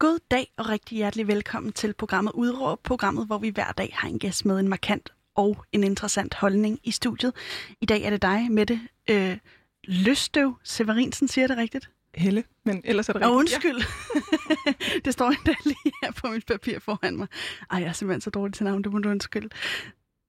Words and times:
God 0.00 0.18
dag 0.30 0.52
og 0.56 0.68
rigtig 0.68 0.96
hjertelig 0.96 1.26
velkommen 1.26 1.72
til 1.72 1.92
programmet 1.92 2.32
Udråb, 2.34 2.82
programmet, 2.82 3.26
hvor 3.26 3.38
vi 3.38 3.48
hver 3.48 3.72
dag 3.72 3.90
har 3.94 4.08
en 4.08 4.18
gæst 4.18 4.46
med 4.46 4.60
en 4.60 4.68
markant 4.68 5.12
og 5.34 5.64
en 5.72 5.84
interessant 5.84 6.34
holdning 6.34 6.80
i 6.84 6.90
studiet. 6.90 7.32
I 7.80 7.86
dag 7.86 8.02
er 8.02 8.10
det 8.10 8.22
dig, 8.22 8.46
Mette 8.50 8.80
øh, 9.10 9.38
Løstøv 9.84 10.54
Severinsen, 10.62 11.28
siger 11.28 11.46
det 11.46 11.56
rigtigt? 11.56 11.90
Helle, 12.14 12.44
men 12.64 12.82
ellers 12.84 13.08
er 13.08 13.12
det 13.12 13.22
rigtigt. 13.22 13.30
Og 13.30 13.36
undskyld. 13.36 13.82
Ja. 14.66 14.72
det 15.04 15.12
står 15.12 15.30
endda 15.30 15.54
lige 15.64 15.92
her 16.02 16.12
på 16.12 16.26
mit 16.28 16.46
papir 16.46 16.78
foran 16.78 17.16
mig. 17.16 17.28
Ej, 17.70 17.80
jeg 17.80 17.88
er 17.88 17.92
simpelthen 17.92 18.20
så 18.20 18.30
dårlig 18.30 18.54
til 18.54 18.64
navn, 18.64 18.84
det 18.84 18.92
må 18.92 18.98
du 18.98 19.10
undskylde. 19.10 19.48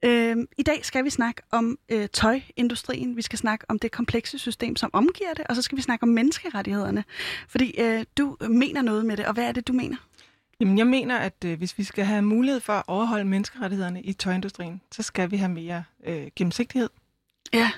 Øh, 0.06 0.38
I 0.58 0.64
dag 0.64 0.86
skal 0.86 1.04
vi 1.04 1.10
snakke 1.10 1.42
om 1.52 1.80
øh, 1.90 2.08
tøjindustrien. 2.14 3.16
Vi 3.18 3.22
skal 3.22 3.40
snakke 3.40 3.66
om 3.70 3.80
det 3.80 3.92
komplekse 3.92 4.40
system, 4.40 4.76
som 4.76 4.90
omgiver 4.94 5.34
det, 5.34 5.48
og 5.50 5.56
så 5.56 5.62
skal 5.62 5.78
vi 5.78 5.82
snakke 5.82 6.04
om 6.04 6.10
menneskerettighederne. 6.10 7.04
Fordi 7.48 7.82
øh, 7.82 8.06
du 8.18 8.38
mener 8.50 8.82
noget 8.82 9.06
med 9.06 9.18
det, 9.18 9.26
og 9.26 9.34
hvad 9.34 9.44
er 9.44 9.52
det, 9.52 9.68
du 9.68 9.74
mener? 9.74 9.98
Jamen, 10.60 10.78
jeg 10.78 10.88
mener, 10.88 11.18
at 11.18 11.46
øh, 11.46 11.58
hvis 11.58 11.78
vi 11.78 11.84
skal 11.84 12.06
have 12.06 12.22
mulighed 12.22 12.60
for 12.60 12.74
at 12.74 12.84
overholde 12.88 13.26
menneskerettighederne 13.26 14.02
i 14.02 14.14
tøjindustrien, 14.14 14.82
så 14.92 15.04
skal 15.04 15.32
vi 15.32 15.38
have 15.38 15.52
mere 15.52 15.84
øh, 16.06 16.28
gennemsigtighed. 16.36 16.90
Ja, 17.54 17.72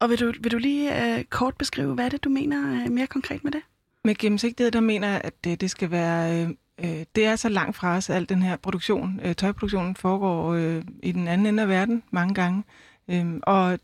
og 0.00 0.10
vil 0.10 0.20
du, 0.20 0.32
vil 0.40 0.52
du 0.52 0.58
lige 0.58 1.16
øh, 1.18 1.24
kort 1.24 1.56
beskrive, 1.56 1.94
hvad 1.94 2.04
er 2.04 2.08
det, 2.08 2.24
du 2.24 2.28
mener 2.28 2.84
øh, 2.84 2.90
mere 2.90 3.06
konkret 3.06 3.44
med 3.44 3.52
det? 3.52 3.62
Med 4.04 4.14
gennemsigtighed, 4.14 4.70
der 4.70 4.80
mener 4.80 5.08
jeg, 5.08 5.20
at 5.24 5.44
det, 5.44 5.60
det 5.60 5.70
skal 5.70 5.90
være... 5.90 6.42
Øh, 6.42 6.50
øh, 6.78 7.04
det 7.14 7.26
er 7.26 7.36
så 7.36 7.48
langt 7.48 7.76
fra 7.76 7.96
os, 7.96 8.10
al 8.10 8.28
den 8.28 8.42
her 8.42 8.56
produktion. 8.56 9.20
Øh, 9.22 9.34
tøjproduktionen 9.34 9.96
foregår 9.96 10.52
øh, 10.52 10.82
i 11.02 11.12
den 11.12 11.28
anden 11.28 11.46
ende 11.46 11.62
af 11.62 11.68
verden 11.68 12.02
mange 12.10 12.34
gange. 12.34 12.64
Øh, 13.08 13.40
og 13.42 13.78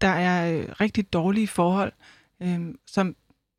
der 0.00 0.08
er 0.08 0.58
øh, 0.58 0.68
rigtig 0.80 1.12
dårlige 1.12 1.48
forhold, 1.48 1.92
øh, 2.42 2.60
som 2.86 3.16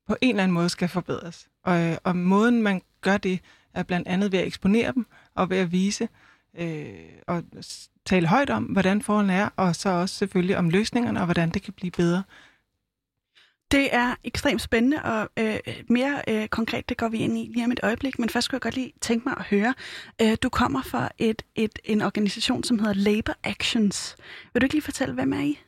på 0.07 0.15
en 0.21 0.29
eller 0.29 0.43
anden 0.43 0.53
måde 0.53 0.69
skal 0.69 0.87
forbedres. 0.87 1.49
Og, 1.63 1.81
øh, 1.81 1.97
og 2.03 2.15
måden, 2.15 2.61
man 2.61 2.81
gør 3.01 3.17
det, 3.17 3.39
er 3.73 3.83
blandt 3.83 4.07
andet 4.07 4.31
ved 4.31 4.39
at 4.39 4.47
eksponere 4.47 4.91
dem 4.91 5.05
og 5.35 5.49
ved 5.49 5.57
at 5.57 5.71
vise 5.71 6.07
øh, 6.57 6.85
og 7.27 7.43
tale 8.05 8.27
højt 8.27 8.49
om, 8.49 8.63
hvordan 8.63 9.01
forholdene 9.01 9.33
er, 9.33 9.49
og 9.55 9.75
så 9.75 9.89
også 9.89 10.15
selvfølgelig 10.15 10.57
om 10.57 10.69
løsningerne 10.69 11.19
og 11.19 11.25
hvordan 11.25 11.49
det 11.49 11.61
kan 11.61 11.73
blive 11.73 11.91
bedre. 11.91 12.23
Det 13.73 13.95
er 13.95 14.15
ekstremt 14.23 14.61
spændende, 14.61 15.01
og 15.03 15.29
øh, 15.39 15.59
mere 15.89 16.21
øh, 16.27 16.47
konkret, 16.47 16.89
det 16.89 16.97
går 16.97 17.07
vi 17.07 17.17
ind 17.17 17.37
i 17.37 17.51
lige 17.53 17.65
om 17.65 17.71
et 17.71 17.79
øjeblik, 17.83 18.19
men 18.19 18.29
først 18.29 18.45
skulle 18.45 18.55
jeg 18.55 18.61
godt 18.61 18.75
lige 18.75 18.93
tænke 19.01 19.29
mig 19.29 19.37
at 19.37 19.45
høre. 19.45 19.73
Øh, 20.21 20.37
du 20.43 20.49
kommer 20.49 20.81
fra 20.81 21.09
et, 21.17 21.41
et, 21.55 21.79
en 21.83 22.01
organisation, 22.01 22.63
som 22.63 22.79
hedder 22.79 22.93
Labor 22.93 23.33
Actions. 23.43 24.15
Vil 24.53 24.61
du 24.61 24.65
ikke 24.65 24.75
lige 24.75 24.83
fortælle, 24.83 25.13
hvem 25.13 25.33
er 25.33 25.39
I? 25.39 25.59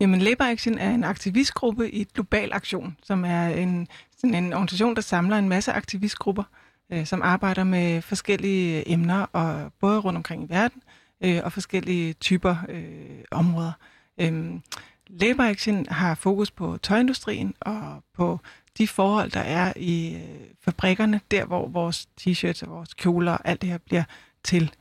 Jamen, 0.00 0.20
Labor 0.20 0.44
Action 0.44 0.78
er 0.78 0.90
en 0.90 1.04
aktivistgruppe 1.04 1.90
i 1.90 2.04
Global 2.04 2.52
Aktion, 2.52 2.96
som 3.02 3.24
er 3.24 3.48
en, 3.48 3.88
sådan 4.16 4.34
en 4.34 4.52
organisation, 4.52 4.94
der 4.94 5.02
samler 5.02 5.38
en 5.38 5.48
masse 5.48 5.72
aktivistgrupper, 5.72 6.44
øh, 6.92 7.06
som 7.06 7.22
arbejder 7.22 7.64
med 7.64 8.02
forskellige 8.02 8.78
øh, 8.78 8.82
emner, 8.86 9.26
og 9.32 9.72
både 9.80 9.98
rundt 9.98 10.16
omkring 10.16 10.44
i 10.44 10.46
verden, 10.48 10.82
øh, 11.24 11.40
og 11.44 11.52
forskellige 11.52 12.12
typer 12.12 12.56
øh, 12.68 13.24
områder. 13.30 13.72
Øh, 14.20 14.60
Labor 15.08 15.42
Action 15.42 15.86
har 15.88 16.14
fokus 16.14 16.50
på 16.50 16.78
tøjindustrien 16.82 17.54
og 17.60 18.02
på 18.14 18.40
de 18.78 18.88
forhold, 18.88 19.30
der 19.30 19.40
er 19.40 19.72
i 19.76 20.14
øh, 20.14 20.46
fabrikkerne, 20.60 21.20
der 21.30 21.44
hvor 21.44 21.68
vores 21.68 22.08
t-shirts 22.20 22.66
og 22.66 22.70
vores 22.70 22.94
kjoler 22.94 23.32
og 23.32 23.48
alt 23.48 23.60
det 23.62 23.70
her 23.70 23.78
bliver 23.78 24.04
til. 24.42 24.74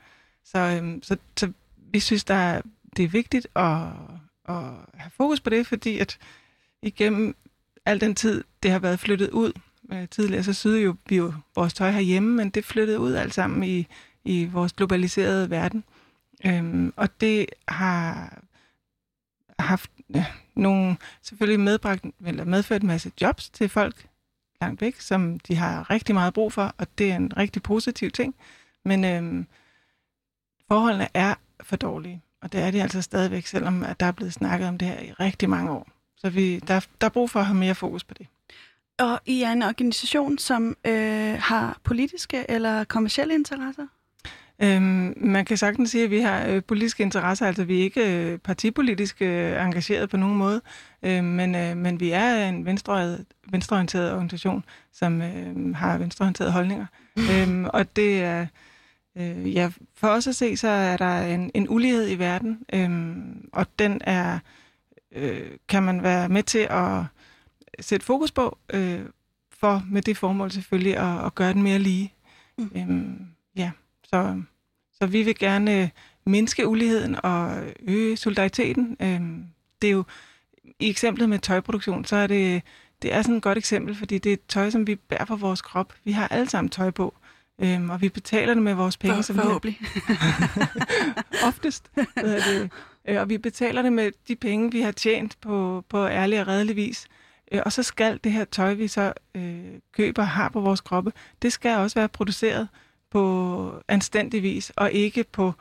Så, 0.44 0.60
øhm, 0.60 1.04
så, 1.04 1.18
så 1.38 1.52
vi 1.92 2.00
synes, 2.00 2.24
der 2.24 2.36
er, 2.36 2.62
det 2.98 3.06
er 3.06 3.10
vigtigt 3.10 3.48
at, 3.56 3.82
at 4.50 4.64
have 4.94 5.12
fokus 5.18 5.40
på 5.40 5.50
det, 5.50 5.68
fordi 5.68 6.00
at 6.00 6.18
igennem 6.82 7.36
al 7.86 8.02
den 8.02 8.16
tid, 8.16 8.44
det 8.64 8.72
har 8.72 8.80
været 8.80 9.00
flyttet 9.00 9.30
ud, 9.30 9.52
øh, 9.92 10.08
tidligere 10.10 10.44
så 10.44 10.54
syede 10.54 10.82
jo 10.82 10.96
vi 11.10 11.16
jo 11.16 11.34
vores 11.56 11.74
tøj 11.74 11.92
herhjemme, 11.92 12.36
men 12.36 12.50
det 12.50 12.66
flyttede 12.66 13.00
ud 13.00 13.14
alt 13.14 13.34
sammen 13.34 13.64
i, 13.64 13.88
i 14.24 14.46
vores 14.46 14.74
globaliserede 14.74 15.50
verden. 15.50 15.84
Øhm, 16.46 16.94
og 16.96 17.22
det 17.22 17.46
har 17.68 18.34
haft 19.60 19.92
nogle, 20.56 20.98
selvfølgelig 21.22 21.60
medbragt, 21.60 22.06
eller 22.26 22.46
medført 22.46 22.82
en 22.82 22.88
masse 22.88 23.12
jobs 23.22 23.50
til 23.50 23.70
folk 23.70 24.08
langt 24.62 24.82
væk, 24.82 25.00
som 25.00 25.40
de 25.40 25.56
har 25.56 25.90
rigtig 25.90 26.16
meget 26.16 26.34
brug 26.34 26.54
for, 26.54 26.76
og 26.78 26.88
det 26.98 27.12
er 27.12 27.16
en 27.16 27.38
rigtig 27.38 27.64
positiv 27.64 28.12
ting. 28.12 28.36
Men 28.86 29.04
øhm, 29.06 29.48
forholdene 30.68 31.08
er 31.14 31.36
for 31.62 31.76
dårlige, 31.76 32.22
og 32.42 32.52
det 32.52 32.62
er 32.62 32.72
de 32.72 32.82
altså 32.82 33.02
stadigvæk, 33.02 33.46
selvom 33.46 33.84
at 33.84 34.00
der 34.00 34.06
er 34.06 34.12
blevet 34.12 34.34
snakket 34.34 34.68
om 34.68 34.78
det 34.78 34.88
her 34.88 35.00
i 35.00 35.12
rigtig 35.12 35.50
mange 35.50 35.72
år. 35.72 35.88
Så 36.18 36.30
vi, 36.30 36.60
der, 36.60 36.86
der 37.02 37.08
er 37.08 37.12
brug 37.12 37.30
for 37.30 37.40
at 37.40 37.46
have 37.46 37.58
mere 37.58 37.76
fokus 37.76 38.04
på 38.04 38.14
det. 38.14 38.28
Og 39.00 39.20
I 39.26 39.42
er 39.42 39.52
en 39.52 39.64
organisation, 39.64 40.38
som 40.38 40.78
øh, 40.86 41.38
har 41.40 41.80
politiske 41.84 42.46
eller 42.52 42.84
kommersielle 42.84 43.34
interesser? 43.34 43.88
Øhm, 44.60 45.14
man 45.18 45.46
kan 45.46 45.58
sagtens 45.58 45.92
sige, 45.92 46.04
at 46.04 46.12
vi 46.12 46.20
har 46.20 46.48
øh, 46.48 46.64
politiske 46.64 47.04
interesser, 47.04 47.48
altså 47.48 47.64
vi 47.64 47.80
er 47.80 47.84
ikke 47.84 48.32
øh, 48.32 48.40
partipolitisk 48.40 49.22
øh, 49.22 49.66
engageret 49.66 50.10
på 50.10 50.18
nogen 50.18 50.38
måde, 50.38 50.62
øh, 51.04 51.24
men, 51.24 51.56
øh, 51.56 51.78
men 51.78 52.00
vi 52.00 52.12
er 52.12 52.50
en 52.50 52.66
venstreorienteret 53.52 54.12
organisation, 54.12 54.64
som 54.94 55.22
øh, 55.22 55.76
har 55.76 55.98
venstreorienterede 55.98 56.52
holdninger. 56.52 56.86
øhm, 57.32 57.66
og 57.66 57.96
det 57.96 58.24
er, 58.24 58.48
øh, 59.18 59.56
ja, 59.56 59.72
for 59.96 60.08
os 60.08 60.28
at 60.28 60.36
se, 60.36 60.58
så 60.58 60.68
er 60.68 60.98
der 60.98 61.22
en, 61.22 61.52
en 61.54 61.70
ulighed 61.70 62.10
i 62.10 62.20
verden, 62.20 62.60
øh, 62.74 63.16
og 63.54 63.68
den 63.80 64.02
er, 64.04 64.40
øh, 65.16 65.52
kan 65.68 65.84
man 65.84 66.04
være 66.04 66.30
med 66.30 66.44
til 66.44 66.68
at 66.70 67.04
sætte 67.80 68.06
fokus 68.06 68.32
på, 68.32 68.58
øh, 68.74 69.00
for 69.60 69.84
med 69.92 70.02
det 70.02 70.18
formål 70.18 70.52
selvfølgelig 70.52 70.98
at, 70.98 71.26
at 71.26 71.36
gøre 71.36 71.54
den 71.54 71.64
mere 71.64 71.80
lige. 71.80 72.14
Mm. 72.58 72.72
Øhm, 72.76 73.28
ja. 73.56 73.72
Så, 74.10 74.42
så 74.94 75.06
vi 75.06 75.24
vil 75.24 75.38
gerne 75.38 75.92
mindske 76.26 76.68
uligheden 76.68 77.16
og 77.24 77.64
øge 77.88 78.18
solidariteten. 78.18 78.98
Øhm, 79.02 79.46
det 79.82 79.88
er 79.88 79.92
jo 79.92 80.04
i 80.80 80.90
eksemplet 80.90 81.30
med 81.30 81.40
tøjproduktion, 81.40 82.06
så 82.06 82.16
er 82.16 82.28
det, 82.28 82.62
det 83.02 83.14
er 83.14 83.22
sådan 83.22 83.36
et 83.36 83.44
godt 83.44 83.58
eksempel, 83.58 83.96
fordi 83.96 84.18
det 84.18 84.34
er 84.34 84.38
tøj, 84.48 84.70
som 84.70 84.88
vi 84.88 84.96
bærer 84.96 85.26
på 85.26 85.36
vores 85.36 85.62
krop. 85.62 85.94
Vi 86.04 86.12
har 86.12 86.28
alle 86.28 86.50
sammen 86.50 86.70
tøj 86.70 86.92
på, 86.92 87.14
øhm, 87.62 87.90
og 87.90 88.02
vi 88.02 88.10
betaler 88.10 88.54
det 88.54 88.64
med 88.64 88.74
vores 88.74 88.98
penge. 88.98 89.16
For, 89.16 89.22
som 89.22 89.36
forhåbentlig. 89.36 89.80
Oftest. 91.48 91.92
det. 92.16 92.70
Øh, 93.08 93.22
og 93.22 93.30
vi 93.30 93.38
betaler 93.38 93.82
det 93.82 93.94
med 93.94 94.12
de 94.28 94.36
penge, 94.36 94.72
vi 94.72 94.82
har 94.82 94.92
tjent 94.92 95.38
på, 95.42 95.84
på 95.90 96.08
ærlig 96.08 96.42
og 96.42 96.48
redelig 96.48 96.76
vis. 96.76 97.08
Øh, 97.52 97.62
og 97.66 97.72
så 97.72 97.84
skal 97.84 98.20
det 98.24 98.32
her 98.32 98.46
tøj, 98.46 98.74
vi 98.74 98.88
så 98.88 99.14
øh, 99.36 99.66
køber 99.92 100.24
har 100.24 100.50
på 100.50 100.60
vores 100.60 100.82
kroppe, 100.82 101.12
det 101.42 101.54
skal 101.54 101.78
også 101.78 102.00
være 102.00 102.10
produceret 102.10 102.68
på 103.12 103.82
anstændig 103.88 104.44
vis, 104.44 104.72
og 104.76 104.92
ikke 104.92 105.24
på, 105.24 105.54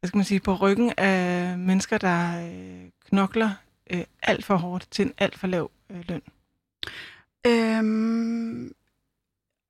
hvad 0.00 0.08
skal 0.08 0.18
man 0.18 0.24
sige, 0.24 0.40
på 0.40 0.54
ryggen 0.54 0.92
af 0.96 1.58
mennesker, 1.58 1.98
der 1.98 2.46
øh, 2.46 2.90
knokler 3.08 3.50
øh, 3.90 4.04
alt 4.22 4.44
for 4.44 4.56
hårdt 4.56 4.88
til 4.90 5.06
en 5.06 5.12
alt 5.18 5.38
for 5.38 5.46
lav 5.46 5.70
øh, 5.90 6.04
løn. 6.08 6.22
Øhm, 7.46 8.72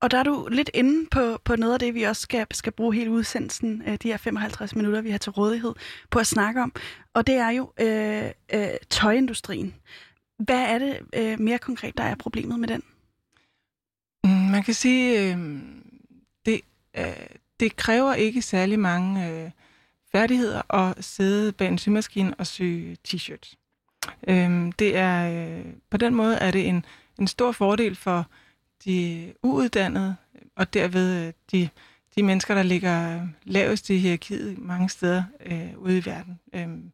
og 0.01 0.11
der 0.11 0.17
er 0.17 0.23
du 0.23 0.47
lidt 0.51 0.69
inde 0.73 1.07
på, 1.11 1.37
på 1.43 1.55
noget 1.55 1.73
af 1.73 1.79
det, 1.79 1.93
vi 1.93 2.03
også 2.03 2.21
skal, 2.21 2.47
skal 2.51 2.71
bruge 2.71 2.95
hele 2.95 3.11
udsendelsen, 3.11 3.83
øh, 3.87 3.95
de 3.95 4.07
her 4.07 4.17
55 4.17 4.75
minutter, 4.75 5.01
vi 5.01 5.09
har 5.09 5.17
til 5.17 5.31
rådighed, 5.31 5.73
på 6.09 6.19
at 6.19 6.27
snakke 6.27 6.61
om. 6.61 6.73
Og 7.13 7.27
det 7.27 7.35
er 7.35 7.49
jo 7.49 7.71
øh, 7.79 8.31
øh, 8.53 8.69
tøjindustrien. 8.89 9.75
Hvad 10.39 10.61
er 10.61 10.79
det 10.79 10.99
øh, 11.15 11.39
mere 11.39 11.59
konkret, 11.59 11.97
der 11.97 12.03
er 12.03 12.15
problemet 12.15 12.59
med 12.59 12.67
den? 12.67 12.83
Mm, 14.23 14.51
man 14.51 14.63
kan 14.63 14.73
sige, 14.73 15.33
øh, 15.33 15.37
øh, 16.97 17.05
det 17.59 17.75
kræver 17.75 18.13
ikke 18.13 18.41
særlig 18.41 18.79
mange 18.79 19.29
øh, 19.29 19.51
færdigheder 20.11 20.75
at 20.75 21.05
sidde 21.05 21.51
bag 21.51 21.67
en 21.67 21.77
symaskine 21.77 22.33
og 22.37 22.47
sy 22.47 22.95
t-shirts. 23.07 23.55
Øh, 24.27 24.71
det 24.79 24.97
er, 24.97 25.45
øh, 25.59 25.65
på 25.89 25.97
den 25.97 26.15
måde 26.15 26.35
er 26.35 26.51
det 26.51 26.67
en, 26.67 26.85
en 27.19 27.27
stor 27.27 27.51
fordel 27.51 27.95
for 27.95 28.27
de 28.85 29.33
uuddannede, 29.43 30.15
og 30.55 30.73
derved 30.73 31.27
øh, 31.27 31.33
de, 31.51 31.69
de 32.15 32.23
mennesker, 32.23 32.55
der 32.55 32.63
ligger 32.63 33.27
lavest 33.43 33.89
i 33.89 33.97
hierarkiet 33.97 34.57
mange 34.57 34.89
steder 34.89 35.23
øh, 35.45 35.77
ude 35.77 35.97
i 35.97 36.05
verden. 36.05 36.39
Øhm, 36.53 36.91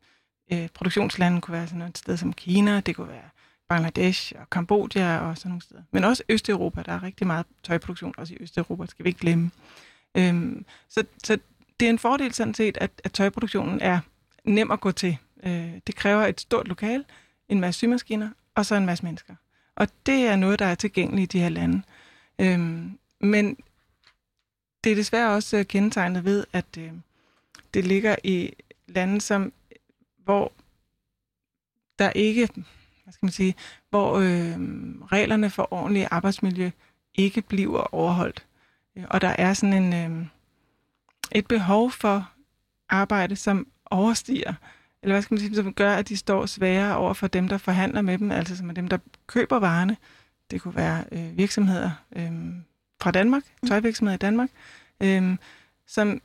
øh, 0.52 0.64
øh, 0.64 0.70
produktionslandet 0.74 1.42
kunne 1.44 1.54
være 1.58 1.68
sådan 1.68 1.82
et 1.82 1.98
sted 1.98 2.18
som 2.18 2.34
Kina, 2.34 2.80
det 2.80 2.96
kunne 2.96 3.08
være 3.08 3.30
Bangladesh 3.70 4.34
og 4.40 4.50
Kambodja 4.50 5.18
og 5.18 5.38
sådan 5.38 5.50
nogle 5.50 5.62
steder. 5.62 5.82
Men 5.92 6.04
også 6.04 6.24
Østeuropa, 6.30 6.84
der 6.84 6.92
er 6.92 7.04
rigtig 7.04 7.28
meget 7.28 7.46
tøjproduktion 7.64 8.14
også 8.18 8.34
i 8.34 8.38
Østeuropa, 8.40 8.86
skal 8.86 9.06
vi 9.06 9.10
ikke 9.10 9.20
glemme. 9.20 9.52
Øhm, 10.16 10.66
så, 10.90 11.04
så 11.24 11.40
det 11.80 11.86
er 11.86 11.90
en 11.90 12.00
fordel 12.00 12.34
sådan 12.34 12.54
set, 12.54 12.78
at, 12.82 12.92
at 13.04 13.12
tøjproduktionen 13.12 13.82
er 13.82 14.00
nem 14.44 14.72
at 14.72 14.82
gå 14.82 14.92
til. 14.92 15.18
Øh, 15.44 15.74
det 15.88 15.96
kræver 15.96 16.26
et 16.26 16.42
stort 16.42 16.68
lokal, 16.68 17.06
en 17.50 17.60
masse 17.60 17.78
symaskiner 17.78 18.30
og 18.56 18.66
så 18.66 18.76
en 18.76 18.86
masse 18.86 19.04
mennesker. 19.06 19.36
Og 19.76 19.88
det 20.06 20.28
er 20.28 20.36
noget, 20.36 20.60
der 20.60 20.66
er 20.66 20.76
tilgængeligt 20.76 21.34
i 21.34 21.38
de 21.38 21.44
her 21.44 21.50
lande. 21.50 21.82
Øhm, 22.40 23.00
men 23.20 23.58
det 24.84 24.92
er 24.92 24.96
desværre 24.96 25.36
også 25.36 25.58
øh, 25.58 25.66
kendetegnet 25.66 26.26
ved, 26.26 26.46
at 26.54 26.66
øh, 26.78 26.92
det 27.74 27.86
ligger 27.86 28.16
i 28.24 28.54
lande, 28.88 29.22
som, 29.22 29.54
hvor 30.24 30.52
der 32.00 32.10
ikke 32.10 32.50
hvad 33.08 33.14
skal 33.14 33.26
man 33.26 33.32
sige, 33.32 33.56
hvor 33.90 34.18
øh, 34.18 34.60
reglerne 35.12 35.50
for 35.50 35.74
ordentlig 35.74 36.08
arbejdsmiljø 36.12 36.72
ikke 37.16 37.42
bliver 37.42 37.94
overholdt. 37.96 38.46
Og 39.10 39.22
der 39.22 39.28
er 39.38 39.54
sådan 39.54 39.84
en, 39.84 39.94
øh, 39.94 40.26
et 41.32 41.48
behov 41.48 41.92
for 41.92 42.32
arbejde, 42.90 43.36
som 43.36 43.68
overstiger, 43.86 44.54
eller 45.04 45.14
hvad 45.14 45.22
skal 45.22 45.36
man 45.36 45.40
sige, 45.40 45.56
som 45.56 45.74
gør, 45.74 45.94
at 45.94 46.10
de 46.10 46.18
står 46.18 46.46
sværere 46.46 46.98
over 46.98 47.14
for 47.14 47.28
dem, 47.28 47.48
der 47.48 47.58
forhandler 47.58 48.02
med 48.02 48.18
dem, 48.18 48.32
altså 48.32 48.58
som 48.58 48.70
er 48.70 48.74
dem, 48.74 48.88
der 48.88 48.98
køber 49.28 49.60
varerne. 49.60 49.98
Det 50.52 50.62
kunne 50.62 50.76
være 50.76 51.04
øh, 51.12 51.38
virksomheder 51.38 51.92
øh, 52.16 52.32
fra 53.02 53.12
Danmark, 53.12 53.44
mm. 53.62 53.68
tøjvirksomheder 53.68 54.16
i 54.16 54.18
Danmark, 54.18 54.50
øh, 55.04 55.38
som, 55.88 56.22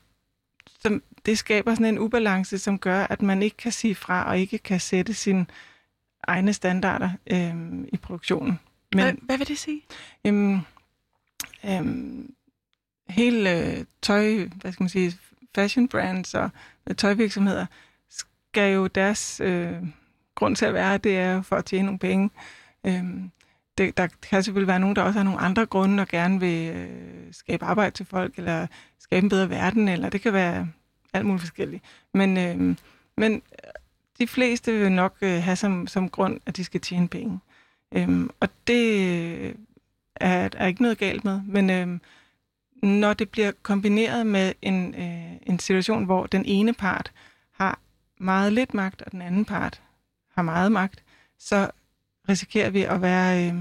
som 0.81 1.03
det 1.27 1.39
skaber 1.39 1.75
sådan 1.75 1.87
en 1.87 1.99
ubalance, 1.99 2.59
som 2.59 2.79
gør, 2.79 3.07
at 3.11 3.23
man 3.23 3.43
ikke 3.43 3.57
kan 3.57 3.73
sige 3.73 3.95
fra 3.95 4.29
og 4.29 4.39
ikke 4.39 4.59
kan 4.59 4.81
sætte 4.81 5.15
sine 5.15 5.47
egne 6.23 6.53
standarder 6.53 7.11
øh, 7.27 7.85
i 7.93 7.97
produktionen. 7.97 8.59
Men, 8.93 9.05
hvad, 9.05 9.13
hvad 9.23 9.39
vil 9.39 9.49
det 9.49 9.59
sige? 9.59 9.83
Øh, 10.27 10.59
øh, 11.65 11.85
hele 13.09 13.59
øh, 13.59 13.85
tøj, 14.03 14.49
hvad 14.61 14.73
skal 14.73 14.83
man 14.83 14.89
sige, 14.89 15.19
fashion 15.55 15.89
brands 15.89 16.35
og 16.35 16.51
øh, 16.87 16.97
tøjvirksomheder 16.97 17.67
skal 18.11 18.75
jo 18.75 18.87
deres 18.87 19.41
øh, 19.45 19.83
grund 20.35 20.57
til 20.57 20.65
at 20.65 20.75
være, 20.75 20.99
det 20.99 21.17
er 21.17 21.43
for 21.43 21.57
at 21.57 21.65
tjene 21.65 21.85
nogle 21.85 21.99
penge. 21.99 22.31
Øh, 22.87 23.05
det, 23.79 23.97
der 23.97 24.09
kan 24.23 24.43
selvfølgelig 24.43 24.69
være 24.69 24.81
nogen, 24.81 24.97
der 24.97 25.03
også 25.03 25.19
har 25.19 25.25
nogle 25.25 25.41
andre 25.41 25.67
grunde 25.67 26.01
og 26.01 26.09
gerne 26.09 26.41
vil 26.41 26.77
øh, 26.77 27.33
skabe 27.33 27.65
arbejde 27.65 27.91
til 27.91 28.07
folk, 28.07 28.39
eller 28.39 28.67
skabe 28.99 29.25
en 29.25 29.29
bedre 29.29 29.51
verden, 29.51 29.89
eller 29.89 30.09
det 30.09 30.21
kan 30.21 30.33
være 30.33 30.69
alt 31.13 31.27
muligt 31.27 31.43
forskelligt. 31.43 31.85
Men, 32.15 32.37
øhm, 32.37 32.71
øh, 32.71 32.77
men 33.17 33.43
de 34.19 34.27
fleste 34.27 34.73
vil 34.73 34.93
nok 34.93 35.17
øh, 35.23 35.43
have 35.43 35.57
som, 35.57 35.87
som 35.87 36.09
grund, 36.09 36.41
at 36.47 36.57
de 36.57 36.65
skal 36.65 36.81
tjene 36.81 37.09
penge. 37.09 37.41
Øh, 37.93 38.29
og 38.41 38.49
det 38.67 39.01
øh, 39.01 39.55
er, 40.17 40.49
er 40.57 40.67
ikke 40.67 40.83
noget 40.83 40.99
galt 40.99 41.25
med, 41.25 41.41
men 41.47 41.71
øh, 41.71 41.99
når 42.83 43.15
det 43.15 43.29
bliver 43.29 43.53
kombineret 43.63 44.27
med 44.27 44.53
en, 44.63 44.95
øh, 44.95 45.37
en 45.47 45.59
situation, 45.59 46.05
hvor 46.05 46.27
den 46.27 46.45
ene 46.47 46.73
part 46.73 47.13
har 47.53 47.79
meget 48.21 48.53
lidt 48.53 48.75
magt, 48.75 49.03
og 49.03 49.13
den 49.13 49.23
anden 49.23 49.45
part 49.45 49.83
har 50.35 50.43
meget 50.43 50.73
magt, 50.73 51.03
så 51.39 51.71
risikerer 52.29 52.71
vi 52.71 52.83
at 52.83 53.03
være 53.03 53.47
øh, 53.47 53.55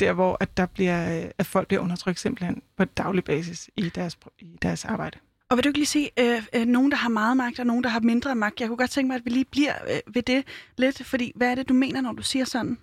der, 0.00 0.12
hvor 0.12 0.36
at 0.40 0.56
der 0.56 0.66
bliver, 0.66 1.24
øh, 1.24 1.30
at 1.38 1.46
folk 1.46 1.68
bliver 1.68 1.80
undertrykt 1.82 2.20
simpelthen 2.20 2.62
på 2.76 2.84
daglig 2.84 3.24
basis 3.24 3.70
i 3.76 3.88
deres, 3.88 4.18
i 4.38 4.58
deres 4.62 4.84
arbejde. 4.84 5.18
Og 5.50 5.56
vil 5.56 5.64
du 5.64 5.68
ikke 5.68 5.78
lige 5.78 5.86
sige, 5.86 6.10
øh, 6.18 6.42
øh, 6.52 6.66
nogen, 6.66 6.90
der 6.90 6.96
har 6.96 7.08
meget 7.08 7.36
magt, 7.36 7.58
og 7.58 7.66
nogen, 7.66 7.84
der 7.84 7.90
har 7.90 8.00
mindre 8.00 8.34
magt? 8.34 8.60
Jeg 8.60 8.68
kunne 8.68 8.76
godt 8.76 8.90
tænke 8.90 9.08
mig, 9.08 9.14
at 9.14 9.24
vi 9.24 9.30
lige 9.30 9.44
bliver 9.44 9.74
øh, 9.90 10.14
ved 10.14 10.22
det 10.22 10.44
lidt, 10.76 11.04
fordi 11.04 11.32
hvad 11.34 11.50
er 11.50 11.54
det, 11.54 11.68
du 11.68 11.74
mener, 11.74 12.00
når 12.00 12.12
du 12.12 12.22
siger 12.22 12.44
sådan? 12.44 12.78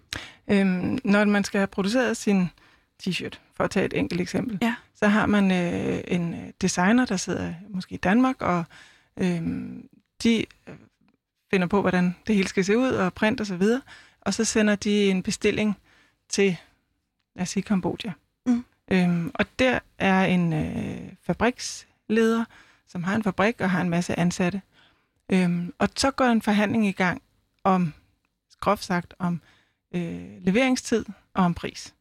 Øhm, 0.47 0.99
når 1.03 1.25
man 1.25 1.43
skal 1.43 1.59
have 1.59 1.67
produceret 1.67 2.17
sin 2.17 2.49
t-shirt, 3.03 3.39
for 3.55 3.63
at 3.63 3.69
tage 3.69 3.85
et 3.85 3.93
enkelt 3.93 4.21
eksempel, 4.21 4.57
ja. 4.61 4.75
Så 4.95 5.07
har 5.07 5.25
man 5.25 5.51
øh, 5.51 6.03
en 6.07 6.53
designer, 6.61 7.05
der 7.05 7.17
sidder 7.17 7.53
måske 7.69 7.95
i 7.95 7.97
Danmark, 7.97 8.41
og 8.41 8.63
øh, 9.17 9.41
de 10.23 10.45
finder 11.51 11.67
på, 11.67 11.81
hvordan 11.81 12.15
det 12.27 12.35
hele 12.35 12.47
skal 12.47 12.65
se 12.65 12.77
ud, 12.77 12.89
og 12.89 13.13
print 13.13 13.41
og 13.41 13.47
så 13.47 13.55
videre, 13.55 13.81
og 14.21 14.33
så 14.33 14.43
sender 14.43 14.75
de 14.75 15.09
en 15.09 15.23
bestilling 15.23 15.77
til, 16.29 16.57
lad 17.35 17.41
os 17.41 17.49
sige, 17.49 17.63
Kambodja. 17.63 18.11
Mm. 18.45 18.65
Øhm, 18.91 19.31
og 19.33 19.45
der 19.59 19.79
er 19.97 20.25
en 20.25 20.53
øh, 20.53 21.11
fabriksleder, 21.21 22.45
som 22.87 23.03
har 23.03 23.15
en 23.15 23.23
fabrik 23.23 23.61
og 23.61 23.69
har 23.71 23.81
en 23.81 23.89
masse 23.89 24.19
ansatte. 24.19 24.61
Øhm, 25.31 25.73
og 25.79 25.89
så 25.95 26.11
går 26.11 26.25
en 26.25 26.41
forhandling 26.41 26.87
i 26.87 26.91
gang 26.91 27.21
om, 27.63 27.93
groft 28.59 28.83
sagt, 28.83 29.13
om 29.19 29.41
øh, 29.95 30.41
leveringstid 30.41 31.05
og 31.33 31.43
om 31.43 31.53
pris. 31.53 31.94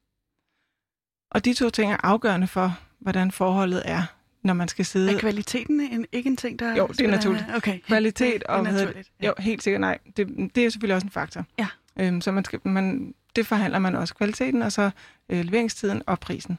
Og 1.34 1.44
de 1.44 1.54
to 1.54 1.70
ting 1.70 1.92
er 1.92 1.96
afgørende 2.02 2.46
for, 2.46 2.78
hvordan 2.98 3.30
forholdet 3.30 3.82
er, 3.84 4.02
når 4.42 4.54
man 4.54 4.68
skal 4.68 4.84
sidde... 4.84 5.12
Er 5.14 5.18
kvaliteten 5.18 5.80
en, 5.80 6.06
ikke 6.12 6.30
en 6.30 6.36
ting, 6.36 6.58
der... 6.58 6.76
Jo, 6.76 6.86
det 6.86 7.00
er 7.00 7.10
naturligt. 7.10 7.44
Okay. 7.56 7.78
Kvalitet 7.80 8.44
og... 8.44 8.64
Det 8.64 8.68
er 8.68 8.72
naturligt. 8.72 9.10
Ja. 9.22 9.26
Jo, 9.26 9.34
helt 9.38 9.62
sikkert 9.62 9.80
nej. 9.80 9.98
Det, 10.16 10.28
det 10.54 10.64
er 10.64 10.70
selvfølgelig 10.70 10.94
også 10.94 11.06
en 11.06 11.10
faktor. 11.10 11.44
Ja. 11.58 11.66
Øhm, 12.00 12.20
så 12.20 12.32
man 12.32 12.44
skal, 12.44 12.60
man, 12.64 13.14
det 13.36 13.46
forhandler 13.46 13.78
man 13.78 13.96
også 13.96 14.14
kvaliteten, 14.14 14.62
og 14.62 14.72
så 14.72 14.90
øh, 15.28 15.44
leveringstiden 15.44 16.02
og 16.06 16.20
prisen. 16.20 16.58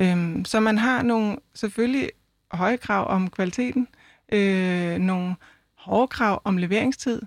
Øhm, 0.00 0.44
så 0.44 0.60
man 0.60 0.78
har 0.78 1.02
nogle 1.02 1.36
selvfølgelig 1.54 2.10
høje 2.52 2.76
krav 2.76 3.10
om 3.10 3.30
kvaliteten, 3.30 3.88
øh, 4.32 4.98
nogle 4.98 5.34
hårde 5.74 6.08
krav 6.08 6.42
om 6.44 6.56
leveringstid, 6.56 7.22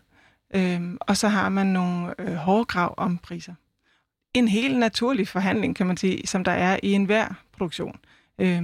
øh, 0.56 0.82
og 1.00 1.18
så 1.18 1.28
har 1.28 1.50
man 1.50 1.68
nogle 1.68 2.14
øh, 2.20 2.36
hårde 2.36 2.66
krav 2.66 2.94
om 2.98 3.18
priser. 3.18 3.54
En 4.34 4.48
helt 4.48 4.78
naturlig 4.78 5.28
forhandling, 5.28 5.76
kan 5.76 5.88
man 5.88 5.98
sige, 5.98 6.28
som 6.28 6.44
der 6.44 6.52
er 6.52 6.80
i 6.84 6.92
enhver 6.92 7.44
produktion. 7.52 8.00
Øh, 8.40 8.64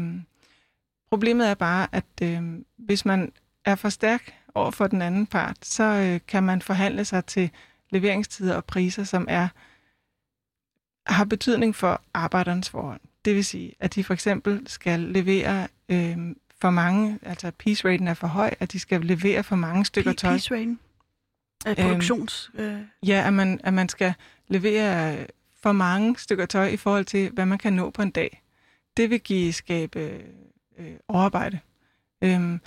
problemet 1.10 1.50
er 1.50 1.54
bare, 1.54 1.88
at 1.92 2.06
øh, 2.22 2.42
hvis 2.78 3.06
man 3.06 3.32
er 3.66 3.76
for 3.76 3.90
stærk 3.90 4.34
over 4.56 4.72
for 4.72 4.88
den 4.88 5.02
anden 5.02 5.28
part, 5.28 5.58
så 5.62 5.84
øh, 5.84 6.20
kan 6.28 6.44
man 6.44 6.62
forhandle 6.62 7.06
sig 7.06 7.26
til 7.26 7.50
leveringstider 7.90 8.56
og 8.56 8.66
priser, 8.66 9.04
som 9.04 9.26
er 9.30 9.48
har 11.06 11.26
betydning 11.26 11.76
for 11.76 12.02
arbejdernes 12.14 12.70
forhold. 12.70 13.00
Det 13.26 13.36
vil 13.36 13.46
sige, 13.46 13.74
at 13.80 13.96
de 13.96 14.04
for 14.04 14.14
eksempel 14.14 14.64
skal 14.68 15.00
levere 15.00 15.68
øh, 15.90 16.18
for 16.62 16.70
mange, 16.70 17.20
altså 17.22 17.52
piece 17.52 17.88
raten 17.88 18.08
er 18.08 18.14
for 18.14 18.28
høj, 18.28 18.54
at 18.60 18.72
de 18.72 18.80
skal 18.80 19.02
levere 19.02 19.44
for 19.44 19.56
mange 19.56 19.86
stykker 19.86 20.14
tøj. 20.14 20.34
Piece 20.34 20.54
raten? 20.54 20.80
Øh, 21.68 21.76
produktions... 21.76 22.52
Øh... 22.54 22.80
Ja, 23.08 23.24
at 23.28 23.34
man, 23.34 23.60
at 23.64 23.74
man 23.74 23.90
skal 23.90 24.14
levere 24.48 25.18
for 25.66 25.72
mange 25.72 26.16
stykker 26.18 26.46
tøj 26.46 26.68
i 26.68 26.78
forhold 26.78 27.06
til, 27.06 27.30
hvad 27.30 27.46
man 27.46 27.58
kan 27.58 27.74
nå 27.74 27.90
på 27.90 28.02
en 28.02 28.12
dag. 28.12 28.42
Det 28.98 29.10
vil 29.10 29.20
give 29.20 29.54
skabe 29.54 30.22
øh, 30.78 30.96
overarbejde. 31.08 31.60
Øhm, 32.22 32.60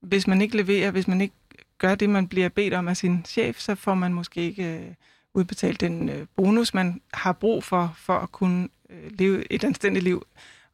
hvis 0.00 0.26
man 0.26 0.42
ikke 0.42 0.56
leverer, 0.56 0.90
hvis 0.90 1.08
man 1.08 1.20
ikke 1.20 1.34
gør 1.78 1.94
det, 1.94 2.10
man 2.10 2.28
bliver 2.28 2.48
bedt 2.48 2.74
om 2.74 2.88
af 2.88 2.96
sin 2.96 3.24
chef, 3.24 3.58
så 3.58 3.74
får 3.74 3.94
man 3.94 4.14
måske 4.14 4.40
ikke 4.40 4.78
øh, 4.78 4.94
udbetalt 5.34 5.80
den 5.80 6.08
øh, 6.08 6.26
bonus, 6.36 6.74
man 6.74 7.00
har 7.14 7.32
brug 7.32 7.64
for, 7.64 7.94
for 7.96 8.18
at 8.18 8.32
kunne 8.32 8.68
øh, 8.90 9.10
leve 9.18 9.52
et 9.52 9.64
anstændigt 9.64 10.04
liv. 10.04 10.26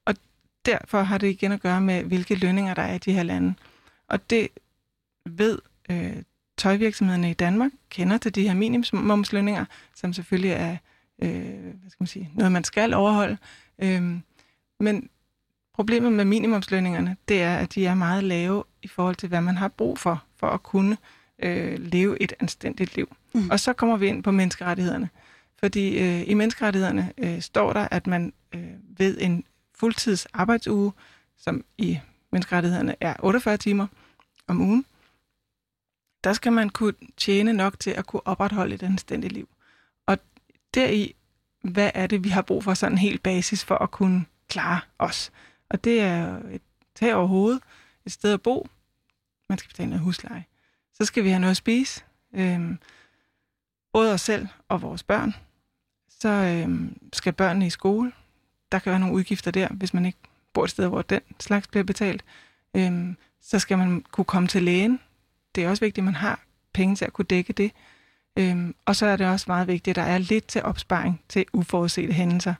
Og 0.04 0.14
derfor 0.66 1.02
har 1.02 1.18
det 1.18 1.28
igen 1.28 1.52
at 1.52 1.60
gøre 1.60 1.80
med, 1.80 2.02
hvilke 2.02 2.34
lønninger 2.34 2.74
der 2.74 2.82
er 2.82 2.94
i 2.94 2.98
de 2.98 3.12
her 3.12 3.22
lande. 3.22 3.54
Og 4.08 4.30
det 4.30 4.48
ved 5.24 5.58
øh, 5.90 6.22
tøjvirksomhederne 6.56 7.30
i 7.30 7.34
Danmark, 7.34 7.70
kender 7.90 8.18
til 8.18 8.34
de 8.34 8.48
her 8.48 8.54
minimumslønninger, 8.54 9.64
som 9.94 10.12
selvfølgelig 10.12 10.52
er 10.52 10.76
øh, 11.22 11.30
hvad 11.60 11.90
skal 11.90 12.02
man 12.02 12.06
sige, 12.06 12.30
noget, 12.34 12.52
man 12.52 12.64
skal 12.64 12.94
overholde. 12.94 13.36
Øh, 13.78 14.20
men 14.80 15.08
problemet 15.74 16.12
med 16.12 16.24
minimumslønningerne, 16.24 17.16
det 17.28 17.42
er, 17.42 17.56
at 17.56 17.74
de 17.74 17.86
er 17.86 17.94
meget 17.94 18.24
lave 18.24 18.64
i 18.82 18.88
forhold 18.88 19.16
til, 19.16 19.28
hvad 19.28 19.40
man 19.40 19.56
har 19.56 19.68
brug 19.68 19.98
for, 19.98 20.24
for 20.36 20.46
at 20.46 20.62
kunne 20.62 20.96
øh, 21.42 21.78
leve 21.78 22.22
et 22.22 22.32
anstændigt 22.40 22.96
liv. 22.96 23.16
Mm. 23.34 23.50
Og 23.50 23.60
så 23.60 23.72
kommer 23.72 23.96
vi 23.96 24.06
ind 24.06 24.22
på 24.22 24.30
menneskerettighederne. 24.30 25.08
Fordi 25.58 25.98
øh, 25.98 26.28
i 26.28 26.34
menneskerettighederne 26.34 27.12
øh, 27.18 27.40
står 27.40 27.72
der, 27.72 27.88
at 27.90 28.06
man 28.06 28.32
øh, 28.54 28.70
ved 28.98 29.18
en 29.20 29.44
fuldtids 29.74 30.26
arbejdsuge, 30.26 30.92
som 31.36 31.64
i 31.78 31.98
menneskerettighederne 32.32 32.96
er 33.00 33.14
48 33.22 33.56
timer 33.56 33.86
om 34.46 34.60
ugen, 34.60 34.84
der 36.24 36.32
skal 36.32 36.52
man 36.52 36.70
kunne 36.70 36.94
tjene 37.16 37.52
nok 37.52 37.80
til 37.80 37.90
at 37.90 38.06
kunne 38.06 38.26
opretholde 38.26 38.74
et 38.74 38.82
anstændigt 38.82 39.32
liv. 39.32 39.48
Deri, 40.76 41.14
hvad 41.62 41.90
er 41.94 42.06
det, 42.06 42.24
vi 42.24 42.28
har 42.28 42.42
brug 42.42 42.64
for 42.64 42.74
sådan 42.74 42.98
helt 42.98 43.22
basis 43.22 43.64
for 43.64 43.74
at 43.74 43.90
kunne 43.90 44.24
klare 44.48 44.80
os? 44.98 45.32
Og 45.68 45.84
det 45.84 46.00
er 46.00 46.38
et 46.38 46.62
tag 46.94 47.14
over 47.14 47.26
hovedet, 47.26 47.62
et 48.06 48.12
sted 48.12 48.32
at 48.32 48.42
bo, 48.42 48.68
man 49.48 49.58
skal 49.58 49.68
betale 49.68 49.90
noget 49.90 50.04
husleje. 50.04 50.44
Så 50.94 51.04
skal 51.04 51.24
vi 51.24 51.28
have 51.28 51.40
noget 51.40 51.50
at 51.50 51.56
spise, 51.56 52.04
øhm, 52.32 52.78
både 53.92 54.12
os 54.12 54.20
selv 54.20 54.48
og 54.68 54.82
vores 54.82 55.02
børn. 55.02 55.34
Så 56.08 56.28
øhm, 56.28 56.98
skal 57.12 57.32
børnene 57.32 57.66
i 57.66 57.70
skole. 57.70 58.12
Der 58.72 58.78
kan 58.78 58.90
være 58.90 59.00
nogle 59.00 59.14
udgifter 59.14 59.50
der, 59.50 59.68
hvis 59.68 59.94
man 59.94 60.06
ikke 60.06 60.18
bor 60.52 60.64
et 60.64 60.70
sted, 60.70 60.88
hvor 60.88 61.02
den 61.02 61.20
slags 61.40 61.68
bliver 61.68 61.84
betalt. 61.84 62.24
Øhm, 62.74 63.16
så 63.40 63.58
skal 63.58 63.78
man 63.78 64.04
kunne 64.10 64.24
komme 64.24 64.48
til 64.48 64.62
lægen. 64.62 65.00
Det 65.54 65.64
er 65.64 65.68
også 65.68 65.84
vigtigt, 65.84 66.02
at 66.02 66.04
man 66.04 66.14
har 66.14 66.40
penge 66.72 66.96
til 66.96 67.04
at 67.04 67.12
kunne 67.12 67.24
dække 67.24 67.52
det. 67.52 67.72
Øhm, 68.36 68.74
og 68.84 68.96
så 68.96 69.06
er 69.06 69.16
det 69.16 69.26
også 69.26 69.44
meget 69.48 69.68
vigtigt, 69.68 69.98
at 69.98 70.04
der 70.06 70.12
er 70.12 70.18
lidt 70.18 70.46
til 70.46 70.62
opsparing 70.62 71.20
til 71.28 71.46
uforudsete 71.52 72.12
hændelser. 72.12 72.54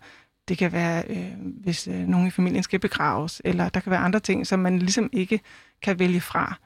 Det 0.49 0.59
kan 0.59 0.73
være, 0.73 1.04
øh, 1.09 1.33
hvis 1.38 1.88
øh, 1.88 1.95
nogen 1.95 2.26
i 2.26 2.30
familien 2.30 2.62
skal 2.62 2.78
begraves, 2.78 3.42
eller 3.45 3.68
der 3.68 3.80
kan 3.80 3.90
være 3.90 4.00
andre 4.00 4.21
ting, 4.21 4.47
som 4.47 4.59
man 4.59 4.78
ligesom 4.78 5.11
ikke 5.12 5.40
kan 5.83 5.99
vælge 5.99 6.21
fra. 6.21 6.59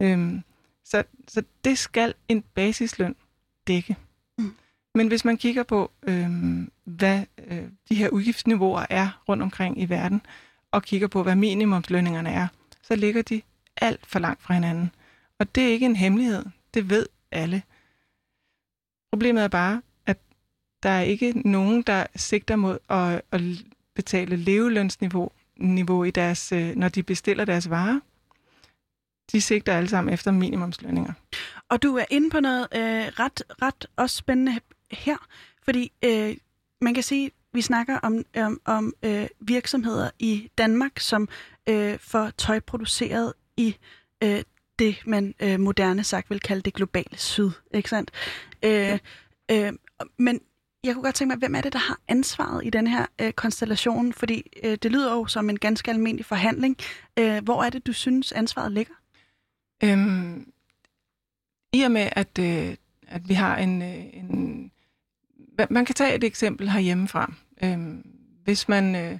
Øhm, 0.00 0.42
så, 0.84 1.02
så 1.28 1.42
det 1.64 1.78
skal 1.78 2.14
en 2.28 2.42
basisløn 2.54 3.14
dække. 3.66 3.96
Mm. 4.38 4.54
Men 4.94 5.08
hvis 5.08 5.24
man 5.24 5.36
kigger 5.36 5.62
på, 5.62 5.90
øh, 6.02 6.30
hvad 6.84 7.22
øh, 7.48 7.62
de 7.88 7.94
her 7.94 8.08
udgiftsniveauer 8.08 8.86
er 8.90 9.22
rundt 9.28 9.42
omkring 9.42 9.80
i 9.80 9.88
verden, 9.88 10.22
og 10.70 10.82
kigger 10.82 11.08
på, 11.08 11.22
hvad 11.22 11.36
minimumslønningerne 11.36 12.30
er, 12.30 12.46
så 12.82 12.96
ligger 12.96 13.22
de 13.22 13.42
alt 13.76 14.06
for 14.06 14.18
langt 14.18 14.42
fra 14.42 14.54
hinanden. 14.54 14.90
Og 15.38 15.54
det 15.54 15.64
er 15.64 15.68
ikke 15.68 15.86
en 15.86 15.96
hemmelighed. 15.96 16.44
Det 16.74 16.90
ved 16.90 17.06
alle. 17.32 17.62
Problemet 19.12 19.44
er 19.44 19.48
bare, 19.48 19.82
at 20.06 20.18
der 20.82 20.88
er 20.88 21.02
ikke 21.02 21.48
nogen, 21.50 21.82
der 21.82 22.06
sigter 22.16 22.56
mod 22.56 22.78
at, 22.88 23.22
at 23.32 23.40
betale 23.94 24.36
levelønsniveau 24.36 25.30
niveau 25.56 26.04
i 26.04 26.10
deres, 26.10 26.52
øh, 26.52 26.76
når 26.76 26.88
de 26.88 27.02
bestiller 27.02 27.44
deres 27.44 27.70
varer. 27.70 28.00
De 29.32 29.40
sigter 29.40 29.76
alle 29.76 29.88
sammen 29.88 30.14
efter 30.14 30.30
minimumslønninger. 30.30 31.12
Og 31.68 31.82
du 31.82 31.96
er 31.96 32.04
inde 32.10 32.30
på 32.30 32.40
noget 32.40 32.68
øh, 32.74 32.80
ret, 32.80 33.42
ret 33.62 33.86
også 33.96 34.16
spændende 34.16 34.60
her, 34.90 35.16
fordi 35.62 35.92
øh, 36.04 36.36
man 36.80 36.94
kan 36.94 37.02
sige, 37.02 37.30
vi 37.52 37.62
snakker 37.62 37.98
om, 37.98 38.24
om, 38.36 38.60
om 38.64 38.94
øh, 39.02 39.26
virksomheder 39.40 40.10
i 40.18 40.50
Danmark, 40.58 40.98
som 41.00 41.28
øh, 41.68 41.98
får 41.98 42.30
tøj 42.30 42.60
produceret 42.60 43.32
i 43.56 43.76
øh, 44.22 44.42
det, 44.78 44.96
man 45.06 45.34
øh, 45.40 45.60
moderne 45.60 46.04
sagt 46.04 46.30
vil 46.30 46.40
kalde 46.40 46.62
det 46.62 46.74
globale 46.74 47.18
syd. 47.18 47.50
Ikke 47.74 47.88
sandt? 47.88 48.10
Øh, 48.62 48.98
øh, 49.50 49.72
men 50.18 50.40
jeg 50.84 50.94
kunne 50.94 51.02
godt 51.02 51.14
tænke 51.14 51.28
mig, 51.28 51.38
hvem 51.38 51.54
er 51.54 51.60
det, 51.60 51.72
der 51.72 51.78
har 51.78 52.00
ansvaret 52.08 52.66
i 52.66 52.70
den 52.70 52.86
her 52.86 53.06
øh, 53.20 53.32
konstellation? 53.32 54.12
Fordi 54.12 54.42
øh, 54.64 54.78
det 54.82 54.92
lyder 54.92 55.12
jo 55.12 55.26
som 55.26 55.50
en 55.50 55.58
ganske 55.58 55.90
almindelig 55.90 56.26
forhandling. 56.26 56.76
Øh, 57.18 57.44
hvor 57.44 57.62
er 57.62 57.70
det, 57.70 57.86
du 57.86 57.92
synes, 57.92 58.32
ansvaret 58.32 58.72
ligger? 58.72 58.94
Øhm, 59.84 60.52
I 61.72 61.82
og 61.82 61.90
med, 61.90 62.08
at, 62.12 62.38
øh, 62.38 62.76
at 63.08 63.28
vi 63.28 63.34
har 63.34 63.56
en, 63.56 63.82
øh, 63.82 64.04
en... 64.12 64.70
Man 65.70 65.84
kan 65.84 65.94
tage 65.94 66.14
et 66.14 66.24
eksempel 66.24 66.70
herhjemmefra. 66.70 67.32
Øhm, 67.64 68.06
hvis 68.44 68.68
man 68.68 68.94
øh, 68.96 69.18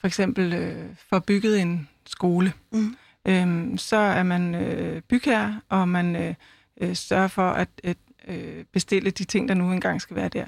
for 0.00 0.06
eksempel 0.06 0.52
øh, 0.52 0.96
får 1.10 1.18
bygget 1.18 1.60
en 1.60 1.88
skole, 2.06 2.52
mm 2.72 2.96
øhm, 3.28 3.78
så 3.78 3.96
er 3.96 4.22
man 4.22 4.54
øh, 4.54 5.02
bygherre, 5.02 5.60
og 5.68 5.88
man 5.88 6.16
øh, 6.16 6.34
øh, 6.80 6.96
sørger 6.96 7.28
for 7.28 7.50
at, 7.50 7.68
at 7.84 7.96
øh, 8.28 8.64
bestille 8.72 9.10
de 9.10 9.24
ting, 9.24 9.48
der 9.48 9.54
nu 9.54 9.72
engang 9.72 10.00
skal 10.00 10.16
være 10.16 10.28
der. 10.28 10.46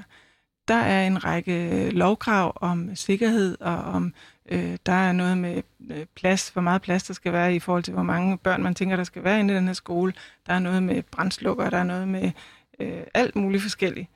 Der 0.67 0.75
er 0.75 1.07
en 1.07 1.23
række 1.23 1.85
øh, 1.85 1.91
lovkrav 1.91 2.53
om 2.55 2.95
sikkerhed 2.95 3.57
og 3.61 3.77
om 3.77 4.13
øh, 4.51 4.77
der 4.85 4.91
er 4.91 5.11
noget 5.11 5.37
med 5.37 5.63
øh, 5.91 6.05
plads, 6.15 6.49
hvor 6.49 6.61
meget 6.61 6.81
plads 6.81 7.03
der 7.03 7.13
skal 7.13 7.33
være 7.33 7.55
i 7.55 7.59
forhold 7.59 7.83
til, 7.83 7.93
hvor 7.93 8.03
mange 8.03 8.37
børn 8.37 8.63
man 8.63 8.75
tænker, 8.75 8.95
der 8.95 9.03
skal 9.03 9.23
være 9.23 9.39
inde 9.39 9.53
i 9.53 9.57
den 9.57 9.67
her 9.67 9.73
skole. 9.73 10.13
Der 10.47 10.53
er 10.53 10.59
noget 10.59 10.83
med 10.83 11.03
brændslukker, 11.03 11.69
der 11.69 11.77
er 11.77 11.83
noget 11.83 12.07
med 12.07 12.31
øh, 12.79 13.03
alt 13.13 13.35
muligt 13.35 13.63
forskelligt. 13.63 14.09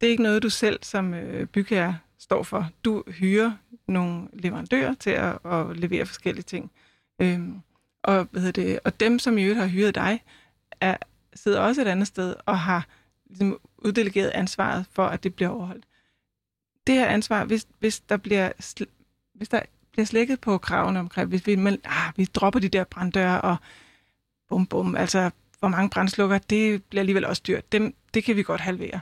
Det 0.00 0.06
er 0.06 0.10
ikke 0.10 0.22
noget, 0.22 0.42
du 0.42 0.50
selv 0.50 0.78
som 0.82 1.14
øh, 1.14 1.46
bygherre 1.46 1.98
står 2.18 2.42
for. 2.42 2.68
Du 2.84 3.04
hyrer 3.06 3.52
nogle 3.88 4.28
leverandører 4.32 4.94
til 4.94 5.10
at, 5.10 5.38
at 5.44 5.76
levere 5.76 6.06
forskellige 6.06 6.42
ting. 6.42 6.70
Øhm, 7.18 7.60
og, 8.06 8.28
hvad 8.30 8.42
hedder 8.42 8.62
det, 8.62 8.78
og 8.84 9.00
dem, 9.00 9.18
som 9.18 9.38
i 9.38 9.42
øvrigt 9.42 9.60
har 9.60 9.66
hyret 9.66 9.94
dig, 9.94 10.22
er, 10.80 10.96
sidder 11.34 11.60
også 11.60 11.80
et 11.80 11.86
andet 11.86 12.06
sted 12.06 12.34
og 12.46 12.58
har 12.58 12.86
ligesom, 13.26 13.58
uddelegeret 13.78 14.30
ansvaret 14.30 14.86
for, 14.92 15.06
at 15.06 15.24
det 15.24 15.34
bliver 15.34 15.48
overholdt. 15.48 15.84
Det 16.86 16.94
her 16.94 17.06
ansvar, 17.06 17.44
hvis, 17.44 17.66
hvis 17.78 18.00
der 18.00 18.16
bliver 18.16 18.52
hvis 19.34 19.48
der 19.48 19.60
bliver 19.92 20.06
slækket 20.06 20.40
på 20.40 20.58
kravene 20.58 20.98
omkring, 20.98 21.28
hvis 21.28 21.46
vi, 21.46 21.56
men, 21.56 21.78
ah, 21.84 22.12
vi 22.16 22.24
dropper 22.24 22.60
de 22.60 22.68
der 22.68 22.84
branddøre 22.84 23.40
og 23.40 23.56
bum 24.48 24.66
bum, 24.66 24.96
altså 24.96 25.30
hvor 25.58 25.68
mange 25.68 25.90
brændslukker, 25.90 26.38
det 26.38 26.84
bliver 26.84 27.00
alligevel 27.00 27.24
også 27.24 27.42
dyrt. 27.46 27.72
Dem, 27.72 27.94
det 28.14 28.24
kan 28.24 28.36
vi 28.36 28.42
godt 28.42 28.60
halvere. 28.60 29.00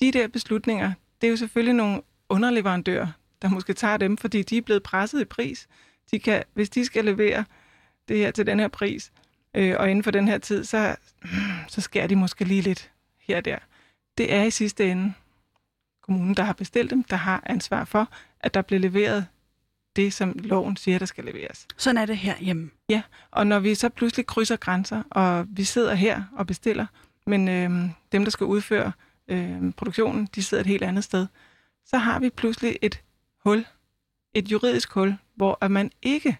De 0.00 0.12
der 0.12 0.28
beslutninger, 0.28 0.92
det 1.20 1.26
er 1.26 1.30
jo 1.30 1.36
selvfølgelig 1.36 1.74
nogle 1.74 2.02
underleverandører, 2.28 3.06
der 3.42 3.48
måske 3.48 3.72
tager 3.72 3.96
dem, 3.96 4.16
fordi 4.16 4.42
de 4.42 4.56
er 4.56 4.62
blevet 4.62 4.82
presset 4.82 5.20
i 5.20 5.24
pris. 5.24 5.68
De 6.10 6.18
kan, 6.18 6.44
hvis 6.54 6.70
de 6.70 6.84
skal 6.84 7.04
levere 7.04 7.44
det 8.08 8.18
her 8.18 8.30
til 8.30 8.46
den 8.46 8.60
her 8.60 8.68
pris, 8.68 9.12
øh, 9.54 9.74
og 9.78 9.90
inden 9.90 10.02
for 10.02 10.10
den 10.10 10.28
her 10.28 10.38
tid, 10.38 10.64
så, 10.64 10.96
så 11.68 11.80
skærer 11.80 12.06
de 12.06 12.16
måske 12.16 12.44
lige 12.44 12.62
lidt 12.62 12.90
her 13.18 13.36
og 13.36 13.44
der. 13.44 13.58
Det 14.18 14.32
er 14.32 14.42
i 14.42 14.50
sidste 14.50 14.90
ende 14.90 15.12
kommunen, 16.02 16.34
der 16.34 16.42
har 16.42 16.52
bestilt 16.52 16.90
dem, 16.90 17.04
der 17.04 17.16
har 17.16 17.42
ansvar 17.46 17.84
for, 17.84 18.08
at 18.40 18.54
der 18.54 18.62
bliver 18.62 18.80
leveret 18.80 19.26
det, 19.96 20.12
som 20.12 20.32
loven 20.38 20.76
siger, 20.76 20.98
der 20.98 21.06
skal 21.06 21.24
leveres. 21.24 21.66
Sådan 21.76 21.98
er 21.98 22.06
det 22.06 22.16
her 22.16 22.34
hjemme. 22.40 22.70
Ja, 22.88 23.02
og 23.30 23.46
når 23.46 23.58
vi 23.58 23.74
så 23.74 23.88
pludselig 23.88 24.26
krydser 24.26 24.56
grænser, 24.56 25.02
og 25.10 25.46
vi 25.48 25.64
sidder 25.64 25.94
her 25.94 26.22
og 26.36 26.46
bestiller, 26.46 26.86
men 27.26 27.48
øh, 27.48 27.70
dem, 28.12 28.24
der 28.24 28.30
skal 28.30 28.46
udføre 28.46 28.92
øh, 29.28 29.72
produktionen, 29.76 30.28
de 30.34 30.42
sidder 30.42 30.60
et 30.60 30.66
helt 30.66 30.82
andet 30.82 31.04
sted, 31.04 31.26
så 31.84 31.98
har 31.98 32.18
vi 32.18 32.30
pludselig 32.30 32.78
et 32.82 33.02
hul, 33.44 33.66
et 34.34 34.52
juridisk 34.52 34.92
hul, 34.92 35.16
hvor 35.34 35.58
at 35.60 35.70
man 35.70 35.90
ikke 36.02 36.38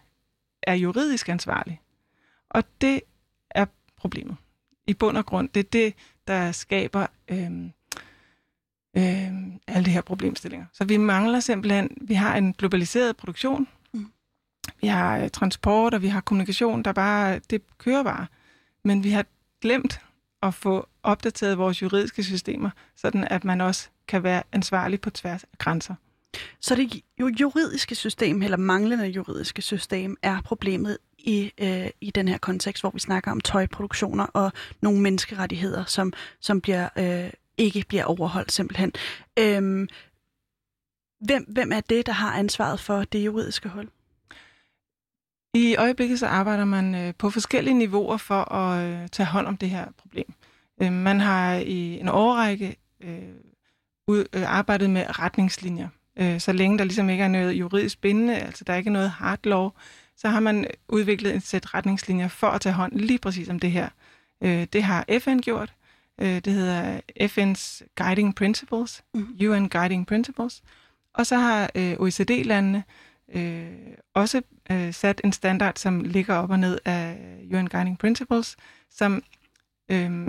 er 0.67 0.75
juridisk 0.75 1.29
ansvarlig. 1.29 1.81
Og 2.51 2.65
det 2.81 3.01
er 3.51 3.67
problemet. 3.97 4.37
I 4.87 4.95
bund 4.95 5.17
og 5.17 5.27
grund, 5.27 5.49
det 5.49 5.61
er 5.61 5.71
det, 5.73 5.95
der 6.27 6.53
skaber 6.53 7.07
øh, 7.29 7.51
øh, 8.97 9.33
alle 9.67 9.85
de 9.85 9.91
her 9.91 10.01
problemstillinger. 10.01 10.67
Så 10.73 10.85
vi 10.85 10.97
mangler 10.97 11.41
simpelthen, 11.41 11.91
vi 12.01 12.15
har 12.15 12.37
en 12.37 12.53
globaliseret 12.53 13.17
produktion, 13.17 13.69
mm. 13.93 14.13
vi 14.81 14.87
har 14.87 15.19
øh, 15.19 15.31
transport, 15.31 15.95
og 15.95 16.03
vi 16.03 16.09
har 16.09 16.21
kommunikation, 16.21 16.83
der 16.83 16.93
bare, 16.93 17.41
det 17.51 17.63
kører 17.79 18.03
bare. 18.03 18.27
Men 18.85 19.05
vi 19.05 19.11
har 19.11 19.25
glemt 19.61 20.01
at 20.43 20.55
få 20.55 20.89
opdateret 21.03 21.59
vores 21.59 21.83
juridiske 21.83 22.23
systemer, 22.23 22.71
sådan 22.97 23.29
at 23.31 23.45
man 23.45 23.61
også 23.61 23.89
kan 24.09 24.23
være 24.23 24.43
ansvarlig 24.53 25.01
på 25.01 25.11
tværs 25.11 25.45
af 25.45 25.59
grænser. 25.59 25.95
Så 26.61 26.75
det 26.75 27.03
jo 27.21 27.33
juridiske 27.41 27.95
system, 27.95 28.43
eller 28.43 28.57
manglende 28.57 29.07
juridiske 29.07 29.63
system, 29.63 30.17
er 30.23 30.41
problemet 30.41 30.99
i, 31.19 31.53
øh, 31.59 31.87
i 32.01 32.11
den 32.11 32.29
her 32.29 32.39
kontekst, 32.39 32.83
hvor 32.83 32.91
vi 32.91 33.01
snakker 33.01 33.31
om 33.31 33.41
tøjproduktioner 33.41 34.27
og 34.27 34.53
nogle 34.81 35.01
menneskerettigheder, 35.01 35.85
som, 35.85 36.13
som 36.41 36.61
bliver 36.61 36.89
øh, 36.99 37.31
ikke 37.59 37.85
bliver 37.89 38.05
overholdt 38.05 38.53
simpelthen. 38.53 38.93
Øhm, 39.39 39.89
hvem, 41.21 41.45
hvem 41.49 41.73
er 41.73 41.81
det, 41.81 42.07
der 42.07 42.13
har 42.13 42.33
ansvaret 42.33 42.81
for 42.81 43.05
det 43.05 43.25
juridiske 43.25 43.69
hul? 43.69 43.89
I 45.55 45.77
øjeblikket 45.77 46.19
så 46.19 46.27
arbejder 46.27 46.65
man 46.65 46.95
øh, 46.95 47.15
på 47.19 47.31
forskellige 47.31 47.75
niveauer 47.75 48.17
for 48.17 48.53
at 48.53 48.87
øh, 48.87 49.09
tage 49.09 49.27
hånd 49.27 49.47
om 49.47 49.57
det 49.57 49.71
her 49.71 49.87
problem. 49.99 50.35
Øh, 50.83 50.93
man 50.93 51.21
har 51.21 51.55
i 51.55 52.01
en 52.01 52.09
årrække 52.09 52.77
øh, 53.01 53.35
ud, 54.09 54.25
øh, 54.33 54.43
arbejdet 54.53 54.91
med 54.91 55.19
retningslinjer. 55.19 55.89
Øh, 56.17 56.41
så 56.41 56.53
længe 56.53 56.79
der 56.79 56.85
ligesom 56.85 57.11
ikke 57.11 57.25
er 57.25 57.29
noget 57.29 57.53
juridisk 57.53 58.01
bindende, 58.01 58.37
altså 58.37 58.65
der 58.65 58.73
er 58.73 58.77
ikke 58.77 58.91
noget 58.91 59.11
hard 59.11 59.39
law, 59.45 59.71
så 60.17 60.29
har 60.29 60.41
man 60.41 60.67
udviklet 60.89 61.35
et 61.35 61.43
sæt 61.43 61.75
retningslinjer 61.75 62.29
for 62.29 62.47
at 62.47 62.61
tage 62.61 62.73
hånd 62.73 62.93
lige 62.93 63.19
præcis 63.19 63.49
om 63.49 63.61
det 63.61 63.71
her. 63.71 63.89
Øh, 64.41 64.67
det 64.73 64.83
har 64.83 65.05
FN 65.21 65.39
gjort, 65.39 65.73
Øh, 66.21 66.39
det 66.39 66.53
hedder 66.53 67.01
FN's 67.21 67.87
Guiding 67.97 68.35
Principles, 68.35 69.05
mm. 69.15 69.37
UN 69.41 69.69
Guiding 69.69 70.07
Principles. 70.07 70.63
Og 71.15 71.27
så 71.27 71.37
har 71.37 71.71
øh, 71.75 71.93
OECD-landene 71.99 72.85
øh, 73.35 73.67
også 74.15 74.43
øh, 74.71 74.95
sat 74.95 75.21
en 75.25 75.33
standard, 75.33 75.77
som 75.77 76.01
ligger 76.01 76.35
op 76.35 76.51
og 76.51 76.59
ned 76.59 76.79
af 76.85 77.19
UN 77.53 77.67
Guiding 77.67 77.99
Principles, 77.99 78.57
som 78.91 79.23
øh, 79.91 80.29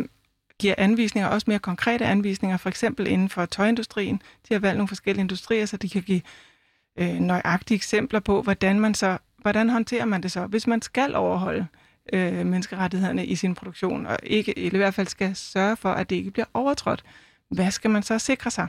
giver 0.60 0.76
anvisninger, 0.78 1.30
også 1.30 1.46
mere 1.48 1.60
konkrete 1.60 2.06
anvisninger, 2.06 2.58
for 2.58 2.70
eksempel 2.70 3.08
inden 3.08 3.30
for 3.30 3.46
tøjindustrien. 3.46 4.22
De 4.50 4.54
har 4.54 4.60
valgt 4.60 4.78
nogle 4.78 4.88
forskellige 4.88 5.22
industrier, 5.22 5.66
så 5.66 5.78
de 5.78 5.90
kan 5.90 6.02
give 6.02 6.22
øh, 7.00 7.20
nøjagtige 7.20 7.76
eksempler 7.76 8.20
på, 8.20 8.42
hvordan 8.42 8.80
man 8.80 8.94
så, 8.94 9.18
hvordan 9.38 9.70
håndterer 9.70 10.06
man 10.06 10.24
det 10.24 10.32
så, 10.32 10.46
hvis 10.46 10.68
man 10.68 10.82
skal 10.82 11.16
overholde 11.16 11.68
øh, 12.14 12.46
menneskerettighederne 12.46 13.26
i 13.26 13.36
sin 13.36 13.56
produktion, 13.56 14.06
og 14.06 14.18
ikke, 14.24 14.60
eller 14.60 14.78
i 14.78 14.78
hvert 14.78 14.94
fald 14.94 15.08
skal 15.08 15.36
sørge 15.36 15.76
for, 15.76 15.92
at 15.92 16.10
det 16.10 16.16
ikke 16.16 16.32
bliver 16.32 16.46
overtrådt. 16.54 17.04
Hvad 17.50 17.72
skal 17.72 17.92
man 17.92 18.04
så 18.04 18.20
sikre 18.20 18.52
sig? 18.52 18.68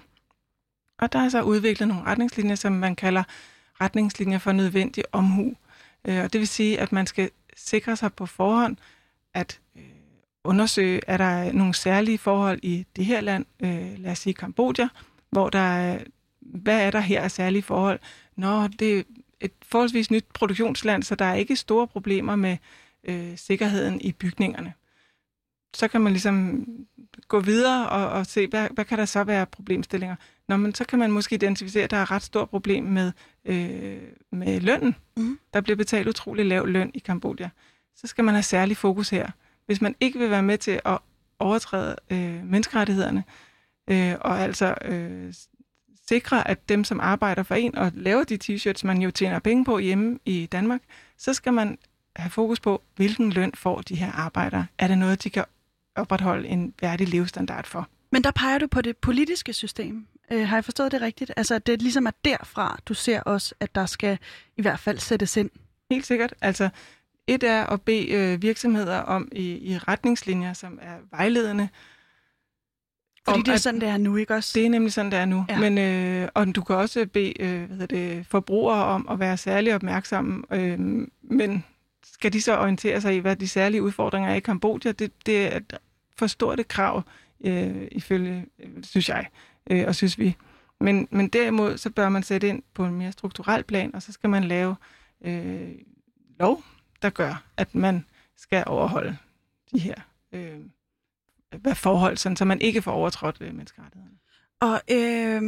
Og 0.98 1.12
der 1.12 1.18
er 1.18 1.28
så 1.28 1.42
udviklet 1.42 1.88
nogle 1.88 2.02
retningslinjer, 2.02 2.54
som 2.54 2.72
man 2.72 2.96
kalder 2.96 3.22
retningslinjer 3.80 4.38
for 4.38 4.52
nødvendig 4.52 5.04
omhu. 5.12 5.54
Øh, 6.04 6.24
og 6.24 6.32
det 6.32 6.38
vil 6.38 6.48
sige, 6.48 6.80
at 6.80 6.92
man 6.92 7.06
skal 7.06 7.30
sikre 7.56 7.96
sig 7.96 8.12
på 8.12 8.26
forhånd, 8.26 8.76
at 9.34 9.60
øh, 9.76 9.82
undersøge, 10.48 11.00
er 11.06 11.16
der 11.16 11.52
nogle 11.52 11.74
særlige 11.74 12.18
forhold 12.18 12.58
i 12.62 12.86
det 12.96 13.04
her 13.04 13.20
land, 13.20 13.46
øh, 13.60 13.98
lad 13.98 14.12
os 14.12 14.18
sige 14.18 14.34
Kambodja, 14.34 14.88
hvor 15.30 15.50
der 15.50 15.58
er, 15.58 15.98
hvad 16.40 16.86
er 16.86 16.90
der 16.90 17.00
her 17.00 17.20
af 17.20 17.30
særlige 17.30 17.62
forhold? 17.62 17.98
Nå, 18.36 18.66
det 18.66 18.98
er 18.98 19.02
et 19.40 19.52
forholdsvis 19.62 20.10
nyt 20.10 20.24
produktionsland, 20.34 21.02
så 21.02 21.14
der 21.14 21.24
er 21.24 21.34
ikke 21.34 21.56
store 21.56 21.86
problemer 21.86 22.36
med 22.36 22.56
øh, 23.04 23.32
sikkerheden 23.36 24.00
i 24.00 24.12
bygningerne. 24.12 24.72
Så 25.74 25.88
kan 25.88 26.00
man 26.00 26.12
ligesom 26.12 26.66
gå 27.28 27.40
videre 27.40 27.88
og, 27.88 28.08
og 28.08 28.26
se, 28.26 28.46
hvad, 28.46 28.68
hvad 28.70 28.84
kan 28.84 28.98
der 28.98 29.04
så 29.04 29.24
være 29.24 29.46
problemstillinger. 29.46 30.16
Nå, 30.48 30.56
men 30.56 30.74
så 30.74 30.84
kan 30.84 30.98
man 30.98 31.12
måske 31.12 31.34
identificere, 31.34 31.84
at 31.84 31.90
der 31.90 31.96
er 31.96 32.02
et 32.02 32.10
ret 32.10 32.22
stort 32.22 32.50
problem 32.50 32.84
med, 32.84 33.12
øh, 33.44 33.98
med 34.32 34.60
lønnen. 34.60 34.96
Mm. 35.16 35.38
Der 35.54 35.60
bliver 35.60 35.76
betalt 35.76 36.08
utrolig 36.08 36.46
lav 36.46 36.66
løn 36.66 36.90
i 36.94 36.98
Kambodja. 36.98 37.48
Så 37.96 38.06
skal 38.06 38.24
man 38.24 38.34
have 38.34 38.42
særlig 38.42 38.76
fokus 38.76 39.10
her. 39.10 39.30
Hvis 39.68 39.80
man 39.80 39.94
ikke 40.00 40.18
vil 40.18 40.30
være 40.30 40.42
med 40.42 40.58
til 40.58 40.80
at 40.84 40.98
overtræde 41.38 41.96
øh, 42.10 42.44
menneskerettighederne, 42.44 43.24
øh, 43.90 44.14
og 44.20 44.40
altså 44.40 44.74
øh, 44.84 45.34
sikre, 46.08 46.48
at 46.48 46.68
dem, 46.68 46.84
som 46.84 47.00
arbejder 47.00 47.42
for 47.42 47.54
en 47.54 47.74
og 47.74 47.92
laver 47.94 48.24
de 48.24 48.38
t-shirts, 48.44 48.86
man 48.86 49.02
jo 49.02 49.10
tjener 49.10 49.38
penge 49.38 49.64
på 49.64 49.78
hjemme 49.78 50.18
i 50.24 50.46
Danmark, 50.52 50.80
så 51.18 51.34
skal 51.34 51.52
man 51.52 51.78
have 52.16 52.30
fokus 52.30 52.60
på, 52.60 52.82
hvilken 52.96 53.32
løn 53.32 53.52
får 53.54 53.80
de 53.80 53.94
her 53.94 54.12
arbejdere. 54.12 54.66
Er 54.78 54.88
det 54.88 54.98
noget, 54.98 55.24
de 55.24 55.30
kan 55.30 55.44
opretholde 55.94 56.48
en 56.48 56.74
værdig 56.80 57.08
levestandard 57.08 57.66
for? 57.66 57.88
Men 58.12 58.24
der 58.24 58.30
peger 58.30 58.58
du 58.58 58.66
på 58.66 58.80
det 58.80 58.96
politiske 58.96 59.52
system. 59.52 60.06
Øh, 60.30 60.48
har 60.48 60.56
jeg 60.56 60.64
forstået 60.64 60.92
det 60.92 61.00
rigtigt? 61.00 61.32
Altså, 61.36 61.54
at 61.54 61.66
det 61.66 61.82
ligesom 61.82 62.06
er 62.06 62.10
derfra, 62.24 62.78
du 62.86 62.94
ser 62.94 63.20
også, 63.20 63.54
at 63.60 63.74
der 63.74 63.86
skal 63.86 64.18
i 64.56 64.62
hvert 64.62 64.80
fald 64.80 64.98
sættes 64.98 65.36
ind. 65.36 65.50
Helt 65.90 66.06
sikkert. 66.06 66.34
Altså, 66.40 66.68
et 67.28 67.42
er 67.44 67.66
at 67.66 67.82
bede 67.82 68.10
øh, 68.12 68.42
virksomheder 68.42 68.98
om 68.98 69.28
i, 69.32 69.72
i 69.72 69.78
retningslinjer, 69.78 70.52
som 70.52 70.78
er 70.82 70.96
vejledende. 71.10 71.68
Fordi 73.24 73.38
om, 73.38 73.42
det 73.44 73.50
er 73.50 73.54
at- 73.54 73.60
sådan, 73.60 73.80
det 73.80 73.88
er 73.88 73.96
nu, 73.96 74.16
ikke 74.16 74.34
også? 74.34 74.50
Det 74.54 74.66
er 74.66 74.70
nemlig 74.70 74.92
sådan, 74.92 75.12
det 75.12 75.18
er 75.18 75.24
nu. 75.24 75.44
Ja. 75.48 75.58
Men, 75.60 75.78
øh, 75.78 76.28
og 76.34 76.54
du 76.56 76.62
kan 76.62 76.76
også 76.76 77.06
bede 77.06 77.42
øh, 77.42 77.58
hvad 77.66 77.76
hedder 77.76 77.86
det, 77.86 78.26
forbrugere 78.26 78.84
om 78.84 79.08
at 79.10 79.18
være 79.18 79.36
særlig 79.36 79.74
opmærksomme. 79.74 80.42
Øh, 80.52 80.78
men 81.22 81.64
skal 82.04 82.32
de 82.32 82.42
så 82.42 82.58
orientere 82.58 83.00
sig 83.00 83.14
i, 83.16 83.18
hvad 83.18 83.36
de 83.36 83.48
særlige 83.48 83.82
udfordringer 83.82 84.30
er 84.30 84.34
i 84.34 84.40
Kambodja? 84.40 84.92
Det, 84.92 85.12
det 85.26 85.46
er 85.52 85.56
et 85.56 85.78
for 86.16 86.26
stort 86.26 86.60
et 86.60 86.68
krav, 86.68 87.02
øh, 87.44 87.88
ifølge, 87.92 88.46
synes 88.82 89.08
jeg, 89.08 89.26
øh, 89.70 89.84
og 89.86 89.94
synes 89.94 90.18
vi. 90.18 90.36
Men, 90.80 91.08
men 91.10 91.28
derimod, 91.28 91.76
så 91.78 91.90
bør 91.90 92.08
man 92.08 92.22
sætte 92.22 92.48
ind 92.48 92.62
på 92.74 92.84
en 92.86 92.94
mere 92.94 93.12
strukturel 93.12 93.62
plan, 93.64 93.94
og 93.94 94.02
så 94.02 94.12
skal 94.12 94.30
man 94.30 94.44
lave 94.44 94.76
øh, 95.24 95.68
lov, 96.40 96.64
der 97.02 97.10
gør, 97.10 97.42
at 97.56 97.74
man 97.74 98.04
skal 98.36 98.64
overholde 98.66 99.16
de 99.72 99.78
her 99.78 99.94
øh, 100.32 100.60
hvad 101.56 101.74
forhold, 101.74 102.16
sådan, 102.16 102.36
så 102.36 102.44
man 102.44 102.60
ikke 102.60 102.82
får 102.82 102.92
overtrådt 102.92 103.36
øh, 103.40 103.54
menneskerettighederne. 103.54 104.18
Og 104.60 104.80
øh, 104.90 105.42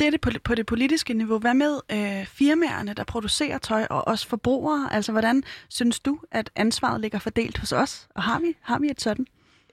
det 0.00 0.06
er 0.06 0.10
det 0.10 0.20
på, 0.20 0.30
på 0.44 0.54
det 0.54 0.66
politiske 0.66 1.14
niveau. 1.14 1.38
Hvad 1.38 1.54
med 1.54 1.80
øh, 1.92 2.26
firmaerne, 2.26 2.94
der 2.94 3.04
producerer 3.04 3.58
tøj, 3.58 3.86
og 3.90 4.08
også 4.08 4.28
forbrugere? 4.28 4.92
Altså, 4.92 5.12
hvordan 5.12 5.42
synes 5.68 6.00
du, 6.00 6.18
at 6.30 6.50
ansvaret 6.56 7.00
ligger 7.00 7.18
fordelt 7.18 7.58
hos 7.58 7.72
os? 7.72 8.08
Og 8.14 8.22
har 8.22 8.40
vi, 8.40 8.56
har 8.60 8.78
vi 8.78 8.90
et 8.90 9.00
sådan? 9.00 9.26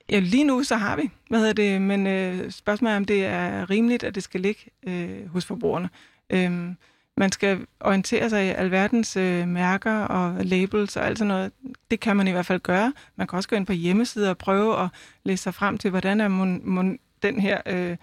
Ja, 0.10 0.20
lige 0.20 0.44
nu 0.44 0.64
så 0.64 0.76
har 0.76 0.96
vi, 0.96 1.10
hvad 1.30 1.40
hedder 1.40 1.54
det, 1.54 1.82
men 1.82 2.08
øh, 2.08 2.52
spørgsmålet 2.52 2.94
er, 2.94 2.98
om 2.98 3.06
det 3.06 3.26
er 3.26 3.70
rimeligt, 3.70 4.04
at 4.04 4.16
det 4.16 4.24
skal 4.24 4.42
ligge 4.42 4.62
øh, 4.88 5.28
hos 5.28 5.46
forbrugerne. 5.46 5.90
Øhm, 6.30 6.78
man 7.18 7.32
skal 7.32 7.66
orientere 7.80 8.30
sig 8.30 8.46
i 8.46 8.50
alverdens 8.50 9.18
øh, 9.18 9.48
mærker 9.48 10.00
og 10.00 10.46
labels 10.46 10.98
og 10.98 11.06
alt 11.06 11.18
sådan 11.18 11.28
noget. 11.28 11.52
Det 11.92 12.00
kan 12.00 12.18
man 12.18 12.28
i 12.28 12.32
hvert 12.32 12.46
fald 12.46 12.60
gøre. 12.60 12.94
Man 13.16 13.28
kan 13.28 13.38
også 13.38 13.50
gå 13.50 13.56
ind 13.56 13.66
på 13.66 13.74
hjemmesider 13.74 14.30
og 14.30 14.38
prøve 14.38 14.84
at 14.84 14.90
læse 15.24 15.44
sig 15.44 15.54
frem 15.54 15.78
til, 15.78 15.90
hvordan 15.90 16.22
er 16.22 16.28
mon, 16.28 16.62
mon, 16.64 17.00
den 17.24 17.40
her 17.40 17.62
øh, 17.66 17.98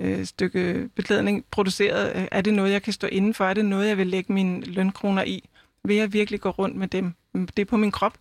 øh, 0.00 0.24
stykke 0.24 0.88
beklædning 0.96 1.44
produceret. 1.50 2.16
Øh, 2.16 2.28
er 2.30 2.40
det 2.40 2.54
noget, 2.54 2.72
jeg 2.72 2.82
kan 2.82 2.92
stå 2.92 3.06
inden 3.06 3.34
for? 3.34 3.44
Er 3.44 3.54
det 3.54 3.64
noget, 3.64 3.88
jeg 3.88 3.98
vil 3.98 4.06
lægge 4.06 4.32
mine 4.32 4.60
lønkroner 4.60 5.24
i? 5.24 5.48
Vil 5.84 5.96
jeg 5.96 6.12
virkelig 6.12 6.40
gå 6.40 6.50
rundt 6.50 6.76
med 6.76 6.88
dem? 6.88 7.14
Det 7.34 7.58
er 7.58 7.64
på 7.64 7.76
min 7.76 7.90
krop. 7.90 8.18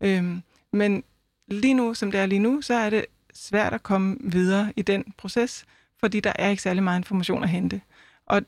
Øhm, 0.00 0.42
men 0.72 1.04
lige 1.48 1.74
nu, 1.74 1.94
som 1.94 2.10
det 2.10 2.20
er 2.20 2.26
lige 2.26 2.38
nu, 2.38 2.62
så 2.62 2.74
er 2.74 2.90
det 2.90 3.06
svært 3.34 3.72
at 3.72 3.82
komme 3.82 4.16
videre 4.20 4.72
i 4.76 4.82
den 4.82 5.04
proces, 5.16 5.64
fordi 6.00 6.20
der 6.20 6.32
er 6.34 6.48
ikke 6.48 6.62
særlig 6.62 6.82
meget 6.82 6.98
information 6.98 7.42
at 7.42 7.48
hente. 7.48 7.80
Og 8.26 8.42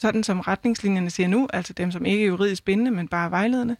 sådan 0.00 0.22
som 0.22 0.40
retningslinjerne 0.40 1.10
siger 1.10 1.28
nu, 1.28 1.48
altså 1.52 1.72
dem, 1.72 1.90
som 1.90 2.04
ikke 2.06 2.24
er 2.24 2.28
juridisk 2.28 2.64
bindende, 2.64 2.90
men 2.90 3.08
bare 3.08 3.30
vejledende, 3.30 3.76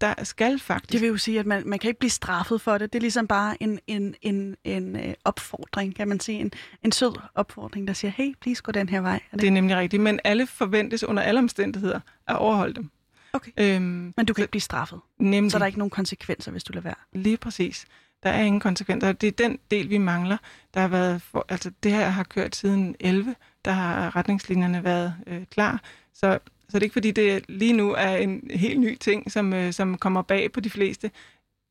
der 0.00 0.24
skal 0.24 0.58
faktisk... 0.58 0.92
Det 0.92 1.00
vil 1.00 1.08
jo 1.08 1.16
sige, 1.16 1.40
at 1.40 1.46
man, 1.46 1.62
man 1.66 1.78
kan 1.78 1.88
ikke 1.88 1.98
blive 1.98 2.10
straffet 2.10 2.60
for 2.60 2.78
det. 2.78 2.92
Det 2.92 2.98
er 2.98 3.00
ligesom 3.00 3.26
bare 3.26 3.62
en, 3.62 3.78
en, 3.86 4.14
en, 4.22 4.56
en 4.64 4.96
øh, 4.96 5.14
opfordring, 5.24 5.96
kan 5.96 6.08
man 6.08 6.20
sige. 6.20 6.40
En, 6.40 6.52
en 6.84 6.92
sød 6.92 7.12
opfordring, 7.34 7.88
der 7.88 7.94
siger, 7.94 8.10
hey, 8.10 8.34
please 8.40 8.62
gå 8.62 8.72
den 8.72 8.88
her 8.88 9.00
vej. 9.00 9.14
Er 9.14 9.18
det? 9.32 9.40
Det 9.40 9.46
er 9.46 9.50
nemlig 9.50 9.76
rigtigt, 9.76 10.02
men 10.02 10.20
alle 10.24 10.46
forventes 10.46 11.04
under 11.04 11.22
alle 11.22 11.38
omstændigheder 11.38 12.00
at 12.28 12.36
overholde 12.36 12.74
dem. 12.74 12.90
Okay. 13.32 13.50
Øhm, 13.56 14.14
Men 14.16 14.26
du 14.26 14.34
kan 14.34 14.42
ikke 14.42 14.50
blive 14.50 14.60
straffet, 14.60 15.00
nemlig, 15.18 15.50
så 15.50 15.56
er 15.56 15.58
der 15.58 15.66
ikke 15.66 15.78
nogen 15.78 15.90
konsekvenser, 15.90 16.50
hvis 16.52 16.64
du 16.64 16.72
lader 16.72 16.82
være. 16.84 16.94
Lige 17.12 17.36
præcis. 17.36 17.86
Der 18.22 18.30
er 18.30 18.42
ingen 18.42 18.60
konsekvenser. 18.60 19.12
Det 19.12 19.26
er 19.26 19.48
den 19.48 19.58
del, 19.70 19.90
vi 19.90 19.98
mangler. 19.98 20.36
Der 20.74 20.80
har 20.80 20.88
været 20.88 21.22
for, 21.22 21.46
altså 21.48 21.70
det 21.82 21.92
her 21.92 22.08
har 22.08 22.22
kørt 22.22 22.56
siden 22.56 22.96
11. 23.00 23.34
Der 23.68 23.74
har 23.74 24.16
retningslinjerne 24.16 24.84
været 24.84 25.14
øh, 25.26 25.44
klar. 25.50 25.82
Så, 26.14 26.38
så 26.68 26.72
det 26.72 26.74
er 26.74 26.82
ikke 26.82 26.92
fordi, 26.92 27.10
det 27.10 27.44
lige 27.48 27.72
nu 27.72 27.94
er 27.94 28.16
en 28.16 28.50
helt 28.50 28.80
ny 28.80 28.96
ting, 28.96 29.32
som, 29.32 29.52
øh, 29.52 29.72
som 29.72 29.98
kommer 29.98 30.22
bag 30.22 30.52
på 30.52 30.60
de 30.60 30.70
fleste 30.70 31.10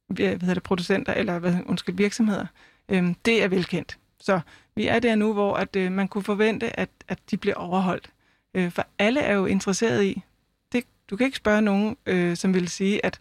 hvad 0.08 0.40
hedder 0.40 0.54
det, 0.54 0.64
producenter 0.64 1.14
eller 1.14 1.40
hvad, 1.40 1.56
undskyld, 1.66 1.96
virksomheder. 1.96 2.46
Øhm, 2.90 3.14
det 3.14 3.44
er 3.44 3.48
velkendt. 3.48 3.98
Så 4.20 4.40
vi 4.76 4.88
er 4.88 5.00
der 5.00 5.16
nu, 5.16 5.34
hvor 5.34 5.56
at, 5.56 5.76
øh, 5.76 5.92
man 5.92 6.08
kunne 6.08 6.24
forvente, 6.24 6.80
at, 6.80 6.90
at 7.08 7.20
de 7.32 7.38
bliver 7.38 7.56
overholdt. 7.56 8.10
Øh, 8.54 8.72
for 8.72 8.88
alle 9.00 9.20
er 9.20 9.34
jo 9.34 9.46
interesseret 9.46 10.04
i. 10.04 10.24
Det, 10.72 10.84
du 11.10 11.16
kan 11.16 11.26
ikke 11.26 11.38
spørge 11.38 11.62
nogen, 11.62 11.98
øh, 12.06 12.38
som 12.38 12.54
vil 12.54 12.68
sige, 12.68 13.06
at 13.06 13.20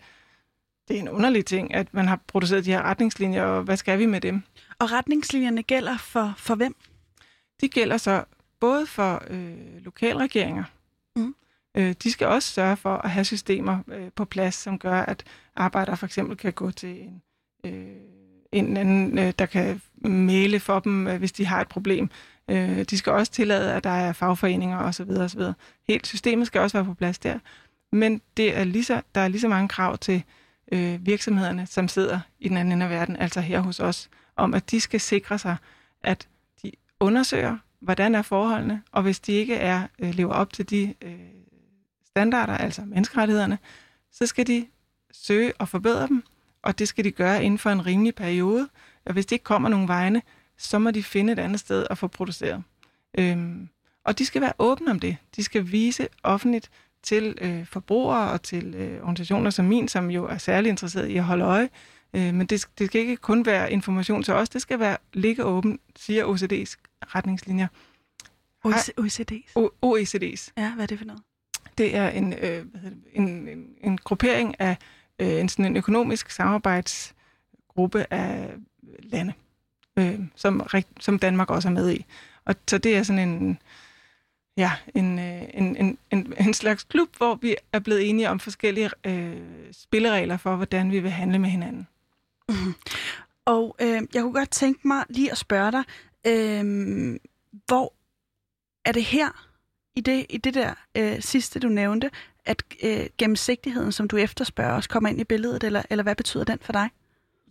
det 0.88 0.96
er 0.96 1.00
en 1.00 1.08
underlig 1.08 1.44
ting, 1.44 1.74
at 1.74 1.94
man 1.94 2.08
har 2.08 2.20
produceret 2.26 2.64
de 2.64 2.70
her 2.70 2.82
retningslinjer, 2.82 3.42
og 3.42 3.62
hvad 3.62 3.76
skal 3.76 3.98
vi 3.98 4.06
med 4.06 4.20
dem? 4.20 4.42
Og 4.78 4.92
retningslinjerne 4.92 5.62
gælder 5.62 5.96
for, 5.96 6.34
for 6.36 6.54
hvem? 6.54 6.76
De 7.60 7.68
gælder 7.68 7.96
så 7.96 8.24
både 8.60 8.86
for 8.86 9.22
øh, 9.30 9.84
lokalregeringer. 9.84 10.64
Mm. 11.16 11.34
Øh, 11.76 11.94
de 12.02 12.12
skal 12.12 12.26
også 12.26 12.52
sørge 12.52 12.76
for 12.76 12.96
at 12.96 13.10
have 13.10 13.24
systemer 13.24 13.78
øh, 13.88 14.08
på 14.16 14.24
plads, 14.24 14.54
som 14.54 14.78
gør, 14.78 15.00
at 15.00 15.24
arbejdere 15.56 15.96
for 15.96 16.06
eksempel 16.06 16.36
kan 16.36 16.52
gå 16.52 16.70
til 16.70 17.00
en, 17.00 17.22
øh, 17.64 17.96
en 18.52 18.76
anden, 18.76 19.18
øh, 19.18 19.32
der 19.38 19.46
kan 19.46 19.80
male 20.00 20.60
for 20.60 20.80
dem, 20.80 21.06
øh, 21.06 21.18
hvis 21.18 21.32
de 21.32 21.46
har 21.46 21.60
et 21.60 21.68
problem. 21.68 22.10
Øh, 22.50 22.82
de 22.82 22.98
skal 22.98 23.12
også 23.12 23.32
tillade, 23.32 23.74
at 23.74 23.84
der 23.84 23.90
er 23.90 24.12
fagforeninger 24.12 24.78
osv. 24.78 25.10
osv. 25.10 25.42
Helt 25.88 26.06
systemet 26.06 26.46
skal 26.46 26.60
også 26.60 26.76
være 26.76 26.84
på 26.84 26.94
plads 26.94 27.18
der. 27.18 27.38
Men 27.92 28.20
det 28.36 28.58
er 28.58 28.64
lige 28.64 28.84
så, 28.84 29.02
der 29.14 29.20
er 29.20 29.28
lige 29.28 29.40
så 29.40 29.48
mange 29.48 29.68
krav 29.68 29.98
til 29.98 30.22
øh, 30.72 31.06
virksomhederne, 31.06 31.66
som 31.66 31.88
sidder 31.88 32.20
i 32.40 32.48
den 32.48 32.56
anden 32.56 32.72
ende 32.72 32.84
af 32.86 32.90
verden, 32.90 33.16
altså 33.16 33.40
her 33.40 33.60
hos 33.60 33.80
os, 33.80 34.08
om 34.36 34.54
at 34.54 34.70
de 34.70 34.80
skal 34.80 35.00
sikre 35.00 35.38
sig, 35.38 35.56
at 36.02 36.28
de 36.62 36.72
undersøger, 37.00 37.56
hvordan 37.86 38.14
er 38.14 38.22
forholdene, 38.22 38.82
og 38.92 39.02
hvis 39.02 39.20
de 39.20 39.32
ikke 39.32 39.54
er 39.54 39.86
øh, 39.98 40.14
lever 40.14 40.32
op 40.32 40.52
til 40.52 40.70
de 40.70 40.94
øh, 41.02 41.18
standarder, 42.06 42.56
altså 42.56 42.82
menneskerettighederne, 42.86 43.58
så 44.12 44.26
skal 44.26 44.46
de 44.46 44.66
søge 45.12 45.52
at 45.60 45.68
forbedre 45.68 46.06
dem, 46.06 46.22
og 46.62 46.78
det 46.78 46.88
skal 46.88 47.04
de 47.04 47.10
gøre 47.10 47.44
inden 47.44 47.58
for 47.58 47.70
en 47.70 47.86
rimelig 47.86 48.14
periode. 48.14 48.68
Og 49.04 49.12
hvis 49.12 49.26
det 49.26 49.32
ikke 49.32 49.44
kommer 49.44 49.68
nogen 49.68 49.88
vegne, 49.88 50.22
så 50.58 50.78
må 50.78 50.90
de 50.90 51.02
finde 51.02 51.32
et 51.32 51.38
andet 51.38 51.60
sted 51.60 51.86
at 51.90 51.98
få 51.98 52.06
produceret. 52.06 52.62
Øhm, 53.18 53.68
og 54.04 54.18
de 54.18 54.26
skal 54.26 54.42
være 54.42 54.52
åbne 54.58 54.90
om 54.90 55.00
det. 55.00 55.16
De 55.36 55.44
skal 55.44 55.72
vise 55.72 56.08
offentligt 56.22 56.70
til 57.02 57.38
øh, 57.40 57.66
forbrugere 57.66 58.30
og 58.30 58.42
til 58.42 58.74
øh, 58.74 59.00
organisationer 59.00 59.50
som 59.50 59.64
min, 59.64 59.88
som 59.88 60.10
jo 60.10 60.26
er 60.26 60.38
særlig 60.38 60.68
interesseret 60.68 61.08
i 61.08 61.16
at 61.16 61.24
holde 61.24 61.44
øje. 61.44 61.68
Øh, 62.14 62.34
men 62.34 62.46
det, 62.46 62.66
det 62.78 62.86
skal 62.86 63.00
ikke 63.00 63.16
kun 63.16 63.46
være 63.46 63.72
information 63.72 64.22
til 64.22 64.34
os, 64.34 64.48
det 64.48 64.62
skal 64.62 64.78
være 64.78 64.96
ligge 65.12 65.44
åben, 65.44 65.78
siger 65.96 66.24
OECD's 66.24 66.85
retningslinjer. 67.02 67.66
OEC- 68.66 68.92
OECD's? 69.00 69.52
OECD's. 69.84 70.52
Ja, 70.56 70.74
hvad 70.74 70.82
er 70.82 70.86
det 70.86 70.98
for 70.98 71.04
noget? 71.04 71.22
Det 71.78 71.96
er 71.96 72.08
en, 72.08 72.32
øh, 72.32 72.40
hvad 72.40 72.80
hedder 72.80 72.96
det, 72.96 73.02
en, 73.12 73.48
en, 73.48 73.68
en 73.80 73.98
gruppering 73.98 74.60
af 74.60 74.76
øh, 75.18 75.40
en, 75.40 75.48
sådan 75.48 75.64
en 75.64 75.76
økonomisk 75.76 76.30
samarbejdsgruppe 76.30 78.06
af 78.12 78.50
lande, 79.02 79.32
øh, 79.98 80.20
som, 80.34 80.66
som 81.00 81.18
Danmark 81.18 81.50
også 81.50 81.68
er 81.68 81.72
med 81.72 81.92
i. 81.92 82.04
Og 82.44 82.54
så 82.68 82.78
det 82.78 82.96
er 82.96 83.02
sådan 83.02 83.28
en, 83.28 83.58
ja, 84.56 84.72
en, 84.94 85.18
øh, 85.18 85.42
en, 85.54 85.76
en, 85.76 85.98
en, 86.10 86.34
en 86.40 86.54
slags 86.54 86.84
klub, 86.84 87.16
hvor 87.16 87.34
vi 87.34 87.56
er 87.72 87.78
blevet 87.78 88.10
enige 88.10 88.30
om 88.30 88.40
forskellige 88.40 88.90
øh, 89.06 89.36
spilleregler 89.72 90.36
for, 90.36 90.56
hvordan 90.56 90.90
vi 90.90 91.00
vil 91.00 91.10
handle 91.10 91.38
med 91.38 91.50
hinanden. 91.50 91.88
Og 93.46 93.76
øh, 93.80 94.02
jeg 94.14 94.22
kunne 94.22 94.32
godt 94.32 94.50
tænke 94.50 94.88
mig 94.88 95.04
lige 95.08 95.30
at 95.30 95.38
spørge 95.38 95.72
dig, 95.72 95.84
øh, 96.26 97.18
hvor 97.66 97.92
er 98.84 98.92
det 98.92 99.04
her, 99.04 99.46
i 99.96 100.00
det, 100.00 100.26
i 100.30 100.36
det 100.36 100.54
der 100.54 100.74
øh, 100.94 101.20
sidste, 101.20 101.60
du 101.60 101.68
nævnte, 101.68 102.10
at 102.44 102.62
øh, 102.82 103.06
gennemsigtigheden, 103.18 103.92
som 103.92 104.08
du 104.08 104.16
efterspørger, 104.16 104.72
også 104.72 104.88
kommer 104.88 105.10
ind 105.10 105.20
i 105.20 105.24
billedet, 105.24 105.64
eller, 105.64 105.82
eller 105.90 106.02
hvad 106.02 106.14
betyder 106.14 106.44
den 106.44 106.58
for 106.62 106.72
dig? 106.72 106.88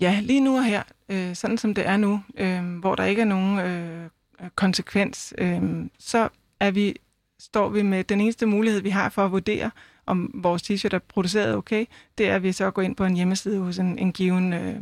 Ja, 0.02 0.20
lige 0.24 0.40
nu 0.40 0.58
og 0.58 0.66
her, 0.66 0.84
øh, 1.10 1.36
sådan 1.36 1.58
som 1.58 1.74
det 1.74 1.88
er 1.88 1.98
nu, 1.98 2.24
øh, 2.38 2.80
hvor 2.80 2.96
der 2.96 3.06
ikke 3.06 3.22
er 3.22 3.26
nogen 3.26 3.60
øh, 3.60 4.10
konsekvens, 4.56 5.34
øh, 5.38 5.62
så 6.00 6.30
er 6.60 6.72
vi, 6.72 6.96
står 7.40 7.70
vi 7.70 7.82
med 7.82 8.04
den 8.04 8.22
eneste 8.22 8.46
mulighed, 8.46 8.82
vi 8.82 8.90
har 8.90 9.10
for 9.10 9.26
at 9.26 9.32
vurdere, 9.32 9.72
om 10.06 10.32
vores 10.34 10.64
t-shirt 10.64 10.96
er 10.96 11.00
produceret 11.00 11.56
okay, 11.56 11.86
det 12.18 12.30
er, 12.30 12.36
at 12.36 12.44
vi 12.44 12.52
så 12.52 12.72
går 12.72 12.82
ind 12.82 12.96
på 12.96 13.06
en 13.06 13.16
hjemmeside 13.16 13.60
hos 13.60 13.78
en, 13.78 14.00
en 14.00 14.14
given 14.14 14.54
øh, 14.54 14.82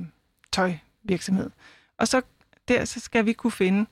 tøjvirksomhed. 1.04 1.50
Og 1.98 2.08
så 2.08 2.22
der 2.68 2.86
så 2.86 3.00
skal 3.00 3.26
vi 3.26 3.34
kunne 3.34 3.52
finde 3.52 3.86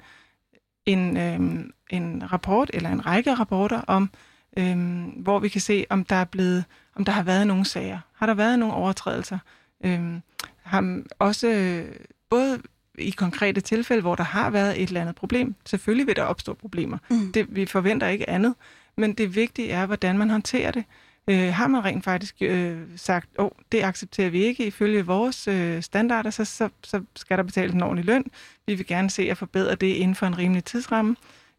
en, 0.85 1.17
øh, 1.17 1.65
en 1.89 2.31
rapport 2.31 2.71
eller 2.73 2.89
en 2.89 3.05
række 3.05 3.33
rapporter 3.33 3.81
om, 3.81 4.09
øh, 4.57 5.07
hvor 5.17 5.39
vi 5.39 5.49
kan 5.49 5.61
se, 5.61 5.85
om 5.89 6.03
der 6.03 6.15
er 6.15 6.25
blevet, 6.25 6.65
om 6.95 7.05
der 7.05 7.11
har 7.11 7.23
været 7.23 7.47
nogle 7.47 7.65
sager. 7.65 7.99
Har 8.13 8.25
der 8.25 8.33
været 8.33 8.59
nogle 8.59 8.75
overtrædelser? 8.75 9.39
Øh, 9.85 10.19
har 10.63 11.01
også 11.19 11.47
øh, 11.47 11.95
både 12.29 12.61
i 12.97 13.09
konkrete 13.09 13.61
tilfælde, 13.61 14.01
hvor 14.01 14.15
der 14.15 14.23
har 14.23 14.49
været 14.49 14.81
et 14.81 14.87
eller 14.87 15.01
andet 15.01 15.15
problem. 15.15 15.55
Selvfølgelig 15.65 16.07
vil 16.07 16.15
der 16.15 16.23
opstå 16.23 16.53
problemer. 16.53 16.97
Mm. 17.09 17.31
Det, 17.31 17.55
vi 17.55 17.65
forventer 17.65 18.07
ikke 18.07 18.29
andet. 18.29 18.55
Men 18.97 19.13
det 19.13 19.35
vigtige 19.35 19.71
er, 19.71 19.85
hvordan 19.85 20.17
man 20.17 20.29
håndterer 20.29 20.71
det. 20.71 20.83
Øh, 21.31 21.53
har 21.53 21.67
man 21.67 21.85
rent 21.85 22.03
faktisk 22.03 22.35
øh, 22.41 22.81
sagt, 22.95 23.29
åh, 23.39 23.45
oh, 23.45 23.51
det 23.71 23.83
accepterer 23.83 24.29
vi 24.29 24.43
ikke 24.43 24.65
ifølge 24.65 25.05
vores 25.05 25.47
øh, 25.47 25.81
standarder, 25.83 26.29
så, 26.29 26.45
så, 26.45 26.69
så 26.83 27.03
skal 27.15 27.37
der 27.37 27.43
betales 27.43 27.73
en 27.73 27.83
ordentlig 27.83 28.05
løn. 28.05 28.25
Vi 28.67 28.75
vil 28.75 28.87
gerne 28.87 29.09
se 29.09 29.31
at 29.31 29.37
forbedre 29.37 29.75
det 29.75 29.87
inden 29.87 30.15
for 30.15 30.25
en 30.25 30.37
rimelig 30.37 30.63
tidsramme. 30.63 31.15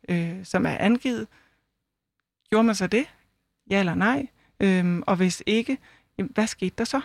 øh, 0.08 0.44
som 0.44 0.66
er 0.66 0.76
angivet. 0.78 1.26
Gjorde 2.50 2.64
man 2.64 2.74
så 2.74 2.87
det? 2.87 3.06
Ja 3.70 3.78
eller 3.80 3.94
nej? 3.94 4.26
Øhm, 4.61 5.02
og 5.06 5.16
hvis 5.16 5.42
ikke, 5.46 5.78
jamen, 6.18 6.30
hvad 6.35 6.46
skete 6.46 6.74
der 6.78 6.85
så? 6.85 7.00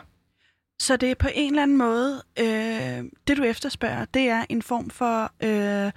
Så 0.80 0.98
det 0.98 1.12
er 1.12 1.16
på 1.16 1.28
en 1.34 1.52
eller 1.52 1.64
anden 1.64 1.78
måde, 1.78 2.24
øh, 2.40 3.12
det 3.28 3.38
du 3.38 3.44
efterspørger, 3.44 4.06
det 4.06 4.30
er 4.30 4.46
en 4.50 4.62
form 4.62 4.90
for, 4.90 5.32
øh, 5.44 5.92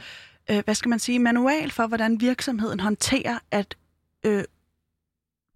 øh, 0.50 0.64
hvad 0.64 0.74
skal 0.74 0.88
man 0.88 0.98
sige, 0.98 1.18
manual 1.18 1.70
for, 1.70 1.86
hvordan 1.86 2.20
virksomheden 2.20 2.80
håndterer 2.80 3.38
at 3.50 3.76
øh, 4.26 4.44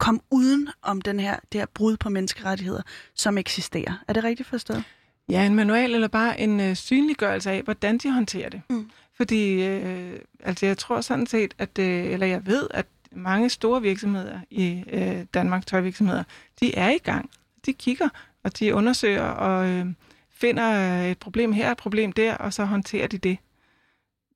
komme 0.04 0.20
uden 0.30 0.68
om 0.82 1.00
den 1.00 1.20
her, 1.20 1.36
det 1.52 1.60
her 1.60 1.66
brud 1.66 1.96
på 1.96 2.08
menneskerettigheder, 2.08 2.82
som 3.14 3.38
eksisterer. 3.38 4.04
Er 4.08 4.12
det 4.12 4.24
rigtigt 4.24 4.48
forstået? 4.48 4.84
Ja, 5.28 5.46
en 5.46 5.54
manual 5.54 5.94
eller 5.94 6.08
bare 6.08 6.40
en 6.40 6.60
øh, 6.60 6.76
synliggørelse 6.76 7.50
af, 7.50 7.62
hvordan 7.62 7.98
de 7.98 8.10
håndterer 8.10 8.48
det. 8.48 8.62
Mm. 8.70 8.90
Fordi 9.16 9.66
øh, 9.66 10.20
altså 10.40 10.66
jeg 10.66 10.78
tror 10.78 11.00
sådan 11.00 11.26
set, 11.26 11.54
at, 11.58 11.78
øh, 11.78 12.04
eller 12.04 12.26
jeg 12.26 12.46
ved, 12.46 12.68
at 12.70 12.86
mange 13.12 13.50
store 13.50 13.82
virksomheder 13.82 14.40
i 14.50 14.84
øh, 14.92 15.24
Danmark, 15.34 15.66
tøjvirksomheder, 15.66 16.24
de 16.60 16.74
er 16.74 16.90
i 16.90 16.98
gang. 16.98 17.30
De 17.66 17.72
kigger, 17.72 18.08
og 18.42 18.58
de 18.58 18.74
undersøger 18.74 19.22
og 19.22 19.68
øh, 19.68 19.86
finder 20.30 20.70
et 21.10 21.18
problem 21.18 21.52
her, 21.52 21.70
et 21.70 21.76
problem 21.76 22.12
der, 22.12 22.34
og 22.34 22.52
så 22.52 22.64
håndterer 22.64 23.06
de 23.06 23.18
det. 23.18 23.38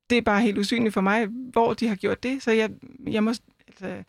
Det 0.09 0.17
er 0.17 0.21
bare 0.21 0.41
helt 0.41 0.57
usynligt 0.57 0.93
for 0.93 1.01
mig, 1.01 1.25
hvor 1.25 1.73
de 1.73 1.87
har 1.87 1.95
gjort 1.95 2.23
det, 2.23 2.43
så 2.43 2.51
jeg, 2.51 2.69
jeg 3.07 3.23
må, 3.23 3.33
altså, 3.67 4.03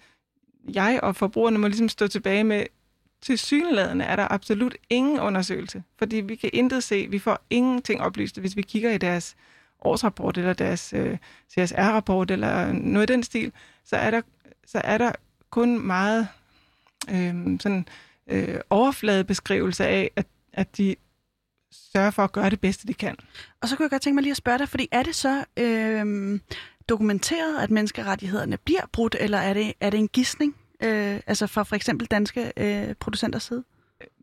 jeg 0.74 1.00
og 1.02 1.16
forbrugerne 1.16 1.58
må 1.58 1.66
ligesom 1.66 1.88
stå 1.88 2.06
tilbage 2.06 2.44
med, 2.44 2.64
til 3.22 3.38
synlædende 3.38 4.04
er 4.04 4.16
der 4.16 4.32
absolut 4.32 4.76
ingen 4.90 5.20
undersøgelse, 5.20 5.82
fordi 5.98 6.16
vi 6.16 6.36
kan 6.36 6.50
intet 6.52 6.84
se, 6.84 7.06
vi 7.10 7.18
får 7.18 7.38
ingenting 7.50 8.00
oplyst, 8.00 8.38
hvis 8.38 8.56
vi 8.56 8.62
kigger 8.62 8.90
i 8.90 8.98
deres 8.98 9.36
årsrapport 9.80 10.38
eller 10.38 10.52
deres 10.52 10.92
øh, 10.92 11.18
CSR-rapport 11.52 12.30
eller 12.30 12.72
noget 12.72 13.10
i 13.10 13.12
den 13.12 13.22
stil, 13.22 13.52
så 13.84 13.96
er 13.96 14.10
der, 14.10 14.20
så 14.66 14.80
er 14.84 14.98
der 14.98 15.12
kun 15.50 15.86
meget 15.86 16.28
øh, 17.10 17.60
sådan 17.60 17.86
øh, 18.26 18.60
overfladebeskrivelse 18.70 19.86
af, 19.86 20.10
at, 20.16 20.26
at 20.52 20.76
de 20.76 20.96
sørger 21.72 22.10
for 22.10 22.24
at 22.24 22.32
gøre 22.32 22.50
det 22.50 22.60
bedste, 22.60 22.86
de 22.86 22.94
kan. 22.94 23.16
Og 23.60 23.68
så 23.68 23.76
kunne 23.76 23.84
jeg 23.84 23.90
godt 23.90 24.02
tænke 24.02 24.14
mig 24.14 24.22
lige 24.22 24.30
at 24.30 24.36
spørge 24.36 24.58
dig, 24.58 24.68
fordi 24.68 24.88
er 24.92 25.02
det 25.02 25.14
så 25.14 25.44
øh, 25.56 26.40
dokumenteret, 26.90 27.62
at 27.62 27.70
menneskerettighederne 27.70 28.56
bliver 28.56 28.82
brudt, 28.92 29.16
eller 29.20 29.38
er 29.38 29.54
det, 29.54 29.72
er 29.80 29.90
det 29.90 29.98
en 29.98 30.08
gissning, 30.08 30.56
øh, 30.82 31.20
altså 31.26 31.46
fra 31.46 31.62
for 31.62 31.76
eksempel 31.76 32.06
danske 32.06 32.52
øh, 32.56 32.94
producenters 32.94 33.42
side? 33.42 33.64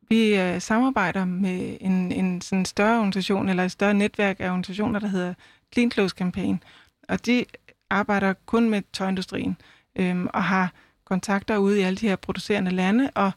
Vi 0.09 0.35
øh, 0.35 0.61
samarbejder 0.61 1.25
med 1.25 1.77
en, 1.81 2.11
en 2.11 2.41
sådan 2.41 2.65
større 2.65 2.97
organisation, 2.97 3.49
eller 3.49 3.63
et 3.63 3.71
større 3.71 3.93
netværk 3.93 4.39
af 4.39 4.49
organisationer, 4.49 4.99
der 4.99 5.07
hedder 5.07 5.33
Clean 5.73 5.91
Clothes 5.91 6.11
Campaign. 6.11 6.63
Og 7.09 7.25
de 7.25 7.45
arbejder 7.89 8.33
kun 8.45 8.69
med 8.69 8.81
tøjindustrien, 8.93 9.57
øh, 9.95 10.23
og 10.23 10.43
har 10.43 10.73
kontakter 11.05 11.57
ude 11.57 11.79
i 11.79 11.81
alle 11.81 11.97
de 11.97 12.07
her 12.07 12.15
producerende 12.15 12.71
lande, 12.71 13.09
og 13.15 13.31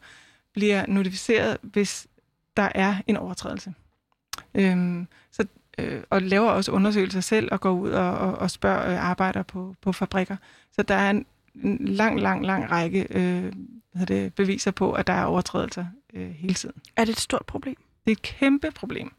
bliver 0.53 0.85
notificeret, 0.87 1.57
hvis 1.61 2.07
der 2.57 2.69
er 2.75 2.95
en 3.07 3.17
overtrædelse. 3.17 3.73
Øhm, 4.55 5.07
så, 5.31 5.45
øh, 5.77 6.03
og 6.09 6.21
laver 6.21 6.49
også 6.49 6.71
undersøgelser 6.71 7.21
selv 7.21 7.49
og 7.51 7.61
går 7.61 7.71
ud 7.71 7.89
og, 7.89 8.17
og, 8.17 8.33
og 8.33 8.51
spørger 8.51 8.91
øh, 8.91 9.09
arbejder 9.09 9.43
på, 9.43 9.75
på 9.81 9.91
fabrikker. 9.91 10.35
Så 10.71 10.83
der 10.83 10.95
er 10.95 11.09
en, 11.09 11.25
en 11.55 11.77
lang, 11.87 12.19
lang, 12.19 12.45
lang 12.45 12.71
række 12.71 13.07
øh, 13.09 13.53
hvad 13.93 14.05
det, 14.05 14.33
beviser 14.33 14.71
på, 14.71 14.91
at 14.91 15.07
der 15.07 15.13
er 15.13 15.23
overtrædelser 15.23 15.85
øh, 16.13 16.29
hele 16.29 16.53
tiden. 16.53 16.81
Er 16.95 17.05
det 17.05 17.11
et 17.11 17.19
stort 17.19 17.45
problem? 17.45 17.75
Det 18.05 18.11
er 18.11 18.15
et 18.15 18.21
kæmpe 18.21 18.71
problem. 18.71 19.13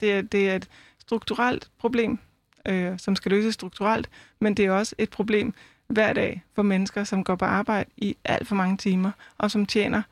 Det 0.00 0.12
er, 0.12 0.22
det 0.22 0.50
er 0.50 0.56
et 0.56 0.68
strukturelt 0.98 1.70
problem, 1.78 2.18
øh, 2.66 2.98
som 2.98 3.16
skal 3.16 3.30
løses 3.30 3.54
strukturelt, 3.54 4.10
men 4.40 4.54
det 4.54 4.64
er 4.64 4.70
også 4.70 4.94
et 4.98 5.10
problem 5.10 5.54
hver 5.86 6.12
dag 6.12 6.42
for 6.54 6.62
mennesker, 6.62 7.04
som 7.04 7.24
går 7.24 7.36
på 7.36 7.44
arbejde 7.44 7.90
i 7.96 8.16
alt 8.24 8.48
for 8.48 8.54
mange 8.54 8.76
timer, 8.76 9.10
og 9.38 9.50
som 9.50 9.66
tjener 9.66 10.02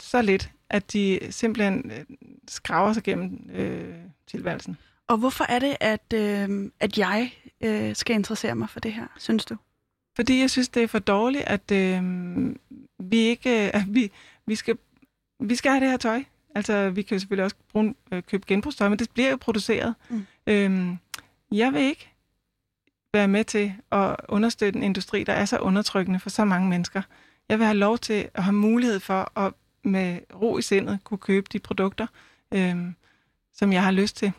så 0.00 0.22
lidt, 0.22 0.50
at 0.72 0.92
de 0.92 1.18
simpelthen 1.30 1.90
øh, 1.90 2.04
skraver 2.48 2.92
sig 2.92 3.02
gennem 3.02 3.50
øh, 3.52 3.94
tilværelsen. 4.26 4.76
Og 5.06 5.18
hvorfor 5.18 5.44
er 5.48 5.58
det, 5.58 5.76
at, 5.80 6.12
øh, 6.14 6.70
at 6.80 6.98
jeg 6.98 7.32
øh, 7.60 7.96
skal 7.96 8.16
interessere 8.16 8.54
mig 8.54 8.70
for 8.70 8.80
det 8.80 8.92
her, 8.92 9.06
synes 9.18 9.44
du? 9.44 9.56
Fordi 10.16 10.40
jeg 10.40 10.50
synes, 10.50 10.68
det 10.68 10.82
er 10.82 10.86
for 10.86 10.98
dårligt, 10.98 11.44
at 11.46 11.70
øh, 11.72 12.02
vi 12.98 13.16
ikke... 13.16 13.64
Øh, 13.64 13.70
at 13.74 13.82
vi, 13.88 14.10
vi, 14.46 14.54
skal, 14.54 14.78
vi 15.40 15.54
skal 15.54 15.70
have 15.70 15.80
det 15.80 15.90
her 15.90 15.96
tøj. 15.96 16.24
Altså, 16.54 16.90
vi 16.90 17.02
kan 17.02 17.14
jo 17.14 17.18
selvfølgelig 17.18 17.44
også 17.44 17.56
bruge, 17.72 17.94
øh, 18.12 18.22
købe 18.22 18.44
genbrugstøj, 18.46 18.88
men 18.88 18.98
det 18.98 19.10
bliver 19.10 19.30
jo 19.30 19.36
produceret. 19.36 19.94
Mm. 20.08 20.26
Øh, 20.46 20.96
jeg 21.52 21.72
vil 21.72 21.82
ikke 21.82 22.12
være 23.12 23.28
med 23.28 23.44
til 23.44 23.72
at 23.92 24.16
understøtte 24.28 24.76
en 24.76 24.82
industri, 24.82 25.24
der 25.24 25.32
er 25.32 25.44
så 25.44 25.58
undertrykkende 25.58 26.20
for 26.20 26.30
så 26.30 26.44
mange 26.44 26.68
mennesker. 26.68 27.02
Jeg 27.48 27.58
vil 27.58 27.66
have 27.66 27.78
lov 27.78 27.98
til 27.98 28.28
at 28.34 28.42
have 28.42 28.52
mulighed 28.52 29.00
for 29.00 29.38
at 29.38 29.52
med 29.84 30.20
ro 30.34 30.58
i 30.58 30.62
sindet 30.62 30.98
kunne 31.04 31.18
købe 31.18 31.46
de 31.52 31.58
produkter, 31.58 32.06
øh, 32.54 32.76
som 33.54 33.72
jeg 33.72 33.82
har 33.82 33.90
lyst 33.90 34.16
til. 34.16 34.32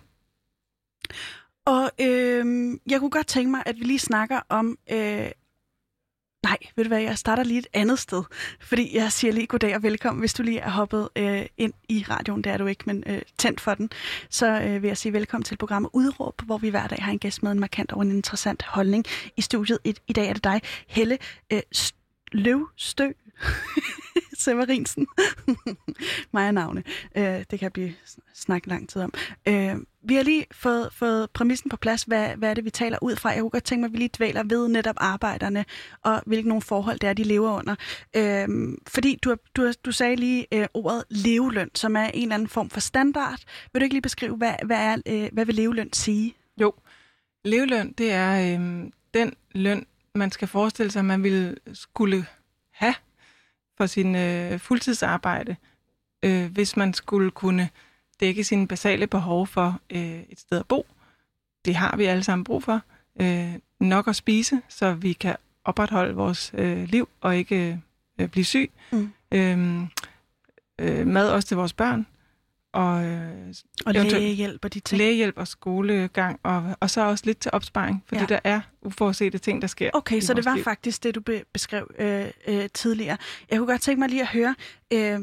Og 1.66 1.92
øh, 2.02 2.72
jeg 2.90 3.00
kunne 3.00 3.10
godt 3.10 3.28
tænke 3.28 3.52
mig, 3.52 3.64
at 3.66 3.80
vi 3.80 3.84
lige 3.84 4.00
snakker 4.00 4.40
om... 4.50 4.78
Øh, 4.92 5.32
nej, 6.44 6.58
ved 6.76 6.84
du 6.84 6.88
hvad, 6.88 7.02
jeg 7.02 7.18
starter 7.18 7.44
lige 7.44 7.60
et 7.60 7.68
andet 7.74 8.00
sted. 8.00 8.24
Fordi 8.60 8.98
jeg 8.98 9.12
siger 9.12 9.34
lige 9.34 9.48
goddag 9.48 9.76
og 9.76 9.84
velkommen, 9.84 10.20
hvis 10.20 10.34
du 10.34 10.44
lige 10.44 10.60
er 10.60 10.70
hoppet 10.70 11.10
øh, 11.16 11.46
ind 11.58 11.74
i 11.90 12.06
radioen. 12.10 12.42
Det 12.42 12.52
er 12.52 12.58
du 12.58 12.66
ikke, 12.66 12.84
men 12.86 13.04
øh, 13.08 13.22
tændt 13.38 13.62
for 13.62 13.74
den. 13.74 13.90
Så 14.30 14.62
øh, 14.62 14.82
vil 14.82 14.88
jeg 14.88 14.98
sige 14.98 15.14
velkommen 15.14 15.44
til 15.44 15.58
programmet 15.58 15.90
Udråb, 15.94 16.42
hvor 16.42 16.58
vi 16.58 16.70
hver 16.70 16.88
dag 16.88 17.04
har 17.04 17.12
en 17.12 17.20
gæst 17.20 17.44
med 17.44 17.52
en 17.52 17.60
markant 17.60 17.92
og 17.92 18.02
en 18.02 18.12
interessant 18.12 18.64
holdning. 18.64 19.06
I 19.38 19.42
studiet 19.42 19.80
i, 19.84 19.96
i 20.08 20.14
dag 20.14 20.30
er 20.30 20.34
det 20.34 20.44
dig, 20.44 20.62
Helle 20.88 21.18
øh, 21.54 21.62
Løvstø. 22.32 23.12
Severinsen. 24.44 25.08
Mig 26.34 26.48
er 26.48 26.52
navne. 26.52 26.84
Øh, 27.18 27.44
det 27.52 27.60
kan 27.60 27.72
blive 27.72 27.94
snakket 28.34 28.68
lang 28.68 28.90
tid 28.90 29.02
om. 29.02 29.14
Øh, 29.48 29.76
vi 30.02 30.16
har 30.16 30.24
lige 30.24 30.46
fået, 30.52 30.90
fået 30.94 31.30
præmissen 31.32 31.70
på 31.70 31.78
plads. 31.78 32.04
Hvad, 32.04 32.36
hvad 32.36 32.50
er 32.50 32.54
det, 32.54 32.66
vi 32.66 32.70
taler 32.70 32.98
ud 33.02 33.16
fra? 33.16 33.30
Jeg 33.30 33.40
kunne 33.40 33.50
godt 33.50 33.64
tænke 33.64 33.82
mig, 33.82 33.88
at 33.88 33.94
vi 33.94 33.98
lige 33.98 34.10
dvæler 34.18 34.44
ved 34.44 34.68
netop 34.68 34.96
arbejderne, 34.98 35.66
og 36.02 36.22
hvilke 36.26 36.48
nogle 36.48 36.62
forhold 36.62 37.00
det 37.00 37.10
er, 37.10 37.14
de 37.14 37.24
lever 37.24 37.60
under. 37.60 37.76
Øh, 38.16 38.48
fordi 38.88 39.20
du, 39.24 39.36
du, 39.56 39.72
du 39.86 39.92
sagde 39.92 40.16
lige 40.16 40.46
øh, 40.52 40.68
ordet 40.74 41.04
leveløn, 41.10 41.70
som 41.76 41.96
er 41.96 42.06
en 42.06 42.22
eller 42.22 42.36
anden 42.36 42.48
form 42.48 42.70
for 42.70 42.80
standard. 42.80 43.40
Vil 43.74 43.80
du 43.80 43.84
ikke 43.84 43.94
lige 43.94 44.02
beskrive, 44.02 44.36
hvad, 44.36 44.54
hvad, 44.66 44.78
er, 44.78 44.98
øh, 45.06 45.30
hvad 45.34 45.46
vil 45.46 45.56
leveløn 45.56 45.94
sige? 45.94 46.36
Jo, 46.62 46.74
leveløn, 47.46 47.94
det 47.98 48.12
er 48.12 48.60
øh, 48.60 48.92
den 49.14 49.34
løn, 49.52 49.86
man 50.16 50.32
skal 50.32 50.48
forestille 50.48 50.92
sig, 50.92 51.06
man 51.06 51.24
ville 51.24 51.56
skulle 51.74 52.26
have 52.72 52.96
for 53.78 53.86
sin 53.86 54.16
øh, 54.16 54.60
fuldtidsarbejde, 54.60 55.56
øh, 56.24 56.52
hvis 56.52 56.78
man 56.78 56.94
skulle 56.94 57.32
kunne 57.32 57.70
dække 58.20 58.44
sine 58.44 58.68
basale 58.68 59.08
behov 59.08 59.48
for 59.48 59.80
øh, 59.90 60.20
et 60.30 60.40
sted 60.40 60.60
at 60.60 60.68
bo. 60.68 60.86
Det 61.66 61.76
har 61.76 61.98
vi 61.98 62.06
alle 62.06 62.24
sammen 62.24 62.44
brug 62.44 62.64
for. 62.64 62.82
Øh, 63.22 63.54
nok 63.80 64.08
at 64.08 64.16
spise, 64.16 64.62
så 64.70 64.94
vi 64.94 65.14
kan 65.14 65.36
opretholde 65.64 66.14
vores 66.16 66.52
øh, 66.54 66.84
liv 66.90 67.10
og 67.22 67.38
ikke 67.38 67.80
øh, 68.20 68.28
blive 68.28 68.46
syg. 68.46 68.72
Mm. 68.92 69.14
Øh, 69.32 69.82
øh, 70.80 71.08
mad 71.08 71.30
også 71.30 71.48
til 71.48 71.58
vores 71.58 71.74
børn. 71.74 72.06
Og, 72.74 73.06
øh, 73.06 73.54
og 73.86 73.94
lægehjælp 73.94 74.66
og 74.66 74.74
de 74.74 74.80
ting. 74.80 74.98
Lægehjælp 74.98 75.38
og 75.38 75.48
skolegang, 75.48 76.40
og, 76.44 76.76
og 76.80 76.90
så 76.90 77.02
også 77.02 77.26
lidt 77.26 77.40
til 77.40 77.52
opsparing, 77.54 78.04
fordi 78.08 78.22
ja. 78.22 78.26
der 78.26 78.40
er 78.44 78.62
uforudsete 78.82 79.38
ting, 79.38 79.62
der 79.62 79.68
sker. 79.68 79.90
Okay, 79.94 80.22
så 80.22 80.34
det 80.34 80.46
var 80.46 80.56
liv. 80.56 80.64
faktisk 80.64 81.04
det, 81.04 81.16
du 81.16 81.22
be- 81.22 81.44
beskrev 81.54 81.92
øh, 82.00 82.26
øh, 82.48 82.70
tidligere. 82.74 83.18
Jeg 83.50 83.58
kunne 83.58 83.68
godt 83.68 83.82
tænke 83.82 84.00
mig 84.00 84.10
lige 84.10 84.22
at 84.22 84.28
høre, 84.28 84.56
øh, 84.94 85.20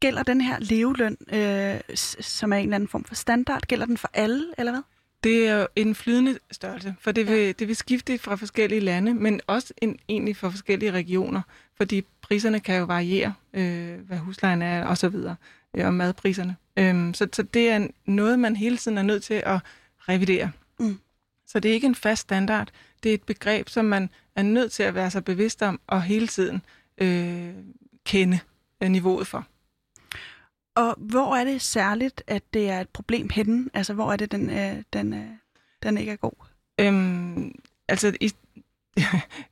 gælder 0.00 0.22
den 0.22 0.40
her 0.40 0.56
leveløn, 0.60 1.16
øh, 1.32 1.96
som 2.20 2.52
er 2.52 2.56
en 2.56 2.62
eller 2.62 2.74
anden 2.74 2.88
form 2.88 3.04
for 3.04 3.14
standard, 3.14 3.62
gælder 3.62 3.86
den 3.86 3.96
for 3.96 4.10
alle, 4.14 4.46
eller 4.58 4.72
hvad? 4.72 4.82
Det 5.24 5.48
er 5.48 5.54
jo 5.54 5.66
en 5.76 5.94
flydende 5.94 6.38
størrelse, 6.50 6.94
for 7.00 7.12
det 7.12 7.28
vil, 7.28 7.38
ja. 7.38 7.52
det 7.52 7.68
vil 7.68 7.76
skifte 7.76 8.18
fra 8.18 8.34
forskellige 8.34 8.80
lande, 8.80 9.14
men 9.14 9.40
også 9.46 9.74
en, 9.82 9.98
egentlig 10.08 10.36
fra 10.36 10.48
forskellige 10.48 10.90
regioner, 10.90 11.42
fordi 11.76 12.04
priserne 12.22 12.60
kan 12.60 12.78
jo 12.78 12.84
variere, 12.84 13.34
øh, 13.54 13.98
hvad 14.06 14.18
huslejen 14.18 14.62
er 14.62 14.86
og 14.86 14.98
så 14.98 15.08
videre, 15.08 15.36
øh, 15.76 15.86
og 15.86 15.94
madpriserne. 15.94 16.56
Øhm, 16.76 17.14
så, 17.14 17.28
så 17.32 17.42
det 17.42 17.70
er 17.70 17.86
noget, 18.04 18.38
man 18.38 18.56
hele 18.56 18.76
tiden 18.76 18.98
er 18.98 19.02
nødt 19.02 19.22
til 19.22 19.42
at 19.46 19.60
revidere. 19.98 20.50
Mm. 20.78 20.98
Så 21.46 21.60
det 21.60 21.68
er 21.68 21.74
ikke 21.74 21.86
en 21.86 21.94
fast 21.94 22.22
standard. 22.22 22.70
Det 23.02 23.10
er 23.10 23.14
et 23.14 23.22
begreb, 23.22 23.68
som 23.68 23.84
man 23.84 24.10
er 24.36 24.42
nødt 24.42 24.72
til 24.72 24.82
at 24.82 24.94
være 24.94 25.10
sig 25.10 25.24
bevidst 25.24 25.62
om 25.62 25.80
og 25.86 26.02
hele 26.02 26.26
tiden 26.26 26.62
øh, 26.98 27.54
kende 28.04 28.38
øh, 28.80 28.90
niveauet 28.90 29.26
for. 29.26 29.46
Og 30.74 30.94
hvor 30.98 31.36
er 31.36 31.44
det 31.44 31.62
særligt, 31.62 32.22
at 32.26 32.42
det 32.54 32.70
er 32.70 32.80
et 32.80 32.88
problem 32.88 33.28
henne? 33.28 33.70
Altså, 33.74 33.94
hvor 33.94 34.12
er 34.12 34.16
det, 34.16 34.32
den, 34.32 34.50
øh, 34.50 34.82
den, 34.92 35.14
øh, 35.14 35.28
den 35.82 35.98
ikke 35.98 36.12
er 36.12 36.16
god? 36.16 36.46
Øhm, 36.80 37.54
altså, 37.88 38.16
i, 38.20 38.32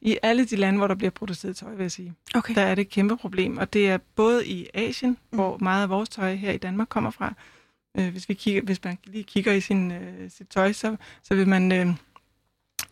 i 0.00 0.18
alle 0.22 0.44
de 0.44 0.56
lande, 0.56 0.78
hvor 0.78 0.86
der 0.86 0.94
bliver 0.94 1.10
produceret 1.10 1.56
tøj, 1.56 1.74
vil 1.74 1.84
jeg 1.84 1.92
sige, 1.92 2.14
okay. 2.34 2.54
der 2.54 2.62
er 2.62 2.74
det 2.74 2.82
et 2.82 2.88
kæmpe 2.88 3.16
problem. 3.16 3.58
Og 3.58 3.72
det 3.72 3.88
er 3.88 3.98
både 4.14 4.46
i 4.46 4.68
Asien, 4.74 5.10
mm. 5.10 5.36
hvor 5.36 5.58
meget 5.58 5.82
af 5.82 5.88
vores 5.88 6.08
tøj 6.08 6.34
her 6.34 6.52
i 6.52 6.56
Danmark 6.56 6.88
kommer 6.88 7.10
fra. 7.10 7.34
Øh, 7.98 8.08
hvis, 8.08 8.28
vi 8.28 8.34
kigger, 8.34 8.62
hvis 8.62 8.84
man 8.84 8.98
lige 9.04 9.24
kigger 9.24 9.52
i 9.52 9.60
sin, 9.60 9.90
øh, 9.90 10.30
sit 10.30 10.48
tøj, 10.48 10.72
så, 10.72 10.96
så 11.22 11.34
vil 11.34 11.48
man 11.48 11.72
øh, 11.72 11.88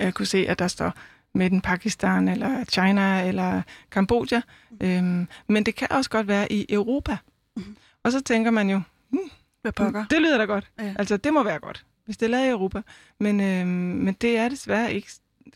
øh, 0.01 0.13
kunne 0.13 0.27
se, 0.27 0.47
at 0.49 0.59
der 0.59 0.69
står 0.69 0.93
med 1.35 1.51
den 1.51 1.61
Pakistan, 1.61 2.29
eller 2.29 2.65
China, 2.65 3.29
eller 3.29 3.63
Kambodja. 3.91 4.43
Øhm, 4.83 5.29
men 5.47 5.67
det 5.67 5.75
kan 5.75 5.89
også 5.93 6.11
godt 6.11 6.29
være 6.29 6.53
i 6.53 6.67
Europa. 6.69 7.17
Mhm. 7.57 7.77
Og 8.03 8.13
så 8.13 8.21
tænker 8.21 8.51
man 8.51 8.71
jo, 8.71 8.81
hmm, 9.09 9.31
Hvad 9.63 9.73
pokker? 9.73 10.05
det 10.11 10.23
lyder 10.23 10.39
da 10.39 10.45
godt. 10.45 10.71
Ja. 10.79 10.95
Altså, 10.99 11.17
det 11.17 11.33
må 11.33 11.43
være 11.43 11.59
godt, 11.59 11.85
hvis 12.05 12.17
det 12.17 12.27
er 12.27 12.31
lavet 12.31 12.47
i 12.47 12.51
Europa. 12.51 12.83
Men, 13.21 13.41
øhm, 13.41 13.69
men 13.69 14.15
det 14.15 14.37
er 14.37 14.49
desværre 14.49 14.95
ikke 14.95 15.09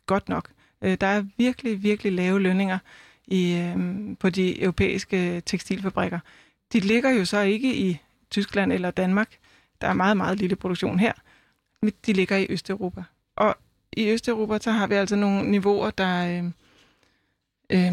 godt 0.06 0.28
nok. 0.28 0.50
Øh, 0.82 0.96
der 1.00 1.06
er 1.06 1.24
virkelig, 1.36 1.82
virkelig 1.82 2.12
lave 2.12 2.40
lønninger 2.40 2.78
i, 3.26 3.56
øhm, 3.56 4.16
på 4.16 4.30
de 4.30 4.62
europæiske 4.62 5.42
tekstilfabrikker. 5.46 6.18
De 6.72 6.80
ligger 6.80 7.10
jo 7.10 7.24
så 7.24 7.40
ikke 7.40 7.76
i 7.76 7.98
Tyskland 8.30 8.72
eller 8.72 8.90
Danmark. 8.90 9.36
Der 9.80 9.88
er 9.88 9.94
meget, 9.94 10.16
meget 10.16 10.38
lille 10.38 10.56
produktion 10.56 10.98
her. 10.98 11.12
Men 11.82 11.92
de 12.06 12.12
ligger 12.12 12.36
i 12.36 12.46
Østeuropa. 12.50 13.02
Og 13.36 13.56
i 13.92 14.10
Østeuropa, 14.10 14.58
så 14.58 14.70
har 14.70 14.86
vi 14.86 14.94
altså 14.94 15.16
nogle 15.16 15.50
niveauer, 15.50 15.90
der... 15.90 16.26
Øh, 16.26 16.44
øh, 17.70 17.92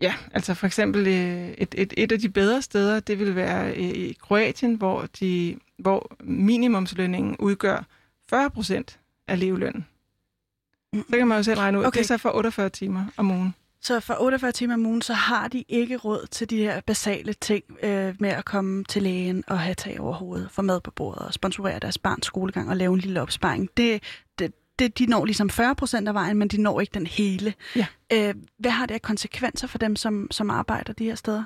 ja, 0.00 0.14
altså 0.32 0.54
for 0.54 0.66
eksempel 0.66 1.06
øh, 1.06 1.48
et, 1.48 1.74
et, 1.78 1.94
et 1.96 2.12
af 2.12 2.18
de 2.18 2.28
bedre 2.28 2.62
steder, 2.62 3.00
det 3.00 3.18
vil 3.18 3.36
være 3.36 3.74
øh, 3.76 3.90
i 3.90 4.16
Kroatien, 4.20 4.74
hvor, 4.74 5.08
de, 5.20 5.58
hvor 5.78 6.16
minimumslønningen 6.20 7.36
udgør 7.36 7.86
40 8.30 8.50
procent 8.50 9.00
af 9.28 9.40
levelønnen. 9.40 9.86
Så 10.94 11.16
kan 11.18 11.28
man 11.28 11.36
jo 11.38 11.42
selv 11.42 11.58
regne 11.58 11.78
ud. 11.78 11.84
Okay. 11.84 11.98
Det 11.98 12.04
er 12.04 12.08
så 12.08 12.18
for 12.18 12.30
48 12.36 12.68
timer 12.68 13.04
om 13.16 13.30
ugen. 13.30 13.54
Så 13.80 14.00
for 14.00 14.14
48 14.20 14.52
timer 14.52 14.74
om 14.74 14.86
ugen, 14.86 15.02
så 15.02 15.14
har 15.14 15.48
de 15.48 15.64
ikke 15.68 15.96
råd 15.96 16.26
til 16.30 16.50
de 16.50 16.56
her 16.56 16.80
basale 16.80 17.32
ting 17.32 17.64
øh, 17.82 18.14
med 18.18 18.30
at 18.30 18.44
komme 18.44 18.84
til 18.84 19.02
lægen 19.02 19.44
og 19.46 19.58
have 19.60 19.74
tag 19.74 20.00
over 20.00 20.14
hovedet, 20.14 20.50
få 20.50 20.62
mad 20.62 20.80
på 20.80 20.90
bordet 20.90 21.22
og 21.26 21.34
sponsorere 21.34 21.78
deres 21.78 21.98
barns 21.98 22.26
skolegang 22.26 22.70
og 22.70 22.76
lave 22.76 22.94
en 22.94 23.00
lille 23.00 23.20
opsparing. 23.20 23.68
Det, 23.76 24.02
det, 24.38 24.52
det, 24.78 24.98
de 24.98 25.06
når 25.06 25.24
ligesom 25.24 25.50
40 25.50 25.74
procent 25.74 26.08
af 26.08 26.14
vejen, 26.14 26.36
men 26.38 26.48
de 26.48 26.62
når 26.62 26.80
ikke 26.80 26.94
den 26.94 27.06
hele. 27.06 27.54
Ja. 27.76 27.86
Øh, 28.12 28.34
hvad 28.58 28.70
har 28.70 28.86
det 28.86 28.94
af 28.94 29.02
konsekvenser 29.02 29.66
for 29.66 29.78
dem, 29.78 29.96
som, 29.96 30.28
som 30.30 30.50
arbejder 30.50 30.92
de 30.92 31.04
her 31.04 31.14
steder? 31.14 31.44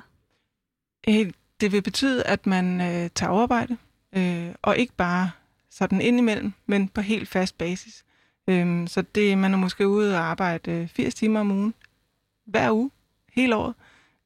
Øh, 1.09 1.31
Det 1.61 1.71
vil 1.71 1.81
betyde, 1.81 2.23
at 2.23 2.45
man 2.45 2.81
øh, 2.81 3.09
tager 3.15 3.29
overarbejde, 3.29 3.77
øh, 4.15 4.47
og 4.61 4.77
ikke 4.77 4.93
bare 4.97 5.31
sådan 5.71 6.01
indimellem, 6.01 6.53
men 6.65 6.87
på 6.87 7.01
helt 7.01 7.29
fast 7.29 7.57
basis. 7.57 8.03
Øhm, 8.47 8.87
så 8.87 9.01
det 9.01 9.37
man 9.37 9.53
er 9.53 9.57
måske 9.57 9.87
ude 9.87 10.15
og 10.15 10.23
arbejde 10.23 10.71
øh, 10.71 10.87
80 10.87 11.15
timer 11.15 11.39
om 11.39 11.51
ugen, 11.51 11.73
hver 12.45 12.71
uge, 12.71 12.91
hele 13.33 13.55
året, 13.55 13.73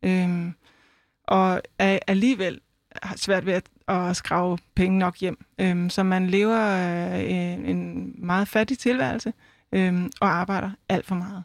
øhm, 0.04 0.54
og 1.24 1.62
er 1.80 2.00
alligevel 2.08 2.60
har 3.04 3.16
svært 3.16 3.46
ved 3.46 3.54
at, 3.54 3.64
at 3.88 4.16
skrave 4.16 4.58
penge 4.76 5.00
nok 5.00 5.18
hjem. 5.18 5.46
Øhm, 5.60 5.90
så 5.90 6.04
man 6.04 6.28
lever 6.28 6.60
øh, 6.60 7.32
en, 7.32 7.66
en 7.66 8.14
meget 8.18 8.48
fattig 8.48 8.80
tilværelse 8.80 9.34
øhm, 9.72 10.12
og 10.22 10.30
arbejder 10.30 10.72
alt 10.90 11.06
for 11.06 11.16
meget. 11.16 11.44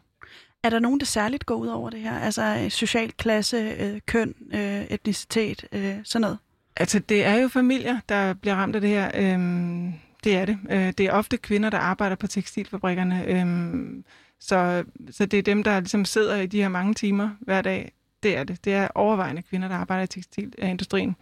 Er 0.63 0.69
der 0.69 0.79
nogen, 0.79 0.99
der 0.99 1.05
særligt 1.05 1.45
går 1.45 1.55
ud 1.55 1.67
over 1.67 1.89
det 1.89 1.99
her? 1.99 2.19
Altså 2.19 2.59
øh, 2.63 2.71
social 2.71 3.11
klasse, 3.11 3.57
øh, 3.57 4.01
køn, 4.05 4.33
øh, 4.53 4.81
etnicitet, 4.81 5.65
øh, 5.71 5.95
sådan 6.03 6.21
noget? 6.21 6.37
Altså, 6.75 6.99
det 6.99 7.25
er 7.25 7.35
jo 7.35 7.47
familier, 7.47 7.99
der 8.09 8.33
bliver 8.33 8.55
ramt 8.55 8.75
af 8.75 8.81
det 8.81 8.89
her. 8.89 9.11
Øhm, 9.15 9.93
det 10.27 10.35
er 10.35 10.45
det. 10.45 10.57
Øh, 10.69 10.93
det 10.97 10.99
er 10.99 11.11
ofte 11.11 11.37
kvinder, 11.37 11.69
der 11.69 11.77
arbejder 11.77 12.15
på 12.15 12.27
tekstilfabrikkerne. 12.27 13.25
Øhm, 13.27 14.05
så, 14.39 14.83
så 15.11 15.25
det 15.25 15.39
er 15.39 15.43
dem, 15.43 15.63
der 15.63 15.79
ligesom 15.79 16.05
sidder 16.05 16.37
i 16.37 16.45
de 16.45 16.61
her 16.61 16.69
mange 16.69 16.93
timer 16.93 17.29
hver 17.39 17.61
dag. 17.61 17.91
Det 18.23 18.37
er 18.37 18.43
det. 18.43 18.65
Det 18.65 18.73
er 18.73 18.87
overvejende 18.95 19.41
kvinder, 19.41 19.67
der 19.67 19.75
arbejder 19.75 20.03
i 20.03 20.07
tekstilindustrien. 20.07 21.09
Øh, 21.09 21.15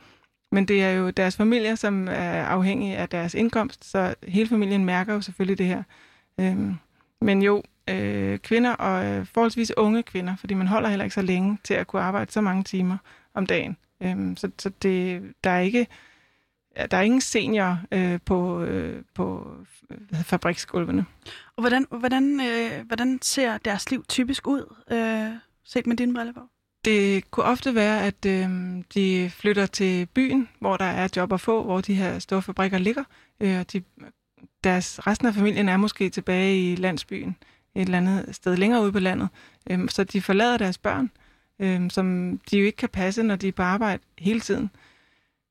men 0.52 0.68
det 0.68 0.84
er 0.84 0.91
jo 0.91 1.10
deres 1.10 1.38
familier, 1.38 1.76
som 1.76 2.08
er 2.08 2.44
afhængige 2.44 2.98
af 2.98 3.10
deres 3.10 3.34
indkomst, 3.34 3.91
så 3.91 4.15
hele 4.28 4.50
familien 4.50 4.86
mærker 4.86 5.13
jo 5.13 5.22
selvfølgelig 5.22 5.58
det 5.58 5.65
her. 5.65 5.84
Øhm, 6.39 6.76
men 7.22 7.41
jo, 7.41 7.63
øh, 7.89 8.39
kvinder 8.39 8.72
og 8.72 9.06
øh, 9.06 9.26
forholdsvis 9.26 9.78
unge 9.78 10.04
kvinder, 10.04 10.36
fordi 10.36 10.54
man 10.54 10.68
holder 10.68 10.89
heller 10.89 11.04
ikke 11.04 11.13
så 11.13 11.22
længe 11.22 11.58
til 11.63 11.74
at 11.74 11.88
kunne 11.88 12.02
arbejde 12.02 12.32
så 12.32 12.41
mange 12.41 12.63
timer 12.63 12.98
om 13.34 13.46
dagen. 13.46 13.78
Øhm, 14.04 14.38
så 14.38 14.52
så 14.60 14.70
det, 14.82 15.22
der 15.44 15.50
er 15.50 15.60
ikke 15.60 15.88
der 16.92 16.98
er 16.98 17.02
ingen 17.02 17.22
senior 17.22 17.80
øh, 17.92 18.20
på, 18.26 18.64
øh, 18.64 19.04
på 19.14 19.56
hvad 19.90 20.24
fabriksgulvene. 20.24 21.06
Og 21.56 21.62
hvordan, 21.62 21.86
hvordan, 21.90 22.42
øh, 22.42 22.88
hvordan 22.88 23.20
ser 23.22 23.58
deres 23.58 23.92
liv 23.92 24.06
typisk 24.10 24.48
ud, 24.48 24.76
øh, 24.92 25.40
set 25.64 25.88
med 25.88 25.98
dine 25.98 26.14
briller 26.14 26.34
på? 26.34 26.42
Det 26.86 27.32
kunne 27.32 27.46
ofte 27.46 27.76
være, 27.76 28.04
at 28.04 28.26
øh, 28.26 28.50
de 28.94 29.30
flytter 29.30 29.66
til 29.66 30.06
byen, 30.06 30.50
hvor 30.60 30.78
der 30.78 30.86
er 30.86 31.08
job 31.16 31.34
at 31.34 31.42
få, 31.42 31.64
hvor 31.64 31.82
de 31.82 31.94
her 31.94 32.20
store 32.20 32.42
fabrikker 32.42 32.78
ligger. 32.78 33.04
Øh, 33.40 33.60
og 33.60 33.74
de, 33.74 33.84
deres, 34.64 35.08
resten 35.08 35.28
af 35.28 35.34
familien 35.34 35.70
er 35.70 35.78
måske 35.78 36.10
tilbage 36.10 36.72
i 36.72 36.76
landsbyen, 36.76 37.36
et 37.76 37.82
eller 37.82 37.98
andet 37.98 38.36
sted 38.36 38.58
længere 38.58 38.84
ude 38.84 38.92
på 38.92 39.00
landet. 39.00 39.30
Øh, 39.70 39.90
så 39.90 40.04
de 40.04 40.22
forlader 40.22 40.58
deres 40.58 40.78
børn, 40.78 41.12
øh, 41.60 41.92
som 41.92 42.38
de 42.52 42.58
jo 42.58 42.66
ikke 42.66 42.76
kan 42.76 42.90
passe, 42.90 43.24
når 43.24 43.36
de 43.36 43.48
er 43.48 43.52
på 43.52 43.64
arbejde 43.64 44.04
hele 44.18 44.40
tiden. 44.40 44.70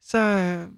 Så 0.03 0.19
øh, 0.19 0.69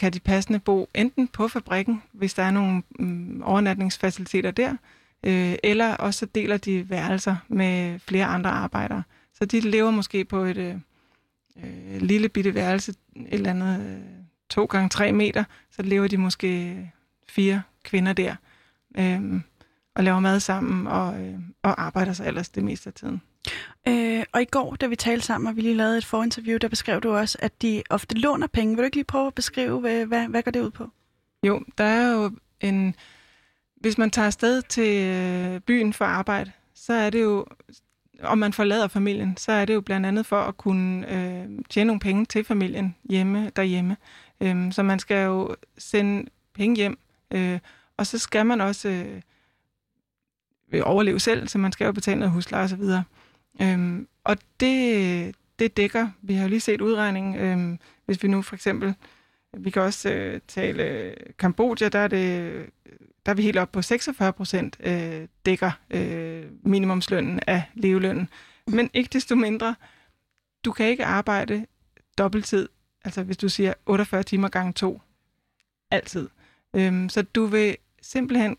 kan 0.00 0.12
de 0.12 0.20
passende 0.20 0.58
bo 0.58 0.88
enten 0.94 1.28
på 1.28 1.48
fabrikken, 1.48 2.02
hvis 2.12 2.34
der 2.34 2.42
er 2.42 2.50
nogle 2.50 2.82
mm, 2.98 3.42
overnatningsfaciliteter 3.42 4.50
der, 4.50 4.76
øh, 5.22 5.54
eller 5.64 5.94
også 5.94 6.26
deler 6.26 6.56
de 6.56 6.90
værelser 6.90 7.36
med 7.48 7.98
flere 7.98 8.24
andre 8.24 8.50
arbejdere. 8.50 9.02
Så 9.34 9.44
de 9.44 9.60
lever 9.60 9.90
måske 9.90 10.24
på 10.24 10.38
et 10.38 10.56
øh, 10.56 10.74
øh, 11.56 12.02
lille 12.02 12.28
bitte 12.28 12.54
værelse, 12.54 12.94
et 13.16 13.26
eller 13.30 13.50
andet 13.50 13.80
øh, 13.80 14.00
to 14.50 14.64
gange 14.64 14.88
tre 14.88 15.12
meter, 15.12 15.44
så 15.70 15.82
lever 15.82 16.08
de 16.08 16.16
måske 16.16 16.90
fire 17.28 17.62
kvinder 17.84 18.12
der, 18.12 18.34
øh, 18.98 19.40
og 19.94 20.04
laver 20.04 20.20
mad 20.20 20.40
sammen 20.40 20.86
og, 20.86 21.20
øh, 21.20 21.38
og 21.62 21.82
arbejder 21.82 22.12
sig 22.12 22.26
ellers 22.26 22.48
det 22.48 22.64
meste 22.64 22.88
af 22.88 22.94
tiden. 22.94 23.22
Øh, 23.88 24.24
og 24.32 24.42
i 24.42 24.44
går, 24.44 24.74
da 24.74 24.86
vi 24.86 24.96
talte 24.96 25.26
sammen, 25.26 25.48
og 25.48 25.56
vi 25.56 25.60
lige 25.60 25.74
lavede 25.74 25.98
et 25.98 26.04
forinterview, 26.04 26.58
der 26.58 26.68
beskrev 26.68 27.00
du 27.00 27.16
også, 27.16 27.38
at 27.40 27.62
de 27.62 27.82
ofte 27.90 28.14
låner 28.14 28.46
penge. 28.46 28.76
Vil 28.76 28.82
du 28.82 28.84
ikke 28.84 28.96
lige 28.96 29.04
prøve 29.04 29.26
at 29.26 29.34
beskrive, 29.34 29.80
hvad, 29.80 30.06
hvad, 30.06 30.28
hvad 30.28 30.42
går 30.42 30.50
det 30.50 30.60
ud 30.60 30.70
på? 30.70 30.90
Jo, 31.42 31.62
der 31.78 31.84
er 31.84 32.12
jo 32.12 32.30
en... 32.60 32.94
Hvis 33.76 33.98
man 33.98 34.10
tager 34.10 34.26
afsted 34.26 34.62
til 34.62 35.04
øh, 35.06 35.60
byen 35.60 35.92
for 35.92 36.04
arbejde, 36.04 36.52
så 36.74 36.92
er 36.92 37.10
det 37.10 37.22
jo, 37.22 37.46
om 38.22 38.38
man 38.38 38.52
forlader 38.52 38.88
familien, 38.88 39.36
så 39.36 39.52
er 39.52 39.64
det 39.64 39.74
jo 39.74 39.80
blandt 39.80 40.06
andet 40.06 40.26
for 40.26 40.40
at 40.40 40.56
kunne 40.56 41.12
øh, 41.12 41.48
tjene 41.70 41.86
nogle 41.86 42.00
penge 42.00 42.24
til 42.24 42.44
familien 42.44 42.96
hjemme 43.10 43.50
derhjemme. 43.56 43.96
Øhm, 44.40 44.72
så 44.72 44.82
man 44.82 44.98
skal 44.98 45.24
jo 45.24 45.56
sende 45.78 46.30
penge 46.54 46.76
hjem, 46.76 46.98
øh, 47.30 47.58
og 47.96 48.06
så 48.06 48.18
skal 48.18 48.46
man 48.46 48.60
også 48.60 48.88
øh, 50.72 50.82
overleve 50.82 51.20
selv, 51.20 51.48
så 51.48 51.58
man 51.58 51.72
skal 51.72 51.84
jo 51.84 51.92
betale 51.92 52.18
noget 52.18 52.32
husleje 52.32 52.64
osv. 52.64 52.82
Øhm, 53.62 54.08
og 54.24 54.36
det, 54.60 55.34
det 55.58 55.76
dækker, 55.76 56.08
vi 56.22 56.34
har 56.34 56.42
jo 56.42 56.48
lige 56.48 56.60
set 56.60 56.80
udregningen, 56.80 57.36
øhm, 57.36 57.78
hvis 58.06 58.22
vi 58.22 58.28
nu 58.28 58.42
for 58.42 58.54
eksempel, 58.54 58.94
vi 59.56 59.70
kan 59.70 59.82
også 59.82 60.10
øh, 60.10 60.40
tale 60.48 60.82
øh, 60.82 61.16
Kambodja, 61.38 61.88
der 61.88 61.98
er, 61.98 62.08
det, 62.08 62.66
der 63.26 63.32
er 63.32 63.36
vi 63.36 63.42
helt 63.42 63.58
op 63.58 63.72
på 63.72 63.82
46 63.82 64.32
procent 64.32 64.76
øh, 64.80 65.28
dækker 65.46 65.70
øh, 65.90 66.44
minimumslønnen 66.62 67.40
af 67.46 67.62
levelønnen. 67.74 68.28
Men 68.66 68.90
ikke 68.94 69.10
desto 69.12 69.34
mindre, 69.34 69.74
du 70.64 70.72
kan 70.72 70.86
ikke 70.86 71.04
arbejde 71.04 71.66
dobbelttid, 72.18 72.68
altså 73.04 73.22
hvis 73.22 73.36
du 73.36 73.48
siger 73.48 73.74
48 73.86 74.22
timer 74.22 74.48
gange 74.48 74.72
to, 74.72 75.00
altid. 75.90 76.28
Øhm, 76.76 77.08
så 77.08 77.22
du 77.22 77.46
vil 77.46 77.76
simpelthen 78.02 78.56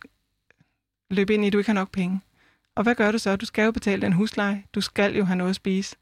løbe 1.09 1.33
ind 1.33 1.43
i, 1.43 1.47
at 1.47 1.53
du 1.53 1.57
ikke 1.57 1.69
har 1.69 1.73
nok 1.73 1.91
penge. 1.91 2.21
Og 2.75 2.83
hvad 2.83 2.95
gør 2.95 3.11
du 3.11 3.17
så? 3.17 3.35
Du 3.35 3.45
skal 3.45 3.65
jo 3.65 3.71
betale 3.71 4.01
den 4.01 4.13
husleje. 4.13 4.63
Du 4.75 4.81
skal 4.81 5.15
jo 5.15 5.23
have 5.23 5.35
noget 5.35 5.49
at 5.49 5.55
spise. 5.55 5.95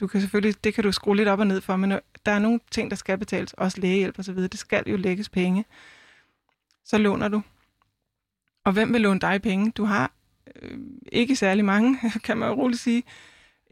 Du 0.00 0.06
kan 0.06 0.20
selvfølgelig, 0.20 0.64
det 0.64 0.74
kan 0.74 0.84
du 0.84 0.92
skrue 0.92 1.16
lidt 1.16 1.28
op 1.28 1.38
og 1.38 1.46
ned 1.46 1.60
for, 1.60 1.76
men 1.76 1.92
øh, 1.92 1.98
der 2.26 2.32
er 2.32 2.38
nogle 2.38 2.60
ting, 2.70 2.90
der 2.90 2.96
skal 2.96 3.18
betales, 3.18 3.52
også 3.52 3.80
lægehjælp 3.80 4.18
og 4.18 4.24
så 4.24 4.32
videre. 4.32 4.48
Det 4.48 4.58
skal 4.58 4.84
jo 4.86 4.96
lægges 4.96 5.28
penge. 5.28 5.64
Så 6.84 6.98
låner 6.98 7.28
du. 7.28 7.42
Og 8.64 8.72
hvem 8.72 8.92
vil 8.92 9.00
låne 9.00 9.20
dig 9.20 9.42
penge? 9.42 9.70
Du 9.70 9.84
har 9.84 10.12
øh, 10.62 10.78
ikke 11.12 11.36
særlig 11.36 11.64
mange, 11.64 11.98
kan 12.24 12.38
man 12.38 12.48
jo 12.48 12.54
roligt 12.54 12.80
sige. 12.80 13.02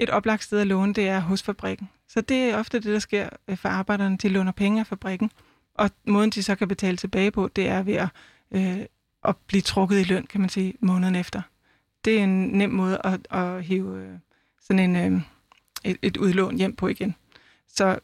Et 0.01 0.11
oplagt 0.11 0.43
sted 0.43 0.61
at 0.61 0.67
låne, 0.67 0.95
det 0.95 1.09
er 1.09 1.21
hos 1.21 1.43
fabrikken. 1.43 1.89
Så 2.09 2.21
det 2.21 2.37
er 2.37 2.57
ofte 2.57 2.81
det, 2.81 2.93
der 2.93 2.99
sker 2.99 3.29
øh, 3.49 3.57
for 3.57 3.69
arbejderne. 3.69 4.17
De 4.17 4.29
låner 4.29 4.53
penge 4.53 4.81
af 4.81 4.87
fabrikken. 4.87 5.31
Og 5.75 5.91
måden, 6.07 6.31
de 6.31 6.43
så 6.43 6.55
kan 6.55 6.69
betale 6.69 6.97
tilbage 6.97 7.31
på, 7.31 7.49
det 7.49 7.69
er 7.69 7.83
ved 7.83 7.95
at, 7.95 8.09
øh, 8.51 8.79
at 9.25 9.37
blive 9.37 9.63
trukket 9.63 10.01
i 10.01 10.05
løn, 10.05 10.27
kan 10.27 10.41
man 10.41 10.51
sige, 10.51 10.75
måneden 10.81 11.15
efter 11.15 11.43
det 12.07 12.19
er 12.19 12.25
en 12.25 12.49
nem 12.49 12.71
måde 12.71 13.01
at, 13.05 13.29
at 13.31 13.65
hive 13.65 14.03
øh, 14.03 14.19
sådan 14.61 14.91
en, 14.91 15.15
øh, 15.15 15.21
et, 15.85 15.97
et 16.03 16.17
udlån 16.17 16.57
hjem 16.57 16.77
på 16.77 16.89
igen. 16.89 17.15
Så 17.69 17.99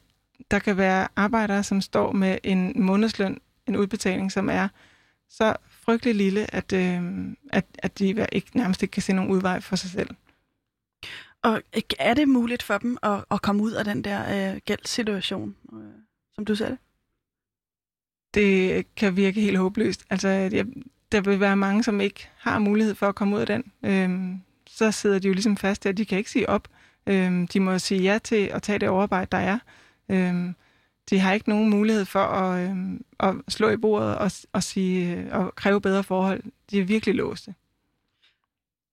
der 0.51 0.59
kan 0.59 0.77
være 0.77 1.09
arbejdere, 1.17 1.63
som 1.63 1.81
står 1.81 2.13
med 2.13 2.39
en 2.45 2.73
månedsløn, 2.83 3.41
en 3.67 3.77
udbetaling, 3.77 4.33
som 4.33 4.49
er 4.49 4.69
så 5.29 5.57
frygtelig 5.71 6.15
lille, 6.15 6.55
at, 6.55 6.73
øh, 6.73 7.03
at, 7.53 7.67
at 7.79 7.99
de 7.99 8.27
ikke, 8.33 8.51
nærmest 8.55 8.83
ikke 8.83 8.93
kan 8.93 9.03
se 9.03 9.13
nogen 9.13 9.31
udvej 9.31 9.61
for 9.61 9.77
sig 9.77 9.91
selv. 9.91 10.11
Og 11.43 11.63
er 11.99 12.15
det 12.15 12.29
muligt 12.29 12.63
for 12.63 12.79
dem 12.79 12.99
at, 13.03 13.25
at 13.31 13.43
komme 13.43 13.63
ud 13.63 13.73
af 13.73 13.85
den 13.85 14.05
der 14.05 14.53
øh, 14.55 14.61
gældssituation, 14.65 15.57
øh, 15.73 15.79
som 16.35 16.45
du 16.45 16.55
ser 16.55 16.69
det? 16.69 16.79
Det 18.35 18.87
kan 18.95 19.17
virke 19.17 19.41
helt 19.41 19.59
håbløst. 19.59 20.05
Altså, 20.11 20.29
jeg, 20.29 20.67
der 21.13 21.21
vil 21.21 21.41
være 21.41 21.57
mange, 21.57 21.85
som 21.85 22.01
ikke 22.01 22.29
har 22.37 22.59
mulighed 22.59 22.95
for 22.95 23.09
at 23.09 23.15
komme 23.15 23.37
ud 23.37 23.41
af 23.41 23.47
den. 23.47 23.73
Øhm, 23.85 24.41
så 24.67 24.91
sidder 24.91 25.19
de 25.19 25.29
jo 25.29 25.35
ligesom 25.35 25.57
fast 25.57 25.85
der. 25.85 25.93
De 25.93 26.05
kan 26.05 26.19
ikke 26.19 26.31
sige 26.31 26.49
op. 26.49 26.69
Øhm, 27.07 27.47
de 27.47 27.61
må 27.61 27.79
sige 27.79 28.03
ja 28.03 28.19
til 28.19 28.47
at 28.47 28.63
tage 28.63 28.79
det 28.79 28.89
overarbejde, 28.89 29.29
der 29.33 29.39
er. 29.39 29.59
Øhm, 30.09 30.55
de 31.11 31.19
har 31.19 31.33
ikke 31.33 31.49
nogen 31.49 31.71
mulighed 31.71 32.05
for 32.05 32.21
at, 32.21 32.71
øhm, 32.71 33.05
at 33.21 33.35
slå 33.49 33.71
i 33.71 33.77
bordet 33.77 34.19
og, 34.19 34.31
og, 34.53 34.63
sige, 34.63 35.17
øh, 35.17 35.27
og 35.33 35.55
kræve 35.55 35.81
bedre 35.81 36.05
forhold. 36.05 36.43
De 36.71 36.81
er 36.81 36.85
virkelig 36.85 37.15
låste. 37.15 37.55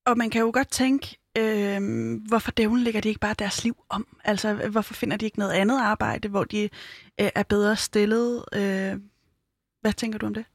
Og 0.05 0.17
man 0.17 0.29
kan 0.29 0.41
jo 0.41 0.51
godt 0.53 0.71
tænke, 0.71 1.17
øh, 1.37 1.81
hvorfor 2.27 2.51
dævlen 2.51 2.83
lægger 2.83 3.01
de 3.01 3.09
ikke 3.09 3.19
bare 3.19 3.35
deres 3.39 3.63
liv 3.63 3.77
om? 3.89 4.07
Altså, 4.23 4.53
hvorfor 4.53 4.93
finder 4.93 5.17
de 5.17 5.25
ikke 5.25 5.39
noget 5.39 5.51
andet 5.51 5.79
arbejde, 5.79 6.27
hvor 6.27 6.43
de 6.43 6.63
øh, 7.21 7.29
er 7.35 7.43
bedre 7.43 7.75
stillet? 7.75 8.45
Øh, 8.53 8.99
hvad 9.81 9.93
tænker 9.93 10.19
du 10.19 10.25
om 10.25 10.33
det? 10.33 10.45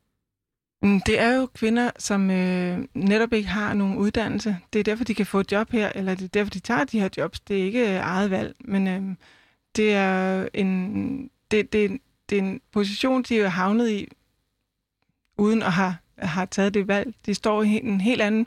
Mm, 0.85 1.01
det 1.01 1.21
er 1.21 1.35
jo 1.37 1.47
kvinder, 1.47 1.91
som 1.99 2.31
øh, 2.31 2.85
netop 2.95 3.33
ikke 3.33 3.49
har 3.49 3.75
nogen 3.75 3.97
uddannelse. 3.97 4.59
Det 4.73 4.79
er 4.79 4.85
derfor, 4.85 5.05
de 5.05 5.15
kan 5.15 5.27
få 5.27 5.41
et 5.41 5.53
job 5.53 5.71
her, 5.71 5.93
eller 5.95 6.15
det 6.15 6.25
er 6.25 6.29
derfor, 6.29 6.51
de 6.51 6.61
tager 6.61 6.85
de 6.85 7.01
her 7.01 7.09
jobs. 7.17 7.41
Det 7.41 7.61
er 7.61 7.65
ikke 7.65 7.89
øh, 7.91 7.97
eget 7.97 8.31
valg, 8.31 8.57
men 8.61 8.89
øh, 8.89 9.03
det 9.77 9.95
er 9.95 10.49
en 10.55 11.31
det, 11.51 11.73
det, 11.73 12.01
det 12.31 12.39
er 12.39 12.43
en 12.43 12.61
position, 12.73 13.23
de 13.23 13.41
er 13.41 13.49
havnet 13.49 13.91
i, 13.91 14.09
uden 15.39 15.63
at 15.63 15.73
have, 15.73 15.97
have 16.19 16.47
taget 16.47 16.75
det 16.75 16.89
valg. 16.89 17.15
De 17.27 17.35
står 17.35 17.63
i 17.63 17.69
en 17.69 18.01
helt 18.01 18.21
anden 18.23 18.47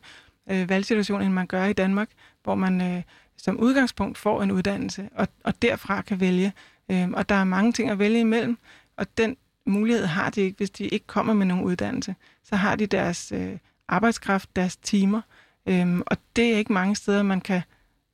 øh, 0.50 0.70
valgsituation, 0.70 1.22
end 1.22 1.34
man 1.34 1.48
gør 1.48 1.66
i 1.66 1.74
Danmark, 1.74 2.10
hvor 2.44 2.56
man 2.56 2.82
øh, 2.82 3.04
som 3.38 3.60
udgangspunkt 3.60 4.18
får 4.18 4.44
en 4.44 4.52
uddannelse, 4.52 5.10
og, 5.16 5.28
og 5.44 5.62
derfra 5.62 6.02
kan 6.02 6.20
vælge. 6.20 6.54
Øh, 6.92 7.10
og 7.10 7.30
der 7.30 7.36
er 7.36 7.44
mange 7.44 7.72
ting 7.72 7.90
at 7.90 8.00
vælge 8.00 8.20
imellem, 8.20 8.58
og 8.98 9.18
den 9.18 9.38
mulighed 9.68 10.06
har 10.06 10.30
de 10.30 10.42
ikke, 10.42 10.58
hvis 10.58 10.70
de 10.70 10.88
ikke 10.88 11.08
kommer 11.08 11.34
med 11.34 11.46
nogen 11.46 11.64
uddannelse. 11.64 12.16
Så 12.44 12.56
har 12.56 12.76
de 12.76 12.86
deres 12.86 13.32
øh, 13.32 13.58
arbejdskraft, 13.88 14.56
deres 14.56 14.78
timer, 14.78 15.22
øhm, 15.66 16.04
og 16.06 16.18
det 16.36 16.54
er 16.54 16.58
ikke 16.58 16.74
mange 16.74 16.96
steder, 16.96 17.24
man 17.24 17.42
kan 17.42 17.62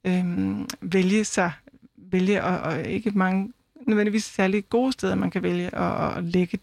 øhm, 0.06 0.70
vælge 0.82 1.24
sig, 1.24 1.52
vælge, 1.98 2.44
og, 2.44 2.60
og 2.60 2.86
ikke 2.86 3.12
mange 3.12 3.54
nødvendigvis 3.88 4.24
særlig 4.24 4.70
gode 4.70 4.92
steder, 4.92 5.16
man 5.16 5.32
kan 5.32 5.44
vælge 5.44 5.76
at, 5.76 6.18
at 6.18 6.24
lægge 6.24 6.60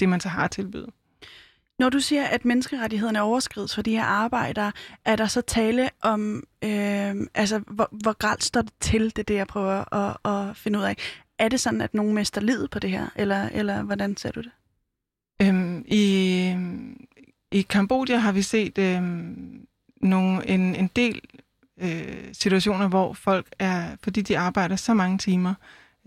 det, 0.00 0.08
man 0.08 0.20
så 0.20 0.28
har 0.28 0.48
tilbydet. 0.48 0.90
Når 1.78 1.88
du 1.88 2.00
siger, 2.00 2.24
at 2.24 2.44
menneskerettighederne 2.44 3.22
overskrides 3.22 3.74
for 3.74 3.82
de 3.82 3.90
her 3.90 4.04
arbejdere, 4.04 4.72
er 5.04 5.16
der 5.16 5.26
så 5.26 5.40
tale 5.40 5.90
om, 6.02 6.44
øh, 6.64 7.14
altså 7.34 7.58
hvor, 7.58 7.88
hvor 8.02 8.12
grælt 8.12 8.44
står 8.44 8.62
det 8.62 8.72
til, 8.80 9.16
det 9.16 9.28
det, 9.28 9.34
jeg 9.34 9.46
prøver 9.46 9.94
at, 9.94 10.16
at 10.24 10.56
finde 10.56 10.78
ud 10.78 10.84
af. 10.84 10.96
Er 11.42 11.48
det 11.48 11.60
sådan, 11.60 11.80
at 11.80 11.94
nogen 11.94 12.14
mister 12.14 12.40
livet 12.40 12.70
på 12.70 12.78
det 12.78 12.90
her, 12.90 13.06
eller, 13.16 13.48
eller 13.48 13.82
hvordan 13.82 14.16
ser 14.16 14.32
du 14.32 14.40
det? 14.40 14.50
Øhm, 15.42 15.84
i, 15.86 16.56
I 17.50 17.62
Kambodja 17.62 18.18
har 18.18 18.32
vi 18.32 18.42
set 18.42 18.78
øhm, 18.78 19.66
nogle, 20.00 20.48
en, 20.48 20.74
en 20.74 20.90
del 20.96 21.20
øh, 21.80 22.24
situationer, 22.32 22.88
hvor 22.88 23.12
folk 23.12 23.46
er, 23.58 23.96
fordi 24.02 24.22
de 24.22 24.38
arbejder 24.38 24.76
så 24.76 24.94
mange 24.94 25.18
timer, 25.18 25.54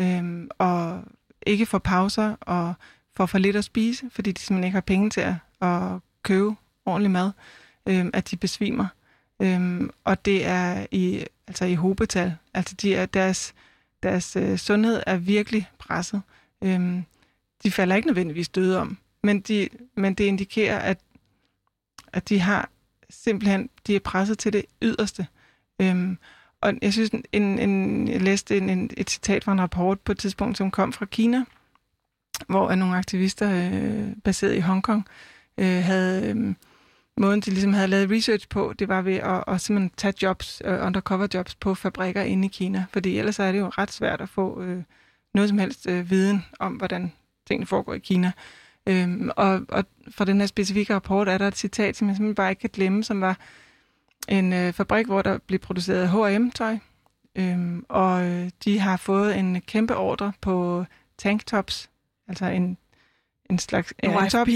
øhm, 0.01 0.49
og 0.57 1.03
ikke 1.45 1.65
får 1.65 1.79
pauser 1.79 2.35
og 2.41 2.73
får 3.17 3.25
for 3.25 3.37
lidt 3.37 3.55
at 3.55 3.63
spise, 3.63 4.09
fordi 4.11 4.31
de 4.31 4.39
simpelthen 4.39 4.63
ikke 4.63 4.75
har 4.75 4.81
penge 4.81 5.09
til 5.09 5.21
at, 5.21 5.33
at 5.61 5.99
købe 6.23 6.55
ordentlig 6.85 7.11
mad, 7.11 7.31
øhm, 7.85 8.09
at 8.13 8.31
de 8.31 8.37
besvimer. 8.37 8.87
Øhm, 9.41 9.89
og 10.03 10.25
det 10.25 10.45
er 10.45 10.85
i, 10.91 11.25
altså 11.47 11.65
i 11.65 11.73
hobetal. 11.73 12.35
Altså 12.53 12.75
de 12.75 12.95
er, 12.95 13.05
deres, 13.05 13.53
deres 14.05 14.35
øh, 14.35 14.57
sundhed 14.57 15.03
er 15.07 15.17
virkelig 15.17 15.69
presset. 15.79 16.21
Øhm, 16.63 17.03
de 17.63 17.71
falder 17.71 17.95
ikke 17.95 18.07
nødvendigvis 18.07 18.49
døde 18.49 18.79
om, 18.79 18.97
men, 19.23 19.41
de, 19.41 19.69
men 19.95 20.13
det 20.13 20.23
indikerer, 20.23 20.79
at, 20.79 20.99
at 22.13 22.29
de 22.29 22.39
har 22.39 22.69
simpelthen, 23.09 23.69
de 23.87 23.95
er 23.95 23.99
presset 23.99 24.39
til 24.39 24.53
det 24.53 24.65
yderste. 24.81 25.27
Øhm, 25.81 26.17
og 26.61 26.73
jeg 26.81 26.93
synes, 26.93 27.09
en, 27.31 27.59
en, 27.59 28.07
jeg 28.07 28.21
læste 28.21 28.57
en, 28.57 28.69
en, 28.69 28.89
et 28.97 29.09
citat 29.09 29.43
fra 29.43 29.51
en 29.51 29.61
rapport 29.61 29.99
på 29.99 30.11
et 30.11 30.17
tidspunkt, 30.17 30.57
som 30.57 30.71
kom 30.71 30.93
fra 30.93 31.05
Kina, 31.05 31.43
hvor 32.47 32.75
nogle 32.75 32.97
aktivister 32.97 33.71
øh, 33.71 34.15
baseret 34.23 34.55
i 34.55 34.59
Hongkong 34.59 35.07
øh, 35.57 35.83
havde... 35.83 36.29
Øh, 36.29 36.53
måden, 37.17 37.41
de 37.41 37.49
ligesom 37.49 37.73
havde 37.73 37.87
lavet 37.87 38.11
research 38.11 38.47
på, 38.49 38.73
det 38.79 38.87
var 38.87 39.01
ved 39.01 39.15
at, 39.15 39.43
at 39.47 39.61
simpelthen 39.61 39.91
tage 39.97 40.13
jobs, 40.21 40.61
uh, 40.65 40.85
undercover 40.85 41.27
jobs 41.33 41.55
på 41.55 41.75
fabrikker 41.75 42.21
inde 42.21 42.45
i 42.45 42.49
Kina. 42.53 42.85
Fordi 42.93 43.17
ellers 43.17 43.39
er 43.39 43.51
det 43.51 43.59
jo 43.59 43.67
ret 43.67 43.91
svært 43.91 44.21
at 44.21 44.29
få 44.29 44.59
uh, 44.59 44.83
noget 45.33 45.49
som 45.49 45.57
helst 45.57 45.87
uh, 45.87 46.09
viden 46.09 46.45
om, 46.59 46.73
hvordan 46.73 47.11
tingene 47.47 47.67
foregår 47.67 47.93
i 47.93 47.99
Kina. 47.99 48.31
Um, 48.89 49.31
og, 49.35 49.61
og 49.69 49.85
fra 50.09 50.25
den 50.25 50.39
her 50.39 50.47
specifikke 50.47 50.93
rapport 50.93 51.29
er 51.29 51.37
der 51.37 51.47
et 51.47 51.57
citat, 51.57 51.95
som 51.95 52.07
jeg 52.07 52.15
simpelthen 52.15 52.35
bare 52.35 52.49
ikke 52.49 52.59
kan 52.59 52.69
glemme, 52.73 53.03
som 53.03 53.21
var, 53.21 53.37
en 54.27 54.53
øh, 54.53 54.73
fabrik, 54.73 55.05
hvor 55.05 55.21
der 55.21 55.37
bliver 55.37 55.59
produceret 55.59 56.09
H&M-tøj, 56.09 56.77
øhm, 57.35 57.85
og 57.89 58.25
øh, 58.25 58.49
de 58.65 58.79
har 58.79 58.97
fået 58.97 59.37
en 59.37 59.61
kæmpe 59.61 59.95
ordre 59.95 60.33
på 60.41 60.85
tanktops, 61.17 61.89
altså 62.27 62.45
en, 62.45 62.77
en 63.49 63.59
slags... 63.59 63.93
En 64.03 64.29
top. 64.29 64.47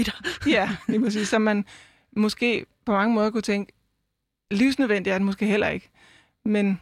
ja, 0.46 0.70
lige 0.88 1.00
præcis, 1.00 1.28
som 1.28 1.42
man 1.42 1.64
måske 2.16 2.66
på 2.84 2.92
mange 2.92 3.14
måder 3.14 3.30
kunne 3.30 3.42
tænke, 3.42 3.72
livsnødvendigt 4.50 5.14
er 5.14 5.18
det 5.18 5.26
måske 5.26 5.46
heller 5.46 5.68
ikke, 5.68 5.90
men 6.44 6.80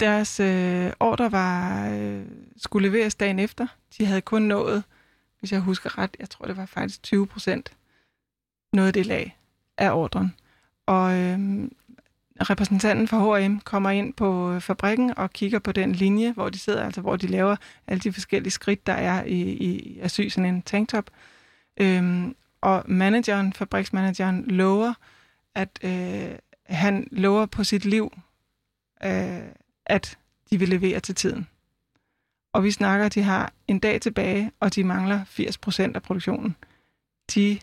deres 0.00 0.40
øh, 0.40 0.92
ordre 1.00 1.32
var, 1.32 1.88
øh, 1.90 2.26
skulle 2.56 2.88
leveres 2.88 3.14
dagen 3.14 3.38
efter. 3.38 3.66
De 3.98 4.06
havde 4.06 4.20
kun 4.20 4.42
nået, 4.42 4.84
hvis 5.38 5.52
jeg 5.52 5.60
husker 5.60 5.98
ret, 5.98 6.16
jeg 6.18 6.30
tror 6.30 6.46
det 6.46 6.56
var 6.56 6.66
faktisk 6.66 7.02
20 7.02 7.26
procent, 7.26 7.72
noget 8.72 8.94
det 8.94 9.06
lag 9.06 9.38
af 9.78 9.92
ordren. 9.92 10.34
Og 10.86 11.18
øh, 11.18 11.38
repræsentanten 12.40 13.08
for 13.08 13.38
H&M 13.38 13.58
kommer 13.58 13.90
ind 13.90 14.14
på 14.14 14.52
øh, 14.52 14.60
fabrikken 14.60 15.18
og 15.18 15.32
kigger 15.32 15.58
på 15.58 15.72
den 15.72 15.92
linje, 15.92 16.32
hvor 16.32 16.48
de 16.48 16.58
sidder, 16.58 16.84
altså 16.84 17.00
hvor 17.00 17.16
de 17.16 17.26
laver 17.26 17.56
alle 17.86 18.00
de 18.00 18.12
forskellige 18.12 18.50
skridt, 18.50 18.86
der 18.86 18.92
er 18.92 19.24
i, 19.24 19.40
i 19.40 19.98
at 19.98 20.10
sy 20.10 20.28
sådan 20.28 20.54
en 20.54 20.62
tanktop. 20.62 21.10
Øh, 21.80 22.24
og 22.60 22.84
manageren, 22.86 23.52
fabriksmanageren, 23.52 24.44
lover, 24.44 24.94
at 25.54 25.78
øh, 25.84 26.38
han 26.66 27.08
lover 27.10 27.46
på 27.46 27.64
sit 27.64 27.84
liv, 27.84 28.12
øh, 29.04 29.42
at 29.86 30.18
de 30.50 30.58
vil 30.58 30.68
levere 30.68 31.00
til 31.00 31.14
tiden. 31.14 31.48
Og 32.52 32.64
vi 32.64 32.70
snakker, 32.70 33.06
at 33.06 33.14
de 33.14 33.22
har 33.22 33.52
en 33.68 33.78
dag 33.78 34.00
tilbage, 34.00 34.52
og 34.60 34.74
de 34.74 34.84
mangler 34.84 35.24
80% 35.24 35.94
af 35.94 36.02
produktionen. 36.02 36.56
De, 37.34 37.60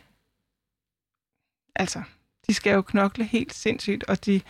altså, 1.76 2.02
de 2.48 2.54
skal 2.54 2.74
jo 2.74 2.82
knokle 2.82 3.24
helt 3.24 3.54
sindssygt, 3.54 4.04
og 4.04 4.26
de, 4.26 4.42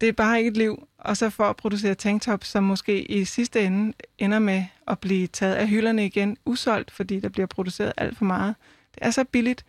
det 0.00 0.08
er 0.08 0.12
bare 0.12 0.38
ikke 0.38 0.48
et 0.48 0.56
liv. 0.56 0.88
Og 0.98 1.16
så 1.16 1.30
for 1.30 1.44
at 1.44 1.56
producere 1.56 1.94
tanktop, 1.94 2.44
som 2.44 2.64
måske 2.64 3.02
i 3.02 3.24
sidste 3.24 3.62
ende 3.62 3.92
ender 4.18 4.38
med 4.38 4.64
at 4.86 4.98
blive 4.98 5.26
taget 5.26 5.54
af 5.54 5.68
hylderne 5.68 6.06
igen, 6.06 6.36
usolgt, 6.44 6.90
fordi 6.90 7.20
der 7.20 7.28
bliver 7.28 7.46
produceret 7.46 7.92
alt 7.96 8.18
for 8.18 8.24
meget. 8.24 8.54
Det 8.94 9.06
er 9.06 9.10
så 9.10 9.24
billigt. 9.24 9.64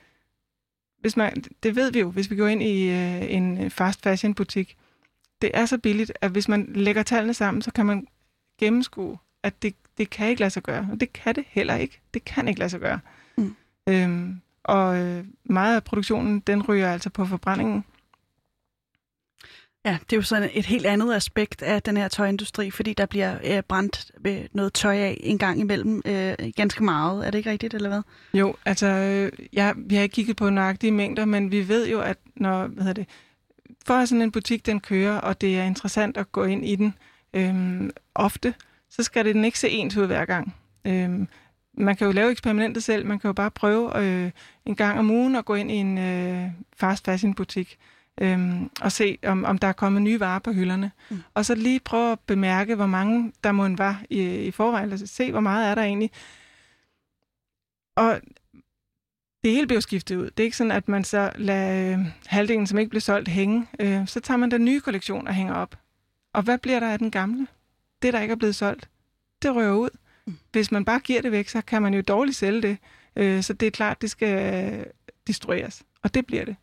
Hvis 0.99 1.17
man, 1.17 1.43
det 1.63 1.75
ved 1.75 1.91
vi 1.91 1.99
jo, 1.99 2.11
hvis 2.11 2.31
vi 2.31 2.35
går 2.35 2.47
ind 2.47 2.63
i 2.63 2.89
øh, 2.89 3.33
en 3.33 3.71
fast 3.71 4.01
fashion 4.01 4.33
butik. 4.33 4.77
Det 5.41 5.51
er 5.53 5.65
så 5.65 5.77
billigt, 5.77 6.11
at 6.21 6.31
hvis 6.31 6.47
man 6.47 6.71
lægger 6.75 7.03
tallene 7.03 7.33
sammen, 7.33 7.61
så 7.61 7.71
kan 7.71 7.85
man 7.85 8.07
gennemskue, 8.59 9.17
at 9.43 9.61
det, 9.61 9.75
det 9.97 10.09
kan 10.09 10.29
ikke 10.29 10.39
lade 10.39 10.49
sig 10.49 10.63
gøre. 10.63 10.89
Og 10.91 10.99
det 10.99 11.13
kan 11.13 11.35
det 11.35 11.43
heller 11.47 11.75
ikke. 11.75 11.99
Det 12.13 12.25
kan 12.25 12.47
ikke 12.47 12.59
lade 12.59 12.69
sig 12.69 12.79
gøre. 12.79 12.99
Mm. 13.37 13.55
Øhm, 13.89 14.41
og 14.63 14.97
øh, 14.97 15.25
meget 15.43 15.75
af 15.75 15.83
produktionen, 15.83 16.39
den 16.39 16.63
ryger 16.63 16.91
altså 16.91 17.09
på 17.09 17.25
forbrændingen. 17.25 17.85
Ja, 19.85 19.97
det 20.09 20.13
er 20.13 20.17
jo 20.17 20.21
sådan 20.21 20.49
et 20.53 20.65
helt 20.65 20.85
andet 20.85 21.15
aspekt 21.15 21.61
af 21.61 21.81
den 21.81 21.97
her 21.97 22.07
tøjindustri, 22.07 22.71
fordi 22.71 22.93
der 22.93 23.05
bliver 23.05 23.37
øh, 23.43 23.63
brændt 23.63 24.11
øh, 24.27 24.45
noget 24.53 24.73
tøj 24.73 24.97
af 24.97 25.17
en 25.19 25.37
gang 25.37 25.59
imellem 25.59 26.01
øh, 26.05 26.33
ganske 26.55 26.83
meget. 26.83 27.27
Er 27.27 27.31
det 27.31 27.37
ikke 27.37 27.49
rigtigt, 27.49 27.73
eller 27.73 27.89
hvad? 27.89 28.01
Jo, 28.33 28.55
altså, 28.65 28.87
øh, 28.87 29.31
ja, 29.53 29.73
vi 29.77 29.95
har 29.95 30.03
ikke 30.03 30.13
kigget 30.13 30.37
på 30.37 30.49
nøjagtige 30.49 30.91
mængder, 30.91 31.25
men 31.25 31.51
vi 31.51 31.67
ved 31.67 31.89
jo, 31.89 32.01
at 32.01 32.17
når, 32.35 32.67
hvad 32.67 32.83
hedder 32.83 33.03
det, 33.03 33.09
for 33.85 33.93
at 33.93 34.09
sådan 34.09 34.21
en 34.21 34.31
butik, 34.31 34.65
den 34.65 34.79
kører, 34.79 35.17
og 35.17 35.41
det 35.41 35.59
er 35.59 35.63
interessant 35.63 36.17
at 36.17 36.31
gå 36.31 36.43
ind 36.43 36.65
i 36.65 36.75
den 36.75 36.93
øh, 37.33 37.89
ofte, 38.15 38.53
så 38.89 39.03
skal 39.03 39.25
det 39.25 39.35
den 39.35 39.45
ikke 39.45 39.59
se 39.59 39.69
ens 39.69 39.97
ud 39.97 40.05
hver 40.05 40.25
gang. 40.25 40.55
Øh, 40.85 41.09
man 41.77 41.95
kan 41.95 42.07
jo 42.07 42.11
lave 42.13 42.31
eksperimentet 42.31 42.83
selv. 42.83 43.05
Man 43.05 43.19
kan 43.19 43.27
jo 43.27 43.33
bare 43.33 43.51
prøve 43.51 44.03
øh, 44.03 44.31
en 44.65 44.75
gang 44.75 44.99
om 44.99 45.11
ugen 45.11 45.35
at 45.35 45.45
gå 45.45 45.53
ind 45.55 45.71
i 45.71 45.75
en 45.75 45.97
øh, 45.97 46.47
fast 46.77 47.05
fashion 47.05 47.33
butik 47.33 47.77
øh, 48.21 48.61
og 48.81 48.91
se, 48.91 49.17
om, 49.23 49.45
om 49.45 49.57
der 49.57 49.67
er 49.67 49.73
kommet 49.73 50.01
nye 50.01 50.19
varer 50.19 50.39
på 50.39 50.51
hylderne. 50.51 50.91
Mm. 51.09 51.23
Og 51.33 51.45
så 51.45 51.55
lige 51.55 51.79
prøve 51.79 52.11
at 52.11 52.19
bemærke, 52.19 52.75
hvor 52.75 52.85
mange 52.85 53.33
der 53.43 53.51
må 53.51 53.69
var 53.77 54.03
i, 54.09 54.21
i 54.21 54.51
forvejen. 54.51 54.91
Altså 54.91 55.07
se, 55.07 55.31
hvor 55.31 55.39
meget 55.39 55.69
er 55.69 55.75
der 55.75 55.81
egentlig. 55.81 56.11
Og 57.95 58.21
det 59.43 59.53
hele 59.53 59.67
bliver 59.67 59.79
skiftet 59.79 60.15
ud. 60.15 60.25
Det 60.25 60.39
er 60.39 60.43
ikke 60.43 60.57
sådan, 60.57 60.71
at 60.71 60.87
man 60.87 61.03
så 61.03 61.31
lader 61.35 61.97
øh, 61.97 62.05
halvdelen, 62.25 62.67
som 62.67 62.79
ikke 62.79 62.89
bliver 62.89 63.01
solgt, 63.01 63.27
hænge. 63.27 63.67
Øh, 63.79 64.07
så 64.07 64.19
tager 64.19 64.37
man 64.37 64.51
den 64.51 64.65
nye 64.65 64.81
kollektion 64.81 65.27
og 65.27 65.33
hænger 65.33 65.53
op. 65.53 65.77
Og 66.33 66.43
hvad 66.43 66.57
bliver 66.57 66.79
der 66.79 66.91
af 66.91 66.99
den 66.99 67.11
gamle? 67.11 67.47
Det, 68.01 68.13
der 68.13 68.21
ikke 68.21 68.31
er 68.31 68.35
blevet 68.35 68.55
solgt, 68.55 68.89
det 69.41 69.55
rører 69.55 69.73
ud. 69.73 69.89
Hvis 70.51 70.71
man 70.71 70.85
bare 70.85 70.99
giver 70.99 71.21
det 71.21 71.31
væk, 71.31 71.49
så 71.49 71.61
kan 71.61 71.81
man 71.81 71.93
jo 71.93 72.01
dårligt 72.01 72.37
sælge 72.37 72.61
det. 72.61 72.77
Øh, 73.15 73.43
så 73.43 73.53
det 73.53 73.65
er 73.65 73.71
klart, 73.71 74.01
det 74.01 74.11
skal 74.11 74.85
destrueres. 75.27 75.83
Og 76.03 76.13
det 76.13 76.25
bliver 76.25 76.45
det. 76.45 76.55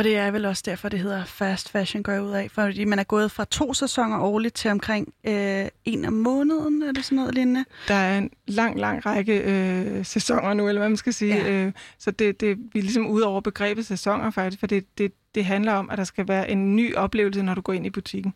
Og 0.00 0.04
det 0.04 0.16
er 0.16 0.30
vel 0.30 0.44
også 0.44 0.62
derfor, 0.66 0.88
det 0.88 0.98
hedder 0.98 1.24
fast 1.24 1.70
fashion, 1.70 2.02
går 2.02 2.12
jeg 2.12 2.22
ud 2.22 2.30
af. 2.30 2.50
Fordi 2.50 2.84
man 2.84 2.98
er 2.98 3.04
gået 3.04 3.30
fra 3.30 3.44
to 3.44 3.74
sæsoner 3.74 4.18
årligt 4.18 4.54
til 4.54 4.70
omkring 4.70 5.14
øh, 5.24 5.68
en 5.84 6.04
om 6.04 6.12
måneden, 6.12 6.82
eller 6.82 7.02
sådan 7.02 7.16
noget 7.16 7.34
lignende. 7.34 7.64
Der 7.88 7.94
er 7.94 8.18
en 8.18 8.30
lang, 8.46 8.80
lang 8.80 9.06
række 9.06 9.38
øh, 9.38 10.04
sæsoner 10.04 10.54
nu, 10.54 10.68
eller 10.68 10.80
hvad 10.80 10.88
man 10.88 10.96
skal 10.96 11.14
sige. 11.14 11.34
Ja. 11.34 11.50
Øh, 11.50 11.72
så 11.98 12.10
det, 12.10 12.40
det, 12.40 12.58
vi 12.72 12.78
er 12.78 12.82
ligesom 12.82 13.06
ude 13.06 13.26
over 13.26 13.40
begrebet 13.40 13.86
sæsoner 13.86 14.30
faktisk, 14.30 14.60
for 14.60 14.66
det, 14.66 14.98
det, 14.98 15.12
det 15.34 15.44
handler 15.44 15.72
om, 15.72 15.90
at 15.90 15.98
der 15.98 16.04
skal 16.04 16.28
være 16.28 16.50
en 16.50 16.76
ny 16.76 16.94
oplevelse, 16.94 17.42
når 17.42 17.54
du 17.54 17.60
går 17.60 17.72
ind 17.72 17.86
i 17.86 17.90
butikken. 17.90 18.34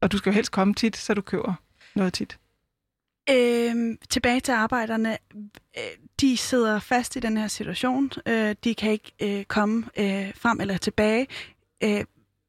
Og 0.00 0.12
du 0.12 0.18
skal 0.18 0.30
jo 0.30 0.34
helst 0.34 0.52
komme 0.52 0.74
tit, 0.74 0.96
så 0.96 1.14
du 1.14 1.20
køber 1.20 1.54
noget 1.94 2.12
tit. 2.12 2.38
Øh, 3.30 3.96
tilbage 4.10 4.40
til 4.40 4.52
arbejderne. 4.52 5.18
Øh, 5.76 5.82
de 6.20 6.36
sidder 6.36 6.78
fast 6.78 7.16
i 7.16 7.20
den 7.20 7.36
her 7.36 7.48
situation. 7.48 8.10
Øh, 8.26 8.54
de 8.64 8.74
kan 8.74 8.92
ikke 8.92 9.12
øh, 9.22 9.44
komme 9.44 9.84
øh, 9.96 10.34
frem 10.34 10.60
eller 10.60 10.76
tilbage. 10.76 11.26
Øh, 11.84 12.04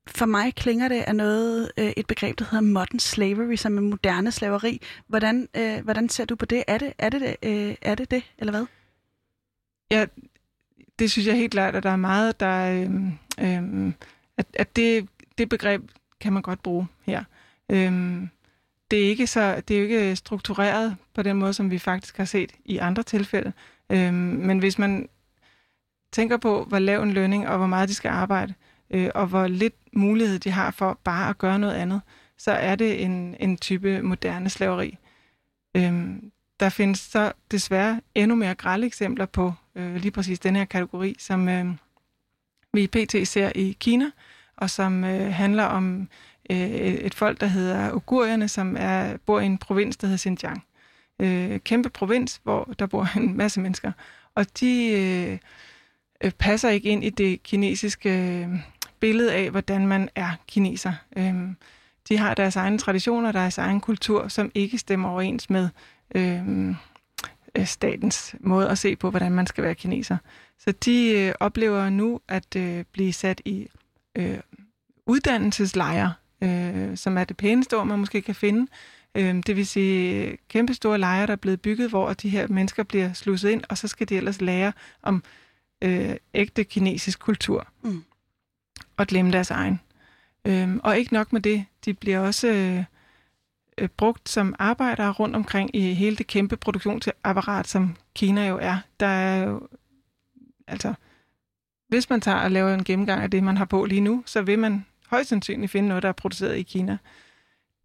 for 0.07 0.25
mig 0.25 0.55
klinger 0.55 0.87
det 0.87 1.01
af 1.01 1.15
noget, 1.15 1.71
øh, 1.77 1.93
et 1.97 2.07
begreb, 2.07 2.39
der 2.39 2.45
hedder 2.45 2.61
modern 2.61 2.99
slavery, 2.99 3.55
som 3.55 3.77
er 3.77 3.81
moderne 3.81 4.31
slaveri. 4.31 4.81
Hvordan, 5.07 5.47
øh, 5.55 5.83
hvordan 5.83 6.09
ser 6.09 6.25
du 6.25 6.35
på 6.35 6.45
det? 6.45 6.63
Er 6.67 6.77
det 6.77 6.93
er 6.97 7.09
det, 7.09 7.21
det, 7.21 7.35
øh, 7.43 7.75
er 7.81 7.95
det, 7.95 8.11
det 8.11 8.23
eller 8.37 8.51
hvad? 8.51 8.65
Ja, 9.91 10.05
det 10.99 11.11
synes 11.11 11.27
jeg 11.27 11.35
helt 11.35 11.51
klart, 11.51 11.75
at 11.75 11.83
der 11.83 11.89
er 11.89 11.95
meget, 11.95 12.39
der... 12.39 12.71
Øh, 12.71 12.89
øh, 13.39 13.93
at, 14.37 14.45
at 14.53 14.75
det, 14.75 15.09
det 15.37 15.49
begreb 15.49 15.81
kan 16.19 16.33
man 16.33 16.41
godt 16.41 16.63
bruge 16.63 16.87
her. 17.05 17.23
Øh, 17.71 18.21
det 18.95 19.05
er 19.05 19.09
ikke 19.09 19.27
så 19.27 19.61
det 19.67 19.73
er 19.73 19.77
jo 19.77 19.83
ikke 19.83 20.09
øh, 20.09 20.15
struktureret 20.15 20.97
på 21.13 21.21
den 21.21 21.37
måde, 21.37 21.53
som 21.53 21.71
vi 21.71 21.79
faktisk 21.79 22.17
har 22.17 22.25
set 22.25 22.51
i 22.65 22.77
andre 22.77 23.03
tilfælde. 23.03 23.53
Øhm, 23.89 24.13
men 24.15 24.59
hvis 24.59 24.79
man 24.79 25.09
tænker 26.11 26.37
på, 26.37 26.63
hvor 26.63 26.79
lav 26.79 27.03
en 27.03 27.11
lønning 27.11 27.47
og 27.47 27.57
hvor 27.57 27.67
meget 27.67 27.89
de 27.89 27.93
skal 27.93 28.09
arbejde, 28.09 28.53
øh, 28.89 29.09
og 29.15 29.27
hvor 29.27 29.47
lidt 29.47 29.75
mulighed 29.93 30.39
de 30.39 30.51
har 30.51 30.71
for 30.71 30.99
bare 31.03 31.29
at 31.29 31.37
gøre 31.37 31.59
noget 31.59 31.73
andet, 31.73 32.01
så 32.37 32.51
er 32.51 32.75
det 32.75 33.03
en, 33.03 33.35
en 33.39 33.57
type 33.57 34.01
moderne 34.01 34.49
slaveri. 34.49 34.97
Øhm, 35.77 36.31
der 36.59 36.69
findes 36.69 36.99
så 36.99 37.31
desværre 37.51 38.01
endnu 38.15 38.35
mere 38.35 38.55
grælde 38.55 38.87
eksempler 38.87 39.25
på 39.25 39.53
øh, 39.75 39.95
lige 39.95 40.11
præcis 40.11 40.39
den 40.39 40.55
her 40.55 40.65
kategori, 40.65 41.15
som 41.19 41.49
øh, 41.49 41.65
vi 42.73 42.83
i 42.83 42.87
PT 42.87 43.27
ser 43.27 43.51
i 43.55 43.77
Kina, 43.79 44.11
og 44.57 44.69
som 44.69 45.03
øh, 45.03 45.33
handler 45.33 45.63
om 45.63 46.09
øh, 46.49 46.57
et 46.57 47.13
folk, 47.13 47.41
der 47.41 47.47
hedder 47.47 47.93
Ugurierne, 47.93 48.47
som 48.47 48.75
er, 48.79 49.17
bor 49.25 49.39
i 49.39 49.45
en 49.45 49.57
provins, 49.57 49.97
der 49.97 50.07
hedder 50.07 50.17
Xinjiang. 50.17 50.63
Øh, 51.19 51.59
kæmpe 51.59 51.89
provins, 51.89 52.41
hvor 52.43 52.73
der 52.79 52.85
bor 52.85 53.09
en 53.17 53.37
masse 53.37 53.59
mennesker. 53.59 53.91
Og 54.35 54.59
de 54.59 54.91
øh, 54.91 55.37
øh, 56.23 56.31
passer 56.31 56.69
ikke 56.69 56.89
ind 56.89 57.03
i 57.03 57.09
det 57.09 57.43
kinesiske 57.43 58.09
øh, 58.09 58.49
billede 58.99 59.33
af, 59.33 59.51
hvordan 59.51 59.87
man 59.87 60.09
er 60.15 60.31
kineser. 60.47 60.93
Øh, 61.17 61.35
de 62.09 62.17
har 62.17 62.33
deres 62.33 62.55
egne 62.55 62.77
traditioner, 62.77 63.31
deres 63.31 63.57
egen 63.57 63.81
kultur, 63.81 64.27
som 64.27 64.51
ikke 64.55 64.77
stemmer 64.77 65.09
overens 65.09 65.49
med 65.49 65.69
øh, 66.15 66.69
øh 67.55 67.65
statens 67.65 68.35
måde 68.39 68.69
at 68.69 68.77
se 68.77 68.95
på, 68.95 69.09
hvordan 69.09 69.31
man 69.31 69.47
skal 69.47 69.63
være 69.63 69.75
kineser. 69.75 70.17
Så 70.59 70.71
de 70.71 71.09
øh, 71.09 71.33
oplever 71.39 71.89
nu 71.89 72.19
at 72.27 72.55
øh, 72.55 72.83
blive 72.91 73.13
sat 73.13 73.41
i 73.45 73.67
øh, 74.15 74.39
uddannelseslejre 75.05 76.13
øh, 76.45 76.97
som 76.97 77.17
er 77.17 77.23
det 77.23 77.37
pæneste 77.37 77.77
ord, 77.77 77.87
man 77.87 77.99
måske 77.99 78.21
kan 78.21 78.35
finde. 78.35 78.67
Øh, 79.15 79.35
det 79.47 79.55
vil 79.55 79.67
sige 79.67 80.37
kæmpe 80.49 80.73
store 80.73 80.97
lejre, 80.97 81.27
der 81.27 81.31
er 81.31 81.37
blevet 81.37 81.61
bygget, 81.61 81.89
hvor 81.89 82.13
de 82.13 82.29
her 82.29 82.47
mennesker 82.47 82.83
bliver 82.83 83.13
slusset 83.13 83.49
ind, 83.49 83.63
og 83.69 83.77
så 83.77 83.87
skal 83.87 84.09
de 84.09 84.17
ellers 84.17 84.41
lære 84.41 84.73
om 85.01 85.23
øh, 85.81 86.15
ægte 86.33 86.63
kinesisk 86.63 87.19
kultur. 87.19 87.67
Mm. 87.81 88.03
Og 88.97 89.07
glemme 89.07 89.31
deres 89.31 89.51
egen. 89.51 89.79
Øh, 90.45 90.75
og 90.83 90.97
ikke 90.97 91.13
nok 91.13 91.33
med 91.33 91.41
det, 91.41 91.65
de 91.85 91.93
bliver 91.93 92.19
også 92.19 92.47
øh, 93.77 93.87
brugt 93.97 94.29
som 94.29 94.55
arbejdere 94.59 95.11
rundt 95.11 95.35
omkring 95.35 95.75
i 95.75 95.93
hele 95.93 96.15
det 96.15 96.27
kæmpe 96.27 96.57
produktionsapparat, 96.57 97.67
som 97.67 97.95
Kina 98.15 98.47
jo 98.47 98.59
er. 98.61 98.77
Der 98.99 99.07
er 99.07 99.43
jo, 99.43 99.67
altså, 100.67 100.93
hvis 101.87 102.09
man 102.09 102.21
tager 102.21 102.37
og 102.37 102.51
laver 102.51 102.73
en 102.73 102.83
gennemgang 102.83 103.23
af 103.23 103.31
det, 103.31 103.43
man 103.43 103.57
har 103.57 103.65
på 103.65 103.85
lige 103.85 104.01
nu, 104.01 104.23
så 104.25 104.41
vil 104.41 104.59
man 104.59 104.85
højst 105.15 105.29
sandsynligt 105.29 105.71
finde 105.71 105.87
noget, 105.87 106.03
der 106.03 106.09
er 106.09 106.13
produceret 106.13 106.57
i 106.57 106.61
Kina. 106.61 106.97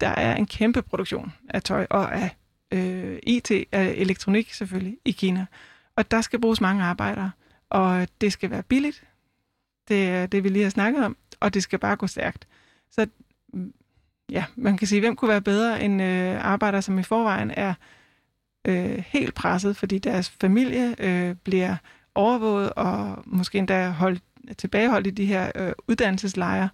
Der 0.00 0.08
er 0.08 0.36
en 0.36 0.46
kæmpe 0.46 0.82
produktion 0.82 1.32
af 1.48 1.62
tøj 1.62 1.86
og 1.90 2.14
af 2.14 2.36
øh, 2.72 3.18
IT, 3.22 3.50
af 3.72 3.94
elektronik 3.96 4.52
selvfølgelig, 4.52 4.96
i 5.04 5.10
Kina. 5.10 5.46
Og 5.96 6.10
der 6.10 6.20
skal 6.20 6.40
bruges 6.40 6.60
mange 6.60 6.84
arbejdere, 6.84 7.30
og 7.70 8.08
det 8.20 8.32
skal 8.32 8.50
være 8.50 8.62
billigt. 8.62 9.04
Det 9.88 10.08
er 10.08 10.26
det, 10.26 10.44
vi 10.44 10.48
lige 10.48 10.62
har 10.62 10.70
snakket 10.70 11.04
om, 11.04 11.16
og 11.40 11.54
det 11.54 11.62
skal 11.62 11.78
bare 11.78 11.96
gå 11.96 12.06
stærkt. 12.06 12.48
Så 12.90 13.06
mm, 13.52 13.72
ja, 14.30 14.44
man 14.56 14.76
kan 14.76 14.88
sige, 14.88 15.00
hvem 15.00 15.16
kunne 15.16 15.28
være 15.28 15.42
bedre 15.42 15.82
end 15.82 16.02
øh, 16.02 16.44
arbejdere, 16.44 16.82
som 16.82 16.98
i 16.98 17.02
forvejen 17.02 17.50
er 17.50 17.74
øh, 18.64 19.04
helt 19.06 19.34
presset, 19.34 19.76
fordi 19.76 19.98
deres 19.98 20.30
familie 20.30 20.94
øh, 20.98 21.34
bliver 21.34 21.76
overvåget 22.14 22.72
og 22.72 23.22
måske 23.26 23.58
endda 23.58 23.90
holdt 23.90 24.22
tilbageholdt 24.58 25.06
i 25.06 25.10
de 25.10 25.26
her 25.26 25.52
øh, 25.54 25.72
uddannelseslejre 25.88 26.68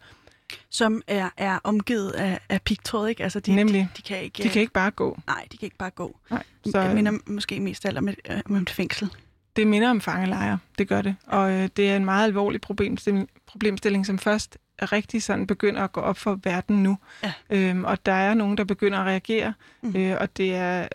som 0.71 1.03
er, 1.07 1.31
er 1.37 1.59
omgivet 1.65 2.11
af, 2.11 2.41
af 2.49 2.63
pigtråd, 2.63 3.09
ikke? 3.09 3.23
Altså, 3.23 3.41
de, 3.41 3.55
Nemlig. 3.55 3.81
De, 3.81 3.89
de, 3.97 4.03
kan 4.03 4.23
ikke, 4.23 4.43
de 4.43 4.49
kan 4.49 4.61
ikke 4.61 4.73
bare 4.73 4.91
gå. 4.91 5.19
Nej, 5.27 5.47
de 5.53 5.57
kan 5.57 5.67
ikke 5.67 5.77
bare 5.77 5.91
gå. 5.91 6.17
Nej, 6.31 6.43
så, 6.71 6.81
jeg 6.81 6.95
minder 6.95 7.13
måske 7.27 7.61
mest 7.61 7.87
alt 7.87 7.99
om 7.99 8.09
et, 8.09 8.17
øh, 8.31 8.41
om 8.47 8.57
et 8.57 8.71
fængsel. 8.71 9.11
Det 9.57 9.67
minder 9.67 9.91
om 9.91 10.01
fangelejre, 10.01 10.59
det 10.79 10.89
gør 10.89 11.03
det. 11.03 11.17
Og 11.27 11.53
øh, 11.53 11.69
det 11.77 11.91
er 11.91 11.97
en 11.97 12.05
meget 12.05 12.25
alvorlig 12.25 12.61
problemstilling, 12.61 13.29
problemstilling, 13.47 14.07
som 14.07 14.19
først 14.19 14.59
rigtig 14.83 15.23
sådan 15.23 15.47
begynder 15.47 15.83
at 15.83 15.93
gå 15.93 16.01
op 16.01 16.19
for 16.19 16.41
verden 16.45 16.83
nu. 16.83 16.99
Ja. 17.23 17.33
Øhm, 17.51 17.85
og 17.85 18.07
der 18.07 18.13
er 18.13 18.35
nogen, 18.35 18.59
der 18.59 18.65
begynder 18.65 18.99
at 18.99 19.07
reagere, 19.07 19.55
mm. 19.83 19.97
øh, 19.97 20.17
og 20.21 20.37
det 20.37 20.55
er 20.55 20.89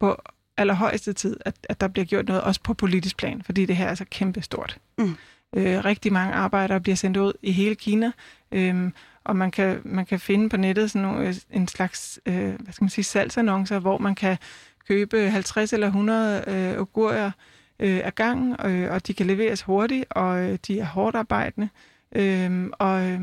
på 0.00 0.22
allerhøjeste 0.56 1.12
tid, 1.12 1.36
at, 1.44 1.54
at 1.64 1.80
der 1.80 1.88
bliver 1.88 2.04
gjort 2.04 2.28
noget 2.28 2.42
også 2.42 2.60
på 2.60 2.74
politisk 2.74 3.16
plan, 3.16 3.42
fordi 3.42 3.66
det 3.66 3.76
her 3.76 3.86
er 3.86 3.94
så 3.94 4.04
kæmpe 4.10 4.42
stort. 4.42 4.78
Mm. 4.98 5.16
Øh, 5.56 5.84
rigtig 5.84 6.12
mange 6.12 6.34
arbejdere 6.34 6.80
bliver 6.80 6.96
sendt 6.96 7.16
ud 7.16 7.32
i 7.42 7.52
hele 7.52 7.74
Kina, 7.74 8.12
øh, 8.52 8.90
og 9.24 9.36
man 9.36 9.50
kan, 9.50 9.80
man 9.84 10.06
kan 10.06 10.20
finde 10.20 10.48
på 10.48 10.56
nettet 10.56 10.90
sådan 10.90 11.08
nogle, 11.08 11.28
øh, 11.28 11.34
en 11.50 11.68
slags 11.68 12.20
øh, 12.26 12.34
hvad 12.34 12.72
skal 12.72 12.84
man 12.84 12.90
sige, 12.90 13.04
salgsannoncer, 13.04 13.78
hvor 13.78 13.98
man 13.98 14.14
kan 14.14 14.36
købe 14.88 15.30
50 15.30 15.72
eller 15.72 15.86
100 15.86 16.44
øh, 16.46 16.80
ogurier 16.80 17.30
øh, 17.78 18.00
ad 18.04 18.12
gangen, 18.12 18.56
øh, 18.64 18.92
og 18.92 19.06
de 19.06 19.14
kan 19.14 19.26
leveres 19.26 19.62
hurtigt, 19.62 20.04
og 20.10 20.42
øh, 20.42 20.58
de 20.66 20.80
er 20.80 20.84
hårdt 20.84 21.16
arbejdende. 21.16 21.68
Øh, 22.12 22.70
og 22.72 23.06
øh, 23.06 23.20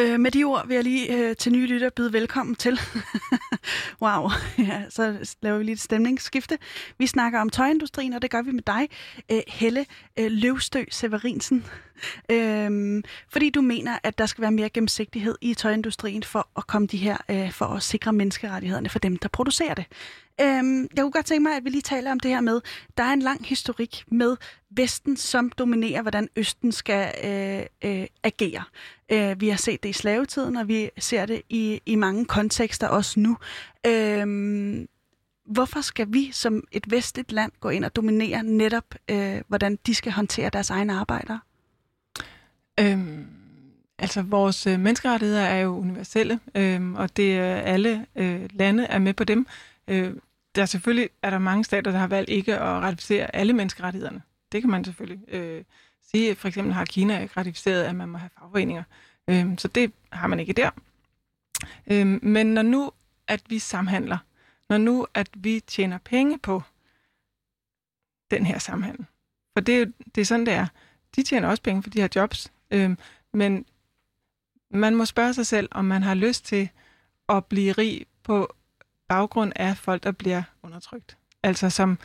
Øh, 0.00 0.20
med 0.20 0.30
de 0.30 0.44
ord 0.44 0.66
vil 0.66 0.74
jeg 0.74 0.84
lige 0.84 1.16
øh, 1.16 1.36
til 1.36 1.52
nye 1.52 1.66
lytter 1.66 1.90
byde 1.90 2.12
velkommen 2.12 2.54
til. 2.56 2.80
wow, 4.02 4.30
ja, 4.68 4.82
så 4.88 5.34
laver 5.42 5.58
vi 5.58 5.64
lige 5.64 5.72
et 5.72 5.80
stemningsskifte. 5.80 6.58
Vi 6.98 7.06
snakker 7.06 7.40
om 7.40 7.50
tøjindustrien, 7.50 8.12
og 8.12 8.22
det 8.22 8.30
gør 8.30 8.42
vi 8.42 8.50
med 8.50 8.62
dig, 8.62 8.88
øh, 9.32 9.40
Helle 9.48 9.86
øh, 10.18 10.30
Løvstø 10.30 10.84
Severinsen. 10.90 11.64
Øh, 12.30 13.02
fordi 13.28 13.50
du 13.50 13.60
mener, 13.60 13.98
at 14.02 14.18
der 14.18 14.26
skal 14.26 14.42
være 14.42 14.50
mere 14.50 14.68
gennemsigtighed 14.68 15.34
i 15.40 15.54
tøjindustrien 15.54 16.22
for 16.22 16.48
at 16.56 16.66
komme 16.66 16.88
de 16.88 16.96
her, 16.96 17.16
øh, 17.30 17.52
for 17.52 17.64
at 17.66 17.82
sikre 17.82 18.12
menneskerettighederne 18.12 18.88
for 18.88 18.98
dem, 18.98 19.16
der 19.16 19.28
producerer 19.28 19.74
det. 19.74 19.84
Øhm, 20.40 20.88
jeg 20.96 21.02
kunne 21.02 21.12
godt 21.12 21.26
tænke 21.26 21.42
mig, 21.42 21.56
at 21.56 21.64
vi 21.64 21.70
lige 21.70 21.82
taler 21.82 22.12
om 22.12 22.20
det 22.20 22.30
her 22.30 22.40
med, 22.40 22.60
der 22.96 23.02
er 23.02 23.12
en 23.12 23.22
lang 23.22 23.46
historik 23.46 24.04
med 24.08 24.36
Vesten, 24.70 25.16
som 25.16 25.50
dominerer, 25.58 26.02
hvordan 26.02 26.28
Østen 26.36 26.72
skal 26.72 27.12
øh, 27.24 27.90
øh, 27.90 28.06
agere. 28.22 28.62
Øh, 29.12 29.40
vi 29.40 29.48
har 29.48 29.56
set 29.56 29.82
det 29.82 29.88
i 29.88 29.92
slavetiden, 29.92 30.56
og 30.56 30.68
vi 30.68 30.90
ser 30.98 31.26
det 31.26 31.42
i, 31.48 31.80
i 31.86 31.94
mange 31.94 32.24
kontekster 32.24 32.88
også 32.88 33.20
nu. 33.20 33.36
Øh, 33.86 34.86
hvorfor 35.46 35.80
skal 35.80 36.06
vi 36.10 36.30
som 36.32 36.64
et 36.72 36.90
vestligt 36.90 37.32
land 37.32 37.52
gå 37.60 37.68
ind 37.68 37.84
og 37.84 37.96
dominere 37.96 38.42
netop, 38.42 38.94
øh, 39.10 39.40
hvordan 39.48 39.78
de 39.86 39.94
skal 39.94 40.12
håndtere 40.12 40.50
deres 40.50 40.70
egne 40.70 40.92
arbejdere? 40.92 41.40
Øhm, 42.80 43.26
altså, 43.98 44.22
vores 44.22 44.66
øh, 44.66 44.80
menneskerettigheder 44.80 45.42
er 45.42 45.60
jo 45.60 45.78
universelle, 45.78 46.40
øh, 46.54 46.92
og 46.92 47.16
det 47.16 47.38
alle 47.38 48.06
øh, 48.16 48.48
lande 48.52 48.84
er 48.84 48.98
med 48.98 49.14
på 49.14 49.24
dem. 49.24 49.46
Øh, 49.88 50.14
der 50.54 50.66
selvfølgelig 50.66 51.10
er 51.22 51.30
der 51.30 51.38
mange 51.38 51.64
stater, 51.64 51.90
der 51.90 51.98
har 51.98 52.06
valgt 52.06 52.30
ikke 52.30 52.54
at 52.54 52.60
ratificere 52.60 53.36
alle 53.36 53.52
menneskerettighederne. 53.52 54.22
Det 54.52 54.62
kan 54.62 54.70
man 54.70 54.84
selvfølgelig 54.84 55.34
øh, 55.34 55.64
sige. 56.10 56.34
For 56.34 56.48
eksempel 56.48 56.74
har 56.74 56.84
Kina 56.84 57.20
ikke 57.20 57.34
ratificeret, 57.36 57.84
at 57.84 57.94
man 57.94 58.08
må 58.08 58.18
have 58.18 58.30
fagforeninger. 58.38 58.82
Øh, 59.28 59.58
så 59.58 59.68
det 59.68 59.92
har 60.12 60.26
man 60.26 60.40
ikke 60.40 60.52
der. 60.52 60.70
Øh, 61.90 62.06
men 62.24 62.46
når 62.46 62.62
nu, 62.62 62.92
at 63.28 63.42
vi 63.48 63.58
samhandler, 63.58 64.18
når 64.68 64.78
nu, 64.78 65.06
at 65.14 65.28
vi 65.34 65.60
tjener 65.66 65.98
penge 65.98 66.38
på 66.38 66.62
den 68.30 68.46
her 68.46 68.58
samhandel, 68.58 69.06
for 69.52 69.60
det 69.60 69.82
er, 69.82 69.86
det 70.14 70.20
er 70.20 70.24
sådan, 70.24 70.46
det 70.46 70.54
er. 70.54 70.66
De 71.16 71.22
tjener 71.22 71.48
også 71.48 71.62
penge, 71.62 71.82
for 71.82 71.90
de 71.90 72.00
her 72.00 72.08
jobs. 72.14 72.52
Øh, 72.70 72.96
men 73.32 73.66
man 74.70 74.94
må 74.94 75.04
spørge 75.04 75.34
sig 75.34 75.46
selv, 75.46 75.68
om 75.70 75.84
man 75.84 76.02
har 76.02 76.14
lyst 76.14 76.44
til 76.44 76.68
at 77.28 77.44
blive 77.44 77.72
rig 77.72 78.06
på 78.22 78.54
baggrund 79.10 79.52
af 79.56 79.76
folk, 79.76 80.02
der 80.02 80.12
bliver 80.12 80.42
undertrykt. 80.62 81.16
Altså 81.42 81.70
som, 81.70 81.98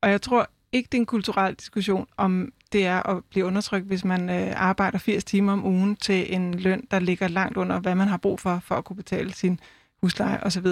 og 0.00 0.10
jeg 0.10 0.22
tror, 0.22 0.50
ikke, 0.72 0.88
det 0.92 0.98
er 0.98 1.02
en 1.02 1.06
kulturel 1.06 1.54
diskussion, 1.54 2.06
om 2.16 2.52
det 2.72 2.86
er 2.86 3.02
at 3.08 3.24
blive 3.24 3.46
undertrykt, 3.46 3.86
hvis 3.86 4.04
man 4.04 4.30
øh, 4.30 4.52
arbejder 4.56 4.98
80 4.98 5.24
timer 5.24 5.52
om 5.52 5.66
ugen 5.66 5.96
til 5.96 6.34
en 6.34 6.54
løn, 6.54 6.86
der 6.90 6.98
ligger 6.98 7.28
langt 7.28 7.56
under, 7.56 7.80
hvad 7.80 7.94
man 7.94 8.08
har 8.08 8.16
brug 8.16 8.40
for, 8.40 8.58
for 8.64 8.74
at 8.74 8.84
kunne 8.84 8.96
betale 8.96 9.32
sin 9.32 9.60
husleje 10.00 10.40
osv. 10.42 10.66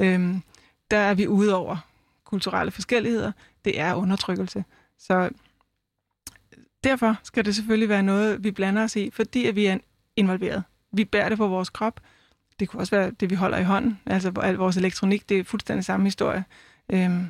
Øhm, 0.00 0.42
der 0.90 0.96
er 0.96 1.14
vi 1.14 1.26
ude 1.26 1.54
over 1.54 1.76
kulturelle 2.24 2.70
forskelligheder. 2.70 3.32
Det 3.64 3.80
er 3.80 3.94
undertrykkelse. 3.94 4.64
Så 4.98 5.30
derfor 6.84 7.16
skal 7.22 7.44
det 7.44 7.54
selvfølgelig 7.54 7.88
være 7.88 8.02
noget, 8.02 8.44
vi 8.44 8.50
blander 8.50 8.82
os 8.82 8.96
i, 8.96 9.10
fordi 9.10 9.46
at 9.46 9.56
vi 9.56 9.66
er 9.66 9.78
involveret. 10.16 10.62
Vi 10.92 11.04
bærer 11.04 11.28
det 11.28 11.38
på 11.38 11.48
vores 11.48 11.70
krop. 11.70 12.00
Det 12.60 12.68
kunne 12.68 12.82
også 12.82 12.96
være 12.96 13.10
det, 13.10 13.30
vi 13.30 13.34
holder 13.34 13.58
i 13.58 13.64
hånden. 13.64 14.00
Altså 14.06 14.32
al 14.42 14.54
vores 14.54 14.76
elektronik, 14.76 15.28
det 15.28 15.38
er 15.38 15.44
fuldstændig 15.44 15.84
samme 15.84 16.06
historie. 16.06 16.44
Øhm, 16.92 17.26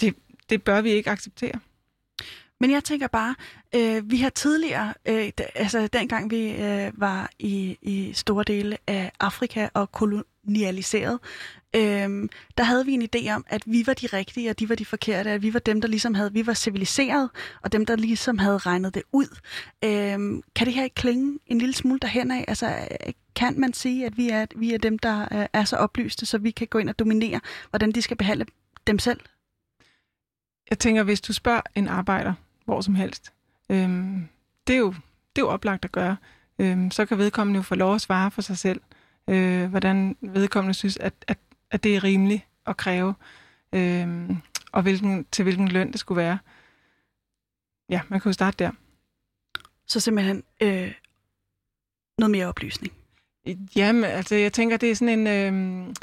det, 0.00 0.14
det 0.50 0.62
bør 0.62 0.80
vi 0.80 0.90
ikke 0.90 1.10
acceptere. 1.10 1.60
Men 2.60 2.70
jeg 2.70 2.84
tænker 2.84 3.06
bare, 3.06 3.34
øh, 3.74 4.10
vi 4.10 4.16
har 4.16 4.30
tidligere, 4.30 4.94
øh, 5.08 5.30
d- 5.40 5.52
altså 5.54 5.86
dengang 5.86 6.30
vi 6.30 6.50
øh, 6.50 7.00
var 7.00 7.30
i, 7.38 7.78
i 7.82 8.12
store 8.12 8.44
dele 8.44 8.78
af 8.86 9.12
Afrika 9.20 9.68
og 9.74 9.92
kolonialiseret, 9.92 11.18
øh, 11.76 12.28
der 12.58 12.62
havde 12.62 12.86
vi 12.86 12.92
en 12.92 13.08
idé 13.16 13.30
om, 13.32 13.44
at 13.48 13.62
vi 13.66 13.86
var 13.86 13.94
de 13.94 14.06
rigtige, 14.06 14.50
og 14.50 14.58
de 14.58 14.68
var 14.68 14.74
de 14.74 14.84
forkerte, 14.84 15.30
at 15.30 15.42
vi 15.42 15.54
var 15.54 15.60
dem, 15.60 15.80
der 15.80 15.88
ligesom 15.88 16.14
havde, 16.14 16.32
vi 16.32 16.46
var 16.46 16.54
civiliseret, 16.54 17.30
og 17.62 17.72
dem, 17.72 17.86
der 17.86 17.96
ligesom 17.96 18.38
havde 18.38 18.58
regnet 18.58 18.94
det 18.94 19.02
ud. 19.12 19.36
Øh, 19.84 20.42
kan 20.54 20.66
det 20.66 20.74
her 20.74 20.84
ikke 20.84 20.94
klinge 20.94 21.38
en 21.46 21.58
lille 21.58 21.74
smule 21.74 21.98
derhen 21.98 22.30
af? 22.30 22.44
Altså, 22.48 22.66
øh, 23.06 23.12
kan 23.38 23.60
man 23.60 23.72
sige, 23.72 24.06
at 24.06 24.16
vi 24.16 24.28
er, 24.28 24.46
vi 24.56 24.74
er 24.74 24.78
dem, 24.78 24.98
der 24.98 25.22
øh, 25.32 25.46
er 25.52 25.64
så 25.64 25.76
oplyste, 25.76 26.26
så 26.26 26.38
vi 26.38 26.50
kan 26.50 26.66
gå 26.66 26.78
ind 26.78 26.88
og 26.88 26.98
dominere, 26.98 27.40
hvordan 27.70 27.92
de 27.92 28.02
skal 28.02 28.16
behandle 28.16 28.46
dem 28.86 28.98
selv? 28.98 29.20
Jeg 30.70 30.78
tænker, 30.78 31.02
hvis 31.02 31.20
du 31.20 31.32
spørger 31.32 31.60
en 31.74 31.88
arbejder, 31.88 32.34
hvor 32.64 32.80
som 32.80 32.94
helst, 32.94 33.32
øhm, 33.70 34.28
det, 34.66 34.74
er 34.74 34.78
jo, 34.78 34.90
det 35.36 35.42
er 35.42 35.46
jo 35.46 35.48
oplagt 35.48 35.84
at 35.84 35.92
gøre. 35.92 36.16
Øhm, 36.58 36.90
så 36.90 37.06
kan 37.06 37.18
vedkommende 37.18 37.58
jo 37.58 37.62
få 37.62 37.74
lov 37.74 37.94
at 37.94 38.00
svare 38.00 38.30
for 38.30 38.42
sig 38.42 38.58
selv, 38.58 38.80
øh, 39.28 39.70
hvordan 39.70 40.16
vedkommende 40.20 40.74
synes, 40.74 40.96
at, 40.96 41.14
at, 41.26 41.38
at 41.70 41.84
det 41.84 41.96
er 41.96 42.04
rimeligt 42.04 42.42
at 42.66 42.76
kræve, 42.76 43.14
øhm, 43.72 44.36
og 44.72 44.82
hvilken, 44.82 45.26
til 45.32 45.42
hvilken 45.42 45.68
løn 45.68 45.92
det 45.92 46.00
skulle 46.00 46.22
være. 46.22 46.38
Ja, 47.88 48.00
man 48.08 48.20
kan 48.20 48.28
jo 48.28 48.32
starte 48.32 48.64
der. 48.64 48.70
Så 49.86 50.00
simpelthen 50.00 50.42
øh, 50.62 50.92
noget 52.18 52.30
mere 52.30 52.46
oplysning. 52.46 52.92
Jamen, 53.76 54.04
altså 54.04 54.34
jeg 54.34 54.52
tænker, 54.52 54.76
det 54.76 54.90
er 54.90 54.94
sådan 54.94 55.18
en, 55.18 55.26
Øh, 55.26 55.94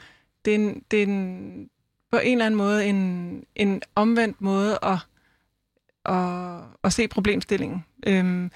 det 0.46 0.52
er 0.52 0.56
en, 0.56 0.84
det 0.92 1.00
er 1.00 1.08
en 1.08 1.70
på 2.12 2.18
en 2.18 2.32
eller 2.32 2.46
anden 2.46 2.58
måde 2.58 2.86
en, 2.86 3.44
en 3.56 3.82
omvendt 3.96 4.42
måde 4.42 4.80
at, 4.84 4.98
at, 6.06 6.62
at 6.84 6.94
se 6.94 7.08
problemstillingen. 7.08 7.86
Øhm, 8.08 8.52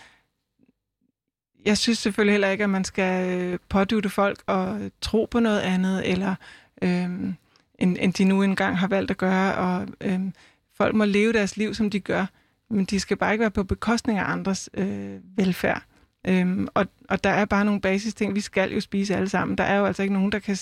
jeg 1.65 1.77
synes 1.77 1.99
selvfølgelig 1.99 2.33
heller 2.33 2.49
ikke, 2.49 2.63
at 2.63 2.69
man 2.69 2.83
skal 2.83 3.39
øh, 3.39 3.59
pådute 3.69 4.09
folk 4.09 4.43
og 4.47 4.91
tro 5.01 5.27
på 5.31 5.39
noget 5.39 5.59
andet, 5.59 6.09
eller 6.11 6.35
øhm, 6.81 7.35
end, 7.79 7.97
end 7.99 8.13
de 8.13 8.23
nu 8.23 8.43
engang 8.43 8.77
har 8.77 8.87
valgt 8.87 9.11
at 9.11 9.17
gøre, 9.17 9.55
og 9.55 9.87
øhm, 10.01 10.33
folk 10.73 10.95
må 10.95 11.05
leve 11.05 11.33
deres 11.33 11.57
liv, 11.57 11.73
som 11.73 11.89
de 11.89 11.99
gør, 11.99 12.25
men 12.69 12.85
de 12.85 12.99
skal 12.99 13.17
bare 13.17 13.31
ikke 13.31 13.41
være 13.41 13.51
på 13.51 13.63
bekostning 13.63 14.19
af 14.19 14.31
andres 14.31 14.69
øh, 14.73 15.19
velfærd. 15.37 15.83
Øhm, 16.27 16.67
og, 16.73 16.85
og 17.09 17.23
der 17.23 17.29
er 17.29 17.45
bare 17.45 17.65
nogle 17.65 17.81
basisting. 17.81 18.35
Vi 18.35 18.41
skal 18.41 18.73
jo 18.73 18.79
spise 18.79 19.15
alle 19.15 19.29
sammen. 19.29 19.57
Der 19.57 19.63
er 19.63 19.77
jo 19.77 19.85
altså 19.85 20.01
ikke 20.01 20.13
nogen, 20.13 20.31
der 20.31 20.39
kan 20.39 20.57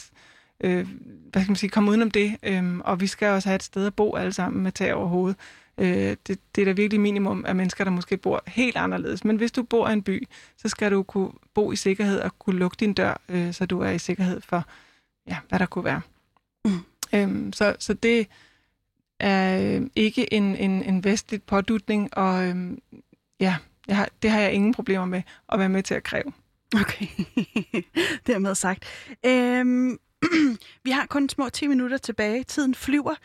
øh, 0.61 0.87
hvad 1.31 1.41
skal 1.41 1.51
man 1.51 1.55
sige, 1.55 1.69
komme 1.69 1.89
udenom 1.89 2.11
det. 2.11 2.37
Øhm, 2.43 2.81
og 2.81 2.99
vi 2.99 3.07
skal 3.07 3.27
også 3.27 3.49
have 3.49 3.55
et 3.55 3.63
sted 3.63 3.87
at 3.87 3.93
bo 3.93 4.15
alle 4.15 4.33
sammen 4.33 4.63
med 4.63 4.71
tag 4.71 4.93
over 4.93 5.07
hovedet. 5.07 5.37
Øh, 5.77 6.17
det, 6.27 6.39
det 6.55 6.61
er 6.61 6.65
da 6.65 6.71
virkelig 6.71 7.01
minimum 7.01 7.45
af 7.47 7.55
mennesker, 7.55 7.83
der 7.83 7.91
måske 7.91 8.17
bor 8.17 8.43
helt 8.47 8.77
anderledes. 8.77 9.25
Men 9.25 9.35
hvis 9.35 9.51
du 9.51 9.63
bor 9.63 9.89
i 9.89 9.93
en 9.93 10.03
by, 10.03 10.27
så 10.57 10.69
skal 10.69 10.91
du 10.91 11.03
kunne 11.03 11.31
bo 11.53 11.71
i 11.71 11.75
sikkerhed 11.75 12.19
og 12.19 12.39
kunne 12.39 12.59
lukke 12.59 12.77
din 12.79 12.93
dør, 12.93 13.21
øh, 13.29 13.53
så 13.53 13.65
du 13.65 13.79
er 13.79 13.89
i 13.89 13.99
sikkerhed 13.99 14.41
for, 14.41 14.65
ja, 15.27 15.37
hvad 15.49 15.59
der 15.59 15.65
kunne 15.65 15.85
være. 15.85 16.01
Mm. 16.65 16.79
Øhm, 17.13 17.53
så, 17.53 17.75
så 17.79 17.93
det 17.93 18.27
er 19.19 19.77
øh, 19.77 19.87
ikke 19.95 20.33
en, 20.33 20.55
en, 20.55 20.83
en 20.83 21.03
vestlig 21.03 21.43
pådutning, 21.43 22.17
og 22.17 22.45
øh, 22.45 22.77
ja, 23.39 23.55
jeg 23.87 23.95
har, 23.95 24.09
det 24.21 24.31
har 24.31 24.39
jeg 24.39 24.53
ingen 24.53 24.73
problemer 24.73 25.05
med 25.05 25.21
at 25.49 25.59
være 25.59 25.69
med 25.69 25.83
til 25.83 25.93
at 25.93 26.03
kræve. 26.03 26.33
Okay, 26.75 27.07
dermed 28.27 28.55
sagt. 28.55 28.85
Øhm, 29.25 29.97
vi 30.85 30.91
har 30.91 31.05
kun 31.05 31.29
små 31.29 31.49
10 31.49 31.67
minutter 31.67 31.97
tilbage. 31.97 32.43
Tiden 32.43 32.75
flyver. 32.75 33.15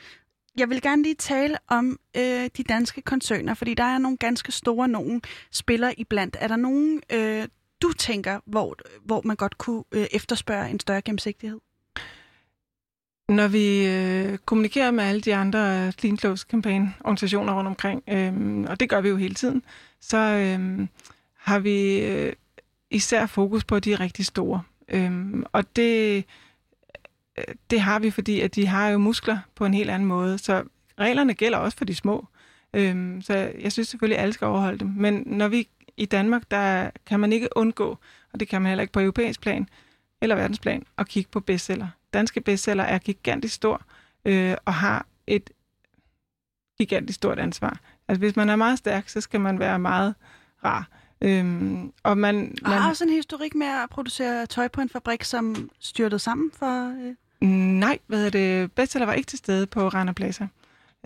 Jeg 0.56 0.70
vil 0.70 0.82
gerne 0.82 1.02
lige 1.02 1.14
tale 1.14 1.56
om 1.68 1.98
øh, 2.16 2.50
de 2.56 2.62
danske 2.62 3.02
koncerner, 3.02 3.54
fordi 3.54 3.74
der 3.74 3.84
er 3.84 3.98
nogle 3.98 4.16
ganske 4.16 4.52
store 4.52 4.88
nogen 4.88 5.22
spillere 5.50 6.00
iblandt. 6.00 6.36
Er 6.40 6.48
der 6.48 6.56
nogen, 6.56 7.02
øh, 7.12 7.48
du 7.82 7.92
tænker, 7.92 8.40
hvor, 8.46 8.76
hvor 9.04 9.22
man 9.24 9.36
godt 9.36 9.58
kunne 9.58 9.84
øh, 9.92 10.06
efterspørge 10.10 10.70
en 10.70 10.80
større 10.80 11.02
gennemsigtighed? 11.02 11.58
Når 13.28 13.48
vi 13.48 13.86
øh, 13.86 14.38
kommunikerer 14.38 14.90
med 14.90 15.04
alle 15.04 15.20
de 15.20 15.34
andre 15.34 15.92
Clean 15.92 16.18
Clothes 16.18 16.40
Campaign-organisationer 16.40 17.52
rundt 17.54 17.68
omkring, 17.68 18.02
øh, 18.08 18.64
og 18.70 18.80
det 18.80 18.88
gør 18.88 19.00
vi 19.00 19.08
jo 19.08 19.16
hele 19.16 19.34
tiden, 19.34 19.62
så 20.00 20.18
øh, 20.18 20.86
har 21.38 21.58
vi 21.58 22.00
øh, 22.00 22.32
især 22.90 23.26
fokus 23.26 23.64
på 23.64 23.78
de 23.78 23.94
rigtig 23.94 24.26
store. 24.26 24.62
Øh, 24.88 25.42
og 25.52 25.76
det, 25.76 26.24
øh, 27.38 27.54
det 27.70 27.80
har 27.80 27.98
vi, 27.98 28.10
fordi 28.10 28.40
at 28.40 28.54
de 28.54 28.66
har 28.66 28.88
jo 28.88 28.98
muskler 28.98 29.38
på 29.54 29.66
en 29.66 29.74
helt 29.74 29.90
anden 29.90 30.08
måde, 30.08 30.38
så 30.38 30.62
reglerne 31.00 31.34
gælder 31.34 31.58
også 31.58 31.78
for 31.78 31.84
de 31.84 31.94
små. 31.94 32.26
Øh, 32.74 33.22
så 33.22 33.52
jeg 33.60 33.72
synes 33.72 33.88
selvfølgelig, 33.88 34.18
at 34.18 34.22
alle 34.22 34.32
skal 34.32 34.46
overholde 34.46 34.78
dem. 34.78 34.92
Men 34.96 35.22
når 35.26 35.48
vi 35.48 35.68
i 35.96 36.04
Danmark, 36.04 36.42
der 36.50 36.90
kan 37.06 37.20
man 37.20 37.32
ikke 37.32 37.48
undgå, 37.56 37.98
og 38.32 38.40
det 38.40 38.48
kan 38.48 38.62
man 38.62 38.68
heller 38.68 38.82
ikke 38.82 38.92
på 38.92 39.00
europæisk 39.00 39.40
plan 39.40 39.68
eller 40.22 40.34
verdensplan, 40.34 40.86
at 40.98 41.08
kigge 41.08 41.30
på 41.30 41.40
bestseller 41.40 41.88
danske 42.12 42.40
bestseller 42.40 42.84
er 42.84 42.98
gigantisk 42.98 43.54
stor 43.54 43.82
øh, 44.24 44.56
og 44.64 44.74
har 44.74 45.06
et 45.26 45.50
gigantisk 46.78 47.16
stort 47.16 47.38
ansvar. 47.38 47.80
Altså 48.08 48.18
hvis 48.18 48.36
man 48.36 48.48
er 48.48 48.56
meget 48.56 48.78
stærk, 48.78 49.08
så 49.08 49.20
skal 49.20 49.40
man 49.40 49.58
være 49.58 49.78
meget 49.78 50.14
rar. 50.64 50.88
Øhm, 51.20 51.92
og 52.02 52.18
man, 52.18 52.34
man 52.34 52.58
og 52.64 52.82
har 52.82 52.90
også 52.90 53.04
en 53.04 53.10
historik 53.10 53.54
med 53.54 53.66
at 53.66 53.90
producere 53.90 54.46
tøj 54.46 54.68
på 54.68 54.80
en 54.80 54.88
fabrik, 54.88 55.24
som 55.24 55.70
styrtede 55.80 56.18
sammen 56.18 56.50
for... 56.58 57.06
Øh... 57.06 57.14
Nej, 57.48 57.98
hvad 58.06 58.26
er 58.26 58.30
det? 58.30 58.72
Bestseller 58.72 59.06
var 59.06 59.12
ikke 59.12 59.26
til 59.26 59.38
stede 59.38 59.66
på 59.66 59.88
Rana 59.88 60.12
Plaza. 60.12 60.46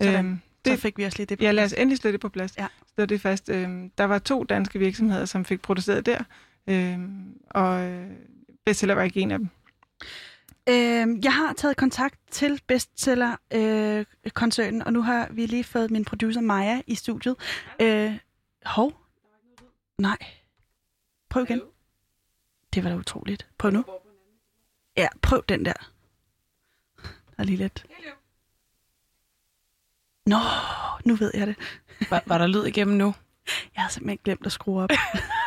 Øhm, 0.03 0.39
det, 0.65 0.73
så 0.73 0.81
fik 0.81 0.97
vi 0.97 1.03
også 1.03 1.17
lige 1.17 1.25
det 1.25 1.37
på 1.37 1.43
Ja, 1.43 1.51
lad 1.51 1.63
os 1.63 1.73
endelig 1.73 1.97
slå 1.97 2.11
det 2.11 2.19
på 2.19 2.29
plads. 2.29 2.57
Ja. 2.57 2.67
Så 2.95 3.05
det 3.05 3.21
fast. 3.21 3.49
Øhm, 3.49 3.91
der 3.97 4.03
var 4.03 4.19
to 4.19 4.43
danske 4.43 4.79
virksomheder, 4.79 5.25
som 5.25 5.45
fik 5.45 5.61
produceret 5.61 6.05
der, 6.05 6.23
øhm, 6.67 7.39
og 7.49 7.81
øh, 7.81 8.09
bestseller 8.67 8.95
var 8.95 9.03
ikke 9.03 9.19
en 9.19 9.31
af 9.31 9.39
dem. 9.39 9.49
Øh, 10.69 11.07
jeg 11.23 11.33
har 11.33 11.53
taget 11.53 11.77
kontakt 11.77 12.19
til 12.31 12.61
bestseller-koncernen, 12.67 14.81
øh, 14.81 14.85
og 14.85 14.93
nu 14.93 15.01
har 15.01 15.27
vi 15.31 15.45
lige 15.45 15.63
fået 15.63 15.91
min 15.91 16.05
producer 16.05 16.41
Maja 16.41 16.81
i 16.87 16.95
studiet. 16.95 17.35
Øh, 17.81 18.17
hov? 18.65 18.93
Nej. 19.97 20.17
Prøv 21.29 21.43
igen. 21.43 21.61
Det 22.73 22.83
var 22.83 22.89
da 22.89 22.95
utroligt. 22.95 23.47
Prøv 23.57 23.71
nu. 23.71 23.85
Ja, 24.97 25.07
prøv 25.21 25.43
den 25.49 25.65
der. 25.65 25.91
Der 27.03 27.09
er 27.37 27.43
lige 27.43 27.57
lidt. 27.57 27.85
Nå, 30.25 30.37
nu 31.05 31.15
ved 31.15 31.31
jeg 31.33 31.47
det. 31.47 31.55
Var, 32.09 32.23
var 32.25 32.37
der 32.37 32.47
lyd 32.47 32.65
igennem 32.65 32.97
nu? 32.97 33.13
Jeg 33.75 33.83
har 33.83 33.89
simpelthen 33.89 34.19
glemt 34.23 34.45
at 34.45 34.51
skrue 34.51 34.81
op. 34.83 34.89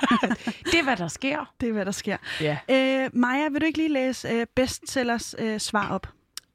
det 0.71 0.75
er, 0.75 0.83
hvad 0.83 0.97
der 0.97 1.09
sker. 1.09 1.55
Det 1.61 1.69
er, 1.69 1.73
hvad 1.73 1.85
der 1.85 1.91
sker. 1.91 2.17
Ja. 2.41 2.59
Øh, 2.71 3.11
Maja, 3.13 3.49
vil 3.49 3.61
du 3.61 3.67
ikke 3.67 3.79
lige 3.79 3.93
læse 3.93 4.29
øh, 4.29 4.47
bestsellers 4.55 5.35
øh, 5.39 5.61
svar 5.61 5.91
op? 5.91 6.07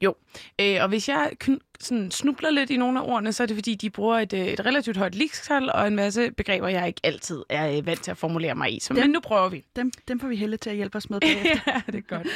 Jo, 0.01 0.15
øh, 0.61 0.77
og 0.81 0.87
hvis 0.87 1.09
jeg 1.09 1.31
sådan 1.79 2.11
snubler 2.11 2.49
lidt 2.49 2.69
i 2.69 2.77
nogle 2.77 2.99
af 2.99 3.03
ordene, 3.03 3.33
så 3.33 3.43
er 3.43 3.47
det 3.47 3.55
fordi, 3.57 3.75
de 3.75 3.89
bruger 3.89 4.17
et, 4.19 4.33
et 4.33 4.65
relativt 4.65 4.97
højt 4.97 5.15
ligestal 5.15 5.71
og 5.71 5.87
en 5.87 5.95
masse 5.95 6.31
begreber, 6.31 6.67
jeg 6.67 6.87
ikke 6.87 7.01
altid 7.03 7.43
er 7.49 7.81
vant 7.81 8.03
til 8.03 8.11
at 8.11 8.17
formulere 8.17 8.55
mig 8.55 8.75
i. 8.75 8.79
Så, 8.79 8.93
dem, 8.93 9.03
men 9.03 9.09
nu 9.09 9.19
prøver 9.19 9.49
vi. 9.49 9.65
Dem, 9.75 9.91
dem 10.07 10.19
får 10.19 10.27
vi 10.27 10.35
helle 10.35 10.57
til 10.57 10.69
at 10.69 10.75
hjælpe 10.75 10.97
os 10.97 11.09
med 11.09 11.19
bagefter. 11.25 11.59
ja, 11.67 11.81
det 11.87 11.95
er 11.95 12.01
godt. 12.01 12.27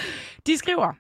De 0.48 0.58
skriver, 0.58 0.94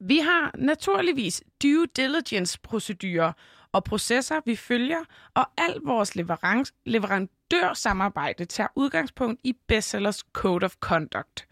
vi 0.00 0.18
har 0.18 0.50
naturligvis 0.58 1.42
due 1.62 1.86
diligence-procedurer 1.96 3.32
og 3.72 3.84
processer, 3.84 4.40
vi 4.44 4.56
følger, 4.56 5.04
og 5.34 5.46
alt 5.58 5.86
vores 5.86 6.16
leverance, 6.16 6.72
leverandørsamarbejde 6.86 8.44
tager 8.44 8.68
udgangspunkt 8.74 9.40
i 9.44 9.54
Bestsellers 9.68 10.24
Code 10.32 10.64
of 10.64 10.74
Conduct. 10.80 11.46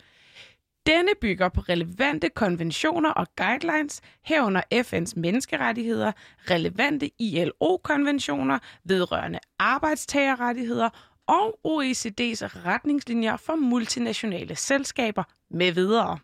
Denne 0.86 1.10
bygger 1.20 1.48
på 1.48 1.60
relevante 1.60 2.28
konventioner 2.28 3.10
og 3.10 3.26
guidelines, 3.36 4.00
herunder 4.24 4.62
FN's 4.74 5.20
menneskerettigheder, 5.20 6.12
relevante 6.50 7.10
ILO-konventioner 7.18 8.58
vedrørende 8.84 9.38
arbejdstagerrettigheder 9.58 10.88
og 11.26 11.58
OECD's 11.68 12.66
retningslinjer 12.66 13.36
for 13.36 13.54
multinationale 13.54 14.56
selskaber 14.56 15.24
med 15.50 15.72
videre. 15.72 16.18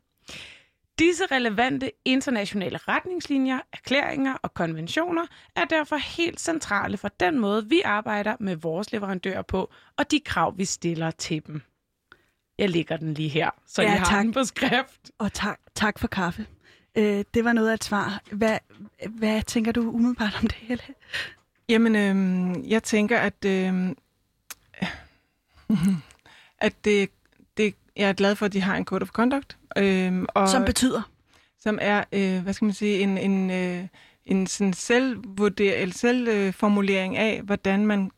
Disse 1.01 1.27
relevante 1.31 1.91
internationale 2.05 2.79
retningslinjer, 2.89 3.59
erklæringer 3.73 4.35
og 4.35 4.55
konventioner 4.55 5.27
er 5.57 5.65
derfor 5.65 5.97
helt 5.97 6.41
centrale 6.41 6.97
for 6.97 7.09
den 7.09 7.39
måde, 7.39 7.69
vi 7.69 7.81
arbejder 7.85 8.37
med 8.41 8.57
vores 8.57 8.93
leverandører 8.93 9.43
på, 9.43 9.71
og 9.97 10.11
de 10.11 10.21
krav, 10.21 10.59
vi 10.59 10.65
stiller 10.65 11.11
til 11.11 11.47
dem. 11.47 11.63
Jeg 12.59 12.71
lægger 12.71 12.97
den 12.97 13.15
lige 13.15 13.29
her, 13.29 13.51
så 13.67 13.83
Ja, 13.83 13.95
I 13.95 13.99
har 13.99 14.05
tak. 14.05 14.25
den 14.25 14.33
på 14.33 14.45
skrift. 14.45 15.11
Og 15.19 15.33
tak, 15.33 15.61
tak 15.75 15.99
for 15.99 16.09
kaffe. 16.09 16.47
Øh, 16.95 17.25
det 17.35 17.45
var 17.45 17.53
noget 17.53 17.71
af 17.71 17.75
et 17.75 17.85
svar. 17.85 18.23
Hvad, 18.33 18.59
hvad 19.09 19.43
tænker 19.43 19.73
du 19.73 19.91
umiddelbart 19.91 20.39
om 20.43 20.47
det 20.49 20.57
hele? 20.57 20.83
Jamen, 21.69 21.97
øhm, 21.97 22.65
jeg 22.65 22.83
tænker, 22.83 23.19
at, 23.19 23.45
øhm, 23.45 23.97
at 26.67 26.85
det, 26.85 27.11
det, 27.57 27.75
jeg 27.97 28.09
er 28.09 28.13
glad 28.13 28.37
for, 28.37 28.47
at 28.47 28.53
de 28.53 28.61
har 28.61 28.77
en 28.77 28.85
code 28.85 29.03
of 29.03 29.09
conduct. 29.09 29.60
Øhm, 29.79 30.27
og, 30.29 30.49
Som 30.49 30.65
betyder? 30.65 31.03
som 31.59 31.79
er, 31.83 32.05
øh, 32.13 32.43
hvad 32.43 32.53
skal 32.53 32.65
man 32.65 32.75
sige, 32.75 32.99
en, 33.01 33.19
en, 33.19 33.51
øh, 33.51 33.87
en 34.25 34.47
sådan 34.47 34.73
selvvurder, 34.73 35.75
eller 35.75 35.95
selvformulering 35.95 37.17
af, 37.17 37.43
hvordan 37.43 37.87
man 37.87 38.11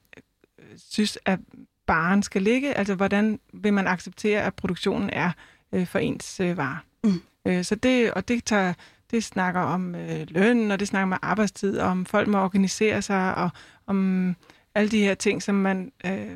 øh, 0.59 0.65
synes, 0.91 1.19
at 1.25 1.39
baren 1.87 2.23
skal 2.23 2.43
ligge. 2.43 2.75
Altså, 2.75 2.95
hvordan 2.95 3.41
vil 3.53 3.73
man 3.75 3.87
acceptere, 3.87 4.43
at 4.43 4.55
produktionen 4.55 5.11
er 5.11 5.31
øh, 5.73 5.87
for 5.87 5.99
ens 5.99 6.41
øh, 6.41 6.57
varer. 6.57 6.85
Mm. 7.05 7.23
Øh, 7.47 7.65
så 7.65 7.75
det, 7.75 8.13
og 8.13 8.29
det 8.29 8.45
tager, 8.45 8.75
det 9.11 9.25
snakker 9.25 9.61
om 9.61 9.95
øh, 9.95 10.27
løn, 10.31 10.71
og 10.71 10.81
det 10.81 10.89
snakker 10.89 11.15
om 11.17 11.19
arbejdstid, 11.23 11.79
og 11.79 11.89
om 11.89 12.07
folk 12.07 12.29
må 12.29 12.39
organisere 12.39 13.03
sig, 13.03 13.35
og 13.35 13.51
om 13.87 14.37
alle 14.75 14.91
de 14.91 15.01
her 15.01 15.15
ting, 15.15 15.43
som 15.43 15.55
man 15.55 15.93
øh, 16.07 16.31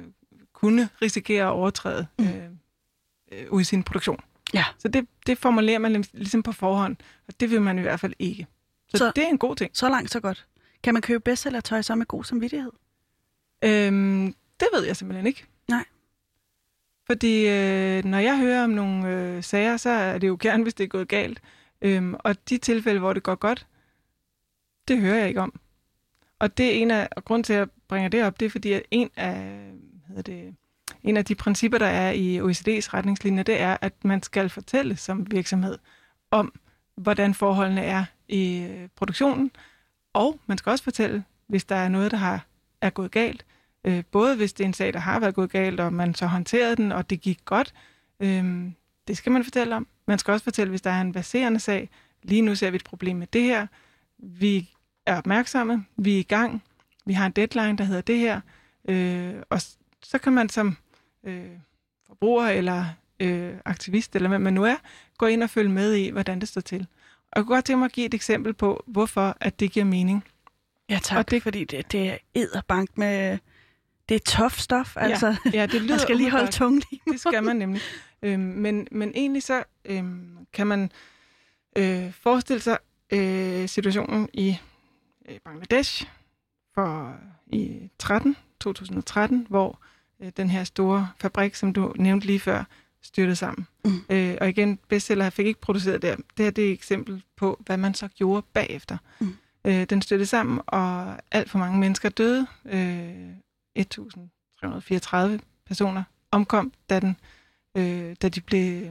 kunne 0.52 0.88
risikere 1.02 1.44
at 1.44 1.50
overtræde 1.50 2.06
Mm. 2.18 2.24
øh, 2.24 2.32
øh, 3.32 3.46
ud 3.50 3.60
i 3.60 3.64
sin 3.64 3.82
produktion. 3.82 4.20
Ja. 4.56 4.64
Så 4.78 4.88
det, 4.88 5.06
det 5.26 5.38
formulerer 5.38 5.78
man 5.78 6.04
ligesom 6.12 6.42
på 6.42 6.52
forhånd, 6.52 6.96
og 7.28 7.40
det 7.40 7.50
vil 7.50 7.62
man 7.62 7.78
i 7.78 7.82
hvert 7.82 8.00
fald 8.00 8.12
ikke. 8.18 8.46
Så, 8.88 8.96
Så- 8.98 9.12
det 9.16 9.24
er 9.24 9.28
en 9.28 9.38
god 9.38 9.56
ting. 9.56 9.70
Så 9.76 9.88
langt, 9.88 10.10
så 10.10 10.20
godt. 10.20 10.46
Kan 10.82 10.94
man 10.94 11.02
købe 11.02 11.20
bestsellertøj 11.20 11.82
så 11.82 11.94
med 11.94 12.06
god 12.06 12.24
samvittighed? 12.24 12.72
Øhm, 13.64 14.34
det 14.60 14.68
ved 14.74 14.84
jeg 14.86 14.96
simpelthen 14.96 15.26
ikke. 15.26 15.44
Nej. 15.68 15.84
Fordi 17.06 17.48
øh, 17.48 18.04
når 18.04 18.18
jeg 18.18 18.38
hører 18.38 18.64
om 18.64 18.70
nogle 18.70 19.08
øh, 19.08 19.42
sager, 19.44 19.76
så 19.76 19.90
er 19.90 20.18
det 20.18 20.28
jo 20.28 20.36
gerne, 20.40 20.62
hvis 20.62 20.74
det 20.74 20.84
er 20.84 20.88
gået 20.88 21.08
galt. 21.08 21.42
Øhm, 21.82 22.14
og 22.18 22.48
de 22.48 22.58
tilfælde, 22.58 22.98
hvor 23.00 23.12
det 23.12 23.22
går 23.22 23.34
godt, 23.34 23.66
det 24.88 25.00
hører 25.00 25.16
jeg 25.18 25.28
ikke 25.28 25.40
om. 25.40 25.60
Og 26.38 26.58
det 26.58 26.66
er 26.66 26.70
en 26.82 26.90
af 26.90 27.08
og 27.16 27.24
grund 27.24 27.44
til, 27.44 27.52
at 27.52 27.58
jeg 27.58 27.68
bringer 27.88 28.08
det 28.08 28.24
op, 28.24 28.40
det 28.40 28.46
er 28.46 28.50
fordi, 28.50 28.72
at 28.72 28.82
en 28.90 29.10
af, 29.16 29.36
hvad 29.36 30.08
hedder 30.08 30.22
det, 30.22 30.54
en 31.06 31.16
af 31.16 31.24
de 31.24 31.34
principper, 31.34 31.78
der 31.78 31.86
er 31.86 32.10
i 32.10 32.40
OECD's 32.40 32.94
retningslinjer, 32.94 33.42
det 33.42 33.60
er, 33.60 33.76
at 33.80 34.04
man 34.04 34.22
skal 34.22 34.48
fortælle 34.48 34.96
som 34.96 35.30
virksomhed 35.30 35.78
om, 36.30 36.52
hvordan 36.96 37.34
forholdene 37.34 37.80
er 37.80 38.04
i 38.28 38.58
øh, 38.58 38.88
produktionen. 38.96 39.50
Og 40.12 40.40
man 40.46 40.58
skal 40.58 40.70
også 40.70 40.84
fortælle, 40.84 41.24
hvis 41.46 41.64
der 41.64 41.76
er 41.76 41.88
noget, 41.88 42.10
der 42.10 42.16
har, 42.16 42.46
er 42.80 42.90
gået 42.90 43.10
galt. 43.10 43.44
Øh, 43.84 44.04
både 44.12 44.36
hvis 44.36 44.52
det 44.52 44.64
er 44.64 44.68
en 44.68 44.74
sag, 44.74 44.92
der 44.92 44.98
har 44.98 45.20
været 45.20 45.34
gået 45.34 45.50
galt, 45.50 45.80
og 45.80 45.92
man 45.92 46.14
så 46.14 46.26
håndterede 46.26 46.76
den, 46.76 46.92
og 46.92 47.10
det 47.10 47.20
gik 47.20 47.38
godt. 47.44 47.74
Øh, 48.20 48.70
det 49.08 49.16
skal 49.16 49.32
man 49.32 49.44
fortælle 49.44 49.76
om. 49.76 49.86
Man 50.06 50.18
skal 50.18 50.32
også 50.32 50.44
fortælle, 50.44 50.70
hvis 50.70 50.82
der 50.82 50.90
er 50.90 51.00
en 51.00 51.12
baserende 51.12 51.60
sag. 51.60 51.90
Lige 52.22 52.42
nu 52.42 52.54
ser 52.54 52.70
vi 52.70 52.76
et 52.76 52.84
problem 52.84 53.16
med 53.16 53.26
det 53.26 53.42
her. 53.42 53.66
Vi 54.18 54.70
er 55.06 55.18
opmærksomme. 55.18 55.84
Vi 55.96 56.14
er 56.14 56.18
i 56.18 56.22
gang. 56.22 56.62
Vi 57.06 57.12
har 57.12 57.26
en 57.26 57.32
deadline, 57.32 57.78
der 57.78 57.84
hedder 57.84 58.00
det 58.00 58.18
her. 58.18 58.40
Øh, 58.88 59.34
og 59.50 59.60
så 60.02 60.18
kan 60.18 60.32
man 60.32 60.48
som 60.48 60.76
øh, 61.26 61.50
forbruger 62.06 62.48
eller 62.48 62.84
øh, 63.20 63.54
aktivist, 63.64 64.16
eller 64.16 64.28
hvad 64.28 64.38
man 64.38 64.54
nu 64.54 64.64
er, 64.64 64.76
gå 65.18 65.26
ind 65.26 65.42
og 65.42 65.50
følge 65.50 65.70
med 65.70 65.94
i, 65.94 66.08
hvordan 66.10 66.40
det 66.40 66.48
står 66.48 66.60
til. 66.60 66.86
Og 67.32 67.36
jeg 67.36 67.44
kunne 67.44 67.54
godt 67.56 67.64
tænke 67.64 67.78
mig 67.78 67.84
at 67.86 67.92
give 67.92 68.06
et 68.06 68.14
eksempel 68.14 68.54
på, 68.54 68.84
hvorfor 68.86 69.36
at 69.40 69.60
det 69.60 69.72
giver 69.72 69.84
mening. 69.86 70.24
Ja, 70.90 70.98
tak. 71.02 71.18
Og 71.18 71.30
det- 71.30 71.42
fordi 71.42 71.64
det, 71.64 71.92
det 71.92 72.10
er 72.10 72.16
edderbank 72.34 72.98
med... 72.98 73.38
Det 74.08 74.14
er 74.14 74.18
tough 74.38 74.52
stof, 74.52 74.96
altså. 74.96 75.36
Ja, 75.52 75.66
det 75.66 75.74
lyder 75.82 75.92
Man 75.92 75.98
skal 75.98 76.16
lige 76.16 76.30
holde 76.30 76.52
tungen 76.52 76.82
lige. 76.90 77.00
det 77.12 77.20
skal 77.20 77.44
man 77.44 77.56
nemlig. 77.56 77.80
Øhm, 78.22 78.40
men, 78.40 78.88
men 78.92 79.12
egentlig 79.14 79.42
så 79.42 79.62
øhm, 79.84 80.46
kan 80.52 80.66
man 80.66 80.90
øh, 81.76 82.12
forestille 82.12 82.60
sig 82.60 82.78
øh, 83.12 83.68
situationen 83.68 84.28
i 84.32 84.56
øh, 85.28 85.38
Bangladesh 85.44 86.06
for 86.74 87.16
i 87.46 87.90
13, 87.98 88.36
2013, 88.60 89.46
hvor 89.48 89.78
øh, 90.22 90.32
den 90.36 90.50
her 90.50 90.64
store 90.64 91.08
fabrik, 91.20 91.54
som 91.54 91.72
du 91.72 91.94
nævnte 91.96 92.26
lige 92.26 92.40
før, 92.40 92.64
styrtede 93.02 93.36
sammen. 93.36 93.66
Mm. 93.84 94.00
Øh, 94.10 94.36
og 94.40 94.48
igen, 94.48 94.78
bestseller 94.88 95.30
fik 95.30 95.46
ikke 95.46 95.60
produceret 95.60 96.02
der. 96.02 96.16
Det 96.16 96.44
her 96.44 96.50
det 96.50 96.64
er 96.64 96.68
et 96.68 96.72
eksempel 96.72 97.22
på, 97.36 97.62
hvad 97.66 97.76
man 97.76 97.94
så 97.94 98.08
gjorde 98.08 98.42
bagefter. 98.52 98.96
Mm. 99.18 99.36
Øh, 99.64 99.84
den 99.84 100.02
styrtede 100.02 100.26
sammen, 100.26 100.60
og 100.66 101.16
alt 101.30 101.50
for 101.50 101.58
mange 101.58 101.78
mennesker 101.78 102.08
døde. 102.08 102.46
Øh, 102.64 103.28
1334 103.74 105.40
personer 105.66 106.02
omkom, 106.30 106.72
da, 106.90 107.00
den, 107.00 107.16
øh, 107.74 108.16
da 108.22 108.28
de 108.28 108.40
blev 108.40 108.82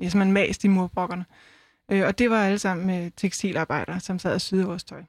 ja, 0.00 0.08
simpelthen 0.08 0.32
mast 0.32 0.64
i 0.64 0.68
murbrokkerne. 0.68 1.24
Øh, 1.90 2.06
og 2.06 2.18
det 2.18 2.30
var 2.30 2.44
alle 2.44 2.58
sammen 2.58 2.86
med 2.86 3.10
tekstilarbejdere, 3.16 4.00
som 4.00 4.18
sad 4.18 4.34
og 4.34 4.40
syede 4.40 4.66
vores 4.66 4.84
tøj. 4.84 5.02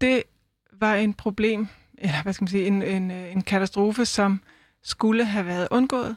Det 0.00 0.22
var 0.72 0.94
en 0.94 1.14
problem, 1.14 1.68
eller 1.98 2.22
hvad 2.22 2.32
skal 2.32 2.42
man 2.42 2.48
sige, 2.48 2.66
en, 2.66 2.82
en, 2.82 3.10
øh, 3.10 3.32
en 3.32 3.42
katastrofe, 3.42 4.04
som 4.04 4.40
skulle 4.82 5.24
have 5.24 5.46
været 5.46 5.68
undgået 5.70 6.16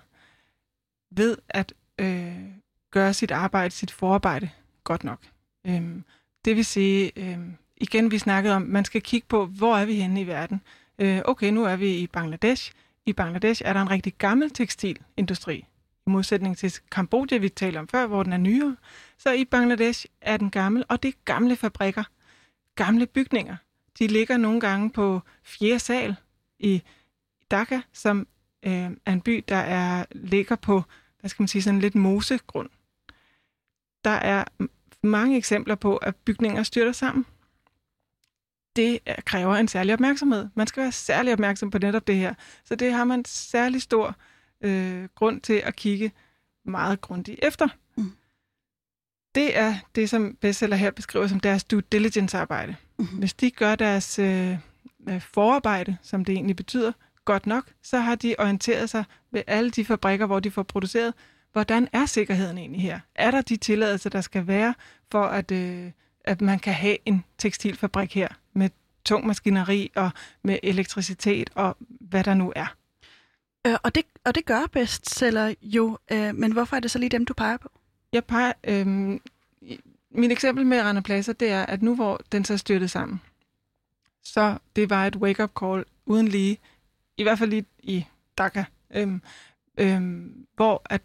ved 1.11 1.37
at 1.49 1.73
øh, 1.99 2.35
gøre 2.91 3.13
sit 3.13 3.31
arbejde, 3.31 3.73
sit 3.73 3.91
forarbejde 3.91 4.49
godt 4.83 5.03
nok. 5.03 5.19
Øhm, 5.67 6.03
det 6.45 6.55
vil 6.55 6.65
sige, 6.65 7.11
øh, 7.15 7.39
igen 7.77 8.11
vi 8.11 8.17
snakkede 8.17 8.55
om, 8.55 8.61
man 8.61 8.85
skal 8.85 9.01
kigge 9.01 9.27
på, 9.27 9.45
hvor 9.45 9.77
er 9.77 9.85
vi 9.85 9.93
henne 9.93 10.21
i 10.21 10.27
verden. 10.27 10.61
Øh, 10.99 11.21
okay, 11.25 11.51
nu 11.51 11.63
er 11.63 11.75
vi 11.75 11.97
i 11.97 12.07
Bangladesh. 12.07 12.71
I 13.05 13.13
Bangladesh 13.13 13.61
er 13.65 13.73
der 13.73 13.81
en 13.81 13.91
rigtig 13.91 14.13
gammel 14.17 14.49
tekstilindustri, 14.49 15.65
i 16.07 16.09
modsætning 16.09 16.57
til 16.57 16.73
Kambodja, 16.91 17.37
vi 17.37 17.49
talte 17.49 17.77
om 17.77 17.87
før, 17.87 18.07
hvor 18.07 18.23
den 18.23 18.33
er 18.33 18.37
nyere. 18.37 18.75
Så 19.17 19.31
i 19.31 19.45
Bangladesh 19.45 20.05
er 20.21 20.37
den 20.37 20.49
gammel, 20.49 20.83
og 20.89 21.03
det 21.03 21.09
er 21.09 21.17
gamle 21.25 21.55
fabrikker, 21.55 22.03
gamle 22.75 23.05
bygninger. 23.05 23.55
De 23.99 24.07
ligger 24.07 24.37
nogle 24.37 24.59
gange 24.59 24.91
på 24.91 25.21
fjerde 25.43 25.79
sal 25.79 26.15
i 26.59 26.81
Dhaka, 27.51 27.79
som 27.93 28.27
øh, 28.65 28.91
er 29.05 29.13
en 29.13 29.21
by, 29.21 29.43
der 29.47 29.55
er 29.55 30.05
ligger 30.11 30.55
på, 30.55 30.83
hvad 31.19 31.29
skal 31.29 31.43
man 31.43 31.47
sige, 31.47 31.61
sådan 31.61 31.79
lidt 31.79 31.95
mosegrund. 31.95 32.69
Der 34.03 34.09
er 34.09 34.43
mange 35.03 35.37
eksempler 35.37 35.75
på, 35.75 35.97
at 35.97 36.15
bygninger 36.15 36.63
styrter 36.63 36.91
sammen. 36.91 37.25
Det 38.75 38.99
øh, 39.07 39.15
kræver 39.25 39.55
en 39.55 39.67
særlig 39.67 39.93
opmærksomhed. 39.93 40.49
Man 40.55 40.67
skal 40.67 40.83
være 40.83 40.91
særlig 40.91 41.33
opmærksom 41.33 41.71
på 41.71 41.77
netop 41.77 42.07
det 42.07 42.15
her. 42.15 42.33
Så 42.63 42.75
det 42.75 42.93
har 42.93 43.03
man 43.03 43.25
særlig 43.25 43.81
stor 43.81 44.15
øh, 44.61 45.07
grund 45.15 45.41
til 45.41 45.61
at 45.65 45.75
kigge 45.75 46.11
meget 46.65 47.01
grundigt 47.01 47.39
efter. 47.43 47.67
Det 49.37 49.57
er 49.57 49.75
det, 49.95 50.09
som 50.09 50.37
bestseller 50.41 50.75
her 50.75 50.91
beskriver 50.91 51.27
som 51.27 51.39
deres 51.39 51.63
due 51.63 51.81
diligence-arbejde. 51.91 52.75
Mhm. 52.99 53.07
Hvis 53.07 53.33
de 53.33 53.51
gør 53.51 53.75
deres 53.75 54.19
øh, 54.19 54.57
øh, 55.09 55.21
forarbejde, 55.21 55.97
som 56.01 56.25
det 56.25 56.33
egentlig 56.33 56.55
betyder, 56.55 56.91
godt 57.25 57.47
nok, 57.47 57.63
så 57.83 57.99
har 57.99 58.15
de 58.15 58.35
orienteret 58.39 58.89
sig 58.89 59.03
ved 59.31 59.41
alle 59.47 59.71
de 59.71 59.85
fabrikker, 59.85 60.25
hvor 60.25 60.39
de 60.39 60.51
får 60.51 60.63
produceret, 60.63 61.13
hvordan 61.51 61.87
er 61.93 62.05
sikkerheden 62.05 62.57
egentlig 62.57 62.81
her? 62.81 62.99
Er 63.15 63.31
der 63.31 63.41
de 63.41 63.57
tilladelser, 63.57 64.09
der 64.09 64.21
skal 64.21 64.47
være 64.47 64.73
for, 65.11 65.23
at, 65.23 65.51
øh, 65.51 65.91
at 66.23 66.41
man 66.41 66.59
kan 66.59 66.73
have 66.73 66.97
en 67.05 67.23
tekstilfabrik 67.37 68.15
her 68.15 68.27
med 68.53 68.69
tung 69.05 69.27
maskineri 69.27 69.91
og 69.95 70.09
med 70.43 70.59
elektricitet 70.63 71.49
og 71.55 71.77
hvad 71.79 72.23
der 72.23 72.33
nu 72.33 72.53
er? 72.55 72.75
Øh, 73.67 73.75
og, 73.83 73.95
det, 73.95 74.05
og 74.25 74.35
det 74.35 74.45
gør 74.45 74.65
bestseller 74.71 75.53
jo, 75.61 75.97
øh, 76.11 76.35
men 76.35 76.51
hvorfor 76.51 76.75
er 76.75 76.79
det 76.79 76.91
så 76.91 76.99
lige 76.99 77.09
dem, 77.09 77.25
du 77.25 77.33
peger 77.33 77.57
på? 77.57 77.76
Jeg 78.13 78.25
peger, 78.25 78.53
øhm, 78.63 79.21
min 80.11 80.31
eksempel 80.31 80.65
med 80.65 80.81
Rana 80.81 81.01
Plaza, 81.01 81.31
det 81.31 81.51
er, 81.51 81.65
at 81.65 81.81
nu 81.81 81.95
hvor 81.95 82.21
den 82.31 82.45
så 82.45 82.57
styrtede 82.57 82.89
sammen, 82.89 83.21
så 84.23 84.57
det 84.75 84.89
var 84.89 85.05
et 85.05 85.15
wake-up 85.15 85.51
call 85.59 85.85
uden 86.05 86.27
lige, 86.27 86.57
i 87.17 87.23
hvert 87.23 87.39
fald 87.39 87.49
lige 87.49 87.65
i 87.79 88.05
Dhaka, 88.37 88.63
øhm, 88.93 89.21
øhm, 89.77 90.47
hvor 90.55 90.81
at 90.85 91.01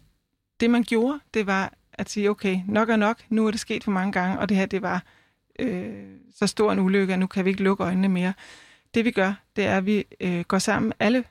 det 0.59 0.69
man 0.69 0.83
gjorde, 0.83 1.19
det 1.33 1.47
var 1.47 1.73
at 1.93 2.09
sige, 2.09 2.29
okay, 2.29 2.59
nok 2.67 2.89
er 2.89 2.95
nok, 2.95 3.17
nu 3.29 3.47
er 3.47 3.51
det 3.51 3.59
sket 3.59 3.83
for 3.83 3.91
mange 3.91 4.11
gange, 4.11 4.39
og 4.39 4.49
det 4.49 4.57
her, 4.57 4.65
det 4.65 4.81
var 4.81 5.03
øh, 5.59 6.03
så 6.35 6.47
stor 6.47 6.71
en 6.71 6.79
ulykke, 6.79 7.13
at 7.13 7.19
nu 7.19 7.27
kan 7.27 7.45
vi 7.45 7.49
ikke 7.49 7.63
lukke 7.63 7.83
øjnene 7.83 8.09
mere. 8.09 8.33
Det 8.93 9.05
vi 9.05 9.11
gør, 9.11 9.33
det 9.55 9.65
er, 9.65 9.77
at 9.77 9.85
vi 9.85 10.05
øh, 10.19 10.41
går 10.41 10.59
sammen, 10.59 10.93
alle 10.99 11.23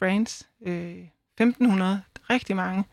brands, 0.00 0.48
øh, 0.66 0.98
1500, 1.38 2.02
rigtig 2.30 2.56
mange, 2.56 2.84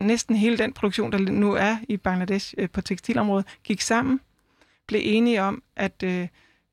næsten 0.00 0.36
hele 0.36 0.58
den 0.58 0.72
produktion, 0.72 1.12
der 1.12 1.18
nu 1.18 1.52
er 1.52 1.76
i 1.88 1.96
Bangladesh 1.96 2.54
øh, 2.58 2.70
på 2.70 2.80
tekstilområdet, 2.80 3.46
gik 3.64 3.80
sammen, 3.80 4.20
blev 4.86 5.00
enige 5.04 5.42
om 5.42 5.62
at 5.76 6.02
øh, 6.02 6.28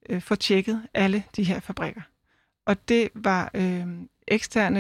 øh, 0.09 0.21
få 0.21 0.36
tjekket 0.36 0.88
alle 0.93 1.23
de 1.36 1.43
her 1.43 1.59
fabrikker. 1.59 2.01
Og 2.65 2.89
det 2.89 3.09
var 3.13 3.51
øh, 3.53 3.88
eksterne 4.28 4.80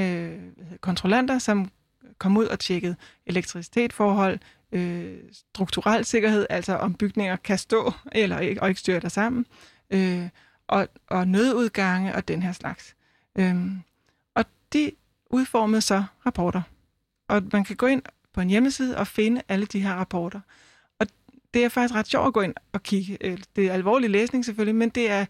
hvad 0.55 0.65
hedder, 0.65 0.77
kontrollanter, 0.77 1.39
som 1.39 1.71
kom 2.17 2.37
ud 2.37 2.45
og 2.45 2.59
tjekkede 2.59 2.95
elektricitetsforhold, 3.25 4.39
øh, 4.71 5.17
strukturel 5.31 6.05
sikkerhed, 6.05 6.47
altså 6.49 6.75
om 6.75 6.93
bygninger 6.93 7.35
kan 7.35 7.57
stå 7.57 7.93
eller 8.11 8.39
ikke, 8.39 8.61
og 8.61 8.69
ikke 8.69 8.81
der 8.99 9.09
sammen, 9.09 9.45
øh, 9.89 10.29
og, 10.67 10.87
og 11.07 11.27
nødudgange 11.27 12.15
og 12.15 12.27
den 12.27 12.43
her 12.43 12.51
slags. 12.51 12.95
Øh, 13.35 13.55
og 14.35 14.45
de 14.73 14.91
udformede 15.29 15.81
så 15.81 16.03
rapporter. 16.25 16.61
Og 17.29 17.43
man 17.53 17.63
kan 17.63 17.75
gå 17.75 17.85
ind 17.85 18.01
på 18.37 18.41
en 18.41 18.49
hjemmeside 18.49 18.97
og 18.97 19.07
finde 19.07 19.41
alle 19.47 19.65
de 19.65 19.79
her 19.79 19.93
rapporter. 19.93 20.39
Og 20.99 21.07
det 21.53 21.63
er 21.63 21.69
faktisk 21.69 21.95
ret 21.95 22.07
sjovt 22.07 22.27
at 22.27 22.33
gå 22.33 22.41
ind 22.41 22.53
og 22.73 22.83
kigge. 22.83 23.17
Øh, 23.21 23.37
det 23.55 23.67
er 23.67 23.73
alvorlig 23.73 24.09
læsning 24.09 24.45
selvfølgelig, 24.45 24.75
men 24.75 24.89
det 24.89 25.09
er 25.09 25.25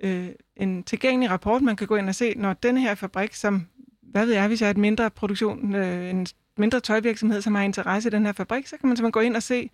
øh, 0.00 0.28
en 0.56 0.82
tilgængelig 0.82 1.30
rapport, 1.30 1.62
man 1.62 1.76
kan 1.76 1.86
gå 1.86 1.96
ind 1.96 2.08
og 2.08 2.14
se, 2.14 2.34
når 2.36 2.52
den 2.52 2.76
her 2.76 2.94
fabrik, 2.94 3.34
som, 3.34 3.66
hvad 4.02 4.26
ved 4.26 4.34
jeg, 4.34 4.48
hvis 4.48 4.60
jeg 4.60 4.66
er 4.66 4.70
et 4.70 4.76
mindre 4.76 5.10
produktion, 5.10 5.74
øh, 5.74 6.10
en 6.10 6.26
mindre 6.56 6.80
tøjvirksomhed, 6.80 7.42
som 7.42 7.54
har 7.54 7.62
interesse 7.62 8.08
i 8.08 8.12
den 8.12 8.26
her 8.26 8.32
fabrik, 8.32 8.66
så 8.66 8.76
kan 8.76 8.88
man 8.88 8.96
simpelthen 8.96 9.12
gå 9.12 9.20
ind 9.20 9.36
og 9.36 9.42
se, 9.42 9.70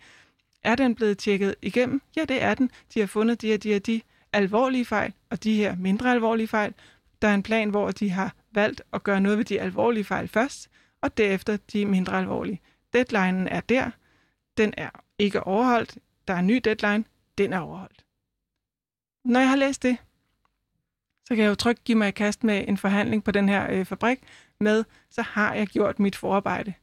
er 0.63 0.75
den 0.75 0.95
blevet 0.95 1.17
tjekket 1.17 1.55
igennem? 1.61 2.01
Ja, 2.15 2.25
det 2.25 2.43
er 2.43 2.53
den. 2.53 2.71
De 2.93 2.99
har 2.99 3.07
fundet 3.07 3.41
de 3.41 3.47
her, 3.47 3.57
de 3.57 3.69
her 3.69 3.79
de 3.79 4.01
alvorlige 4.33 4.85
fejl, 4.85 5.13
og 5.29 5.43
de 5.43 5.55
her 5.55 5.75
mindre 5.75 6.11
alvorlige 6.11 6.47
fejl. 6.47 6.73
Der 7.21 7.27
er 7.27 7.33
en 7.33 7.43
plan, 7.43 7.69
hvor 7.69 7.91
de 7.91 8.09
har 8.09 8.35
valgt 8.51 8.81
at 8.93 9.03
gøre 9.03 9.21
noget 9.21 9.37
ved 9.37 9.45
de 9.45 9.61
alvorlige 9.61 10.03
fejl 10.03 10.27
først, 10.27 10.69
og 11.03 11.17
derefter 11.17 11.57
de 11.57 11.85
mindre 11.85 12.17
alvorlige. 12.17 12.61
Deadlinen 12.93 13.47
er 13.47 13.59
der. 13.59 13.91
Den 14.57 14.73
er 14.77 14.89
ikke 15.19 15.43
overholdt. 15.43 15.97
Der 16.27 16.33
er 16.33 16.39
en 16.39 16.47
ny 16.47 16.61
deadline. 16.63 17.03
Den 17.37 17.53
er 17.53 17.59
overholdt. 17.59 18.05
Når 19.25 19.39
jeg 19.39 19.49
har 19.49 19.55
læst 19.55 19.83
det, 19.83 19.97
så 21.25 21.35
kan 21.35 21.37
jeg 21.37 21.49
jo 21.49 21.55
trygt 21.55 21.83
give 21.83 21.97
mig 21.97 22.07
i 22.07 22.11
kast 22.11 22.43
med 22.43 22.67
en 22.67 22.77
forhandling 22.77 23.23
på 23.23 23.31
den 23.31 23.49
her 23.49 23.71
øh, 23.71 23.85
fabrik 23.85 24.19
med, 24.59 24.83
så 25.09 25.21
har 25.21 25.53
jeg 25.53 25.67
gjort 25.67 25.99
mit 25.99 26.15
forarbejde. 26.15 26.73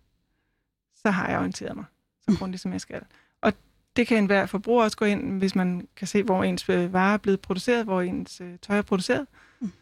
Så 0.96 1.10
har 1.10 1.28
jeg 1.28 1.38
orienteret 1.38 1.76
mig 1.76 1.84
så 2.20 2.38
grundigt, 2.38 2.62
som 2.62 2.72
jeg 2.72 2.80
skal. 2.80 3.02
Og 3.40 3.52
det 3.96 4.06
kan 4.06 4.18
enhver 4.18 4.46
forbruger 4.46 4.84
også 4.84 4.96
gå 4.96 5.04
ind, 5.04 5.38
hvis 5.38 5.54
man 5.54 5.88
kan 5.96 6.06
se, 6.06 6.22
hvor 6.22 6.44
ens 6.44 6.68
øh, 6.68 6.92
varer 6.92 7.14
er 7.14 7.18
blevet 7.18 7.40
produceret, 7.40 7.84
hvor 7.84 8.00
ens 8.00 8.40
øh, 8.40 8.58
tøj 8.58 8.78
er 8.78 8.82
produceret. 8.82 9.26
Mm. 9.60 9.72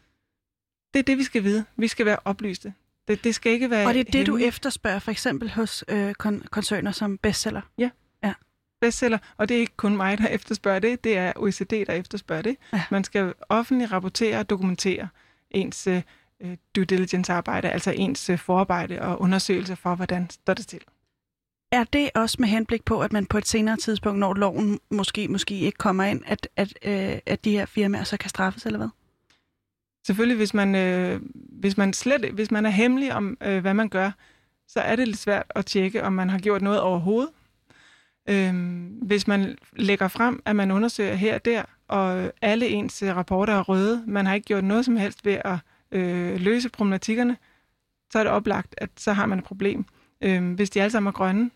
Det 0.93 0.99
er 0.99 1.03
det, 1.03 1.17
vi 1.17 1.23
skal 1.23 1.43
vide. 1.43 1.65
Vi 1.75 1.87
skal 1.87 2.05
være 2.05 2.19
oplyste. 2.25 2.73
Det, 3.09 3.23
det 3.23 3.35
skal 3.35 3.51
ikke 3.51 3.69
være 3.69 3.87
Og 3.87 3.93
det 3.93 4.07
er 4.07 4.11
det, 4.11 4.27
du 4.27 4.37
efterspørger, 4.37 4.99
for 4.99 5.11
eksempel 5.11 5.51
hos 5.51 5.83
øh, 5.87 6.13
kon- 6.23 6.47
koncerner 6.51 6.91
som 6.91 7.17
bestseller? 7.17 7.61
Ja. 7.77 7.89
ja. 8.23 8.33
Bestseller, 8.81 9.17
og 9.37 9.49
det 9.49 9.57
er 9.57 9.61
ikke 9.61 9.77
kun 9.77 9.97
mig, 9.97 10.17
der 10.17 10.27
efterspørger 10.27 10.79
det, 10.79 11.03
det 11.03 11.17
er 11.17 11.33
OECD, 11.35 11.71
der 11.87 11.93
efterspørger 11.93 12.41
det. 12.41 12.55
Ja. 12.73 12.83
Man 12.91 13.03
skal 13.03 13.33
offentligt 13.49 13.91
rapportere 13.91 14.39
og 14.39 14.49
dokumentere 14.49 15.07
ens 15.51 15.87
øh, 15.87 16.01
due 16.75 16.85
diligence-arbejde, 16.85 17.69
altså 17.69 17.91
ens 17.91 18.29
øh, 18.29 18.37
forarbejde 18.37 19.01
og 19.01 19.21
undersøgelse 19.21 19.75
for, 19.75 19.95
hvordan 19.95 20.29
står 20.29 20.53
det 20.53 20.67
til. 20.67 20.79
Er 21.71 21.83
det 21.83 22.09
også 22.15 22.37
med 22.39 22.47
henblik 22.47 22.85
på, 22.85 23.01
at 23.01 23.13
man 23.13 23.25
på 23.25 23.37
et 23.37 23.47
senere 23.47 23.77
tidspunkt, 23.77 24.19
når 24.19 24.33
loven 24.33 24.79
måske, 24.89 25.27
måske 25.27 25.59
ikke 25.59 25.77
kommer 25.77 26.03
ind, 26.03 26.21
at, 26.25 26.49
at, 26.55 26.73
øh, 26.85 27.19
at 27.25 27.45
de 27.45 27.51
her 27.51 27.65
firmaer 27.65 28.03
så 28.03 28.17
kan 28.17 28.29
straffes, 28.29 28.65
eller 28.65 28.77
hvad? 28.77 28.89
Selvfølgelig, 30.05 30.37
hvis 30.37 30.53
man, 30.53 30.75
øh, 30.75 31.21
hvis 31.33 31.77
man 31.77 31.93
slet 31.93 32.31
hvis 32.31 32.51
man 32.51 32.65
er 32.65 32.69
hemmelig 32.69 33.13
om, 33.13 33.37
øh, 33.43 33.61
hvad 33.61 33.73
man 33.73 33.89
gør, 33.89 34.11
så 34.67 34.79
er 34.79 34.95
det 34.95 35.07
lidt 35.07 35.17
svært 35.17 35.45
at 35.55 35.65
tjekke, 35.65 36.03
om 36.03 36.13
man 36.13 36.29
har 36.29 36.39
gjort 36.39 36.61
noget 36.61 36.79
overhovedet. 36.79 37.31
Øh, 38.29 38.53
hvis 39.01 39.27
man 39.27 39.57
lægger 39.73 40.07
frem, 40.07 40.41
at 40.45 40.55
man 40.55 40.71
undersøger 40.71 41.13
her 41.13 41.35
og 41.35 41.45
der, 41.45 41.63
og 41.87 42.33
alle 42.41 42.67
ens 42.67 43.01
øh, 43.03 43.15
rapporter 43.15 43.53
er 43.53 43.61
røde, 43.61 44.03
man 44.07 44.25
har 44.25 44.33
ikke 44.33 44.45
gjort 44.45 44.63
noget 44.63 44.85
som 44.85 44.97
helst 44.97 45.25
ved 45.25 45.37
at 45.45 45.57
øh, 45.91 46.39
løse 46.39 46.69
problematikkerne, 46.69 47.37
så 48.11 48.19
er 48.19 48.23
det 48.23 48.31
oplagt, 48.31 48.75
at 48.77 48.89
så 48.97 49.13
har 49.13 49.25
man 49.25 49.39
et 49.39 49.45
problem. 49.45 49.85
Øh, 50.21 50.53
hvis 50.53 50.69
de 50.69 50.81
alle 50.81 50.91
sammen 50.91 51.07
er 51.07 51.11
grønne, 51.11 51.51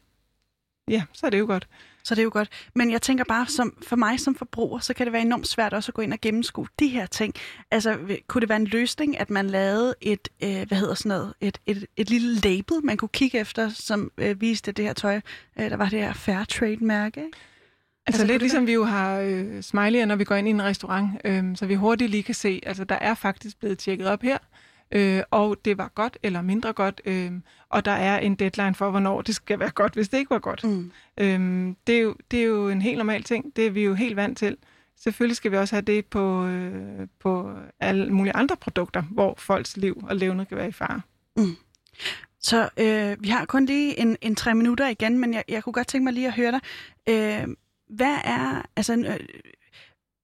ja, 0.88 1.04
så 1.14 1.26
er 1.26 1.30
det 1.30 1.40
jo 1.40 1.46
godt. 1.46 1.68
Så 2.04 2.16
det 2.16 2.20
er 2.20 2.24
jo 2.24 2.30
godt. 2.34 2.50
Men 2.76 2.92
jeg 2.92 3.02
tænker 3.02 3.24
bare, 3.24 3.48
som, 3.48 3.78
for 3.88 3.96
mig 3.96 4.20
som 4.20 4.36
forbruger, 4.36 4.80
så 4.80 4.94
kan 4.94 5.06
det 5.06 5.14
være 5.14 5.22
enormt 5.22 5.48
svært 5.48 5.74
også 5.74 5.90
at 5.90 5.94
gå 5.94 6.02
ind 6.02 6.14
og 6.14 6.22
gennemskue 6.22 6.68
de 6.80 6.88
her 6.88 7.06
ting. 7.06 7.34
Altså, 7.72 7.98
kunne 8.28 8.42
det 8.42 8.50
være 8.50 8.56
en 8.56 8.68
løsning, 8.68 9.20
at 9.20 9.30
man 9.30 9.48
lavede 9.48 9.96
et, 10.02 10.30
øh, 10.44 10.68
hvad 10.68 10.78
hedder 10.78 10.94
sådan 10.94 11.10
noget, 11.10 11.34
et, 11.42 11.58
et, 11.66 11.86
et 11.98 12.10
lille 12.10 12.40
label, 12.40 12.76
man 12.84 12.98
kunne 12.98 13.10
kigge 13.10 13.40
efter, 13.40 13.70
som 13.70 14.12
øh, 14.18 14.42
viste 14.42 14.72
det 14.72 14.86
her 14.86 14.94
tøj, 14.94 15.22
øh, 15.60 15.70
der 15.70 15.78
var 15.78 15.90
det 15.90 16.00
her 16.00 16.14
fair 16.14 16.44
trade-mærke, 16.44 17.20
ikke? 17.26 17.38
Altså, 18.08 18.22
altså 18.22 18.34
lidt 18.34 18.42
ligesom 18.42 18.68
vi 18.68 18.74
jo 18.74 18.84
har 18.84 19.20
øh, 19.20 19.60
smiley'er, 19.60 20.06
når 20.06 20.16
vi 20.16 20.24
går 20.24 20.36
ind 20.36 20.48
i 20.48 20.52
en 20.52 20.64
restaurant, 20.64 21.10
øh, 21.26 21.44
så 21.56 21.66
vi 21.66 21.76
hurtigt 21.76 22.12
lige 22.12 22.24
kan 22.24 22.36
se, 22.36 22.62
altså 22.66 22.84
der 22.84 22.96
er 22.96 23.14
faktisk 23.14 23.60
blevet 23.60 23.78
tjekket 23.78 24.08
op 24.08 24.22
her, 24.22 24.38
øh, 24.92 25.24
og 25.32 25.58
det 25.66 25.78
var 25.78 25.92
godt 25.96 26.18
eller 26.24 26.42
mindre 26.42 26.74
godt, 26.74 27.02
øh, 27.06 27.32
og 27.70 27.86
der 27.86 27.92
er 27.92 28.20
en 28.20 28.36
deadline 28.36 28.76
for, 28.76 28.90
hvornår 28.90 29.22
det 29.22 29.36
skal 29.36 29.60
være 29.60 29.72
godt, 29.72 29.94
hvis 29.94 30.10
det 30.10 30.18
ikke 30.18 30.30
var 30.30 30.40
godt. 30.40 30.64
Mm. 30.64 30.92
Øh, 31.18 31.76
det, 31.88 31.96
er 31.96 32.02
jo, 32.02 32.16
det 32.32 32.40
er 32.40 32.44
jo 32.44 32.70
en 32.70 32.82
helt 32.82 32.98
normal 32.98 33.24
ting, 33.24 33.56
det 33.56 33.68
er 33.68 33.72
vi 33.72 33.84
jo 33.84 33.94
helt 33.94 34.16
vant 34.16 34.38
til. 34.38 34.58
Selvfølgelig 34.98 35.38
skal 35.38 35.52
vi 35.52 35.58
også 35.58 35.76
have 35.76 35.82
det 35.82 36.06
på, 36.06 36.46
øh, 36.46 37.08
på 37.20 37.52
alle 37.80 38.14
mulige 38.14 38.36
andre 38.36 38.56
produkter, 38.56 39.02
hvor 39.02 39.36
folks 39.38 39.78
liv 39.78 40.04
og 40.10 40.16
levnet 40.16 40.48
kan 40.48 40.58
være 40.58 40.68
i 40.68 40.72
fare. 40.72 41.02
Mm. 41.38 41.56
Så 42.40 42.70
øh, 42.78 43.24
vi 43.24 43.30
har 43.30 43.46
kun 43.46 43.66
lige 43.66 44.00
en, 44.00 44.18
en 44.22 44.36
tre 44.36 44.56
minutter 44.56 44.88
igen, 44.88 45.20
men 45.20 45.34
jeg, 45.34 45.44
jeg 45.48 45.64
kunne 45.64 45.74
godt 45.74 45.88
tænke 45.88 46.04
mig 46.04 46.14
lige 46.14 46.28
at 46.28 46.34
høre 46.34 46.52
dig. 46.52 46.62
Øh, 47.10 47.48
hvad 47.90 48.18
er, 48.24 48.62
altså, 48.76 48.94
øh, 48.94 49.20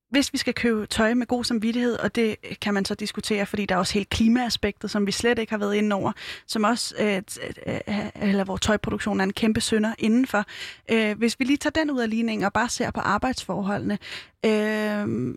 hvis 0.10 0.34
vi 0.34 0.38
skal 0.38 0.54
købe 0.54 0.86
tøj 0.86 1.14
med 1.14 1.28
god 1.28 1.44
samvittighed, 1.44 2.00
og 2.00 2.16
det 2.16 2.36
øh, 2.44 2.56
kan 2.62 2.74
man 2.74 2.86
så 2.86 2.96
diskutere, 2.96 3.46
fordi 3.46 3.66
der 3.66 3.76
er 3.76 3.80
også 3.80 3.94
helt 3.94 4.10
klimaaspektet, 4.10 4.92
som 4.92 5.08
vi 5.08 5.12
slet 5.12 5.40
ikke 5.40 5.52
har 5.52 5.58
været 5.58 5.76
inde 5.76 5.96
over, 5.96 6.12
som 6.48 6.64
også, 6.64 6.96
øh, 7.00 7.22
øh, 7.68 7.80
øh, 7.88 8.30
eller 8.30 8.44
hvor 8.44 8.58
tøjproduktionen 8.58 9.20
er 9.20 9.24
en 9.24 9.34
kæmpe 9.34 9.62
sønder 9.62 9.94
indenfor. 10.00 10.46
Øh, 10.92 11.18
hvis 11.18 11.40
vi 11.40 11.46
lige 11.46 11.58
tager 11.58 11.72
den 11.72 11.92
ud 11.92 12.00
af 12.00 12.10
ligningen 12.10 12.46
og 12.46 12.54
bare 12.54 12.70
ser 12.70 12.92
på 12.92 13.00
arbejdsforholdene, 13.00 13.98
øh, 14.46 15.36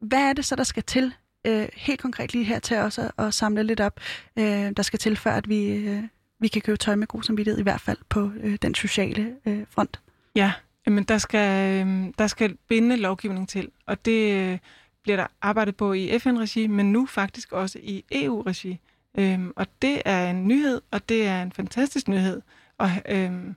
hvad 0.00 0.20
er 0.20 0.32
det 0.32 0.44
så, 0.44 0.56
der 0.56 0.64
skal 0.64 0.82
til 0.82 1.14
øh, 1.46 1.68
helt 1.74 2.00
konkret 2.00 2.32
lige 2.32 2.44
her 2.44 2.58
til 2.58 2.76
os 2.76 2.98
at, 2.98 3.12
at 3.18 3.34
samle 3.34 3.62
lidt 3.62 3.80
op, 3.80 4.00
øh, 4.38 4.72
der 4.76 4.82
skal 4.82 4.98
til, 4.98 5.16
før 5.16 5.32
at 5.32 5.48
vi, 5.48 5.66
øh, 5.66 6.02
vi 6.40 6.48
kan 6.48 6.62
købe 6.62 6.76
tøj 6.76 6.94
med 6.94 7.06
god 7.06 7.22
samvittighed, 7.22 7.60
i 7.60 7.62
hvert 7.62 7.80
fald 7.80 7.98
på 8.08 8.30
øh, 8.42 8.58
den 8.62 8.74
sociale 8.74 9.36
øh, 9.46 9.64
front? 9.70 10.00
Ja, 10.34 10.52
Jamen, 10.86 11.04
der 11.04 11.18
skal, 11.18 11.80
øhm, 11.80 12.12
der 12.12 12.26
skal 12.26 12.56
binde 12.68 12.96
lovgivning 12.96 13.48
til, 13.48 13.70
og 13.86 14.04
det 14.04 14.32
øh, 14.32 14.58
bliver 15.02 15.16
der 15.16 15.26
arbejdet 15.40 15.76
på 15.76 15.92
i 15.92 16.18
FN-regi, 16.18 16.66
men 16.66 16.92
nu 16.92 17.06
faktisk 17.06 17.52
også 17.52 17.78
i 17.82 18.04
EU-regi. 18.12 18.80
Øhm, 19.18 19.52
og 19.56 19.66
det 19.82 20.02
er 20.04 20.30
en 20.30 20.48
nyhed, 20.48 20.80
og 20.90 21.08
det 21.08 21.26
er 21.26 21.42
en 21.42 21.52
fantastisk 21.52 22.08
nyhed. 22.08 22.42
Og 22.78 22.90
øhm, 23.08 23.56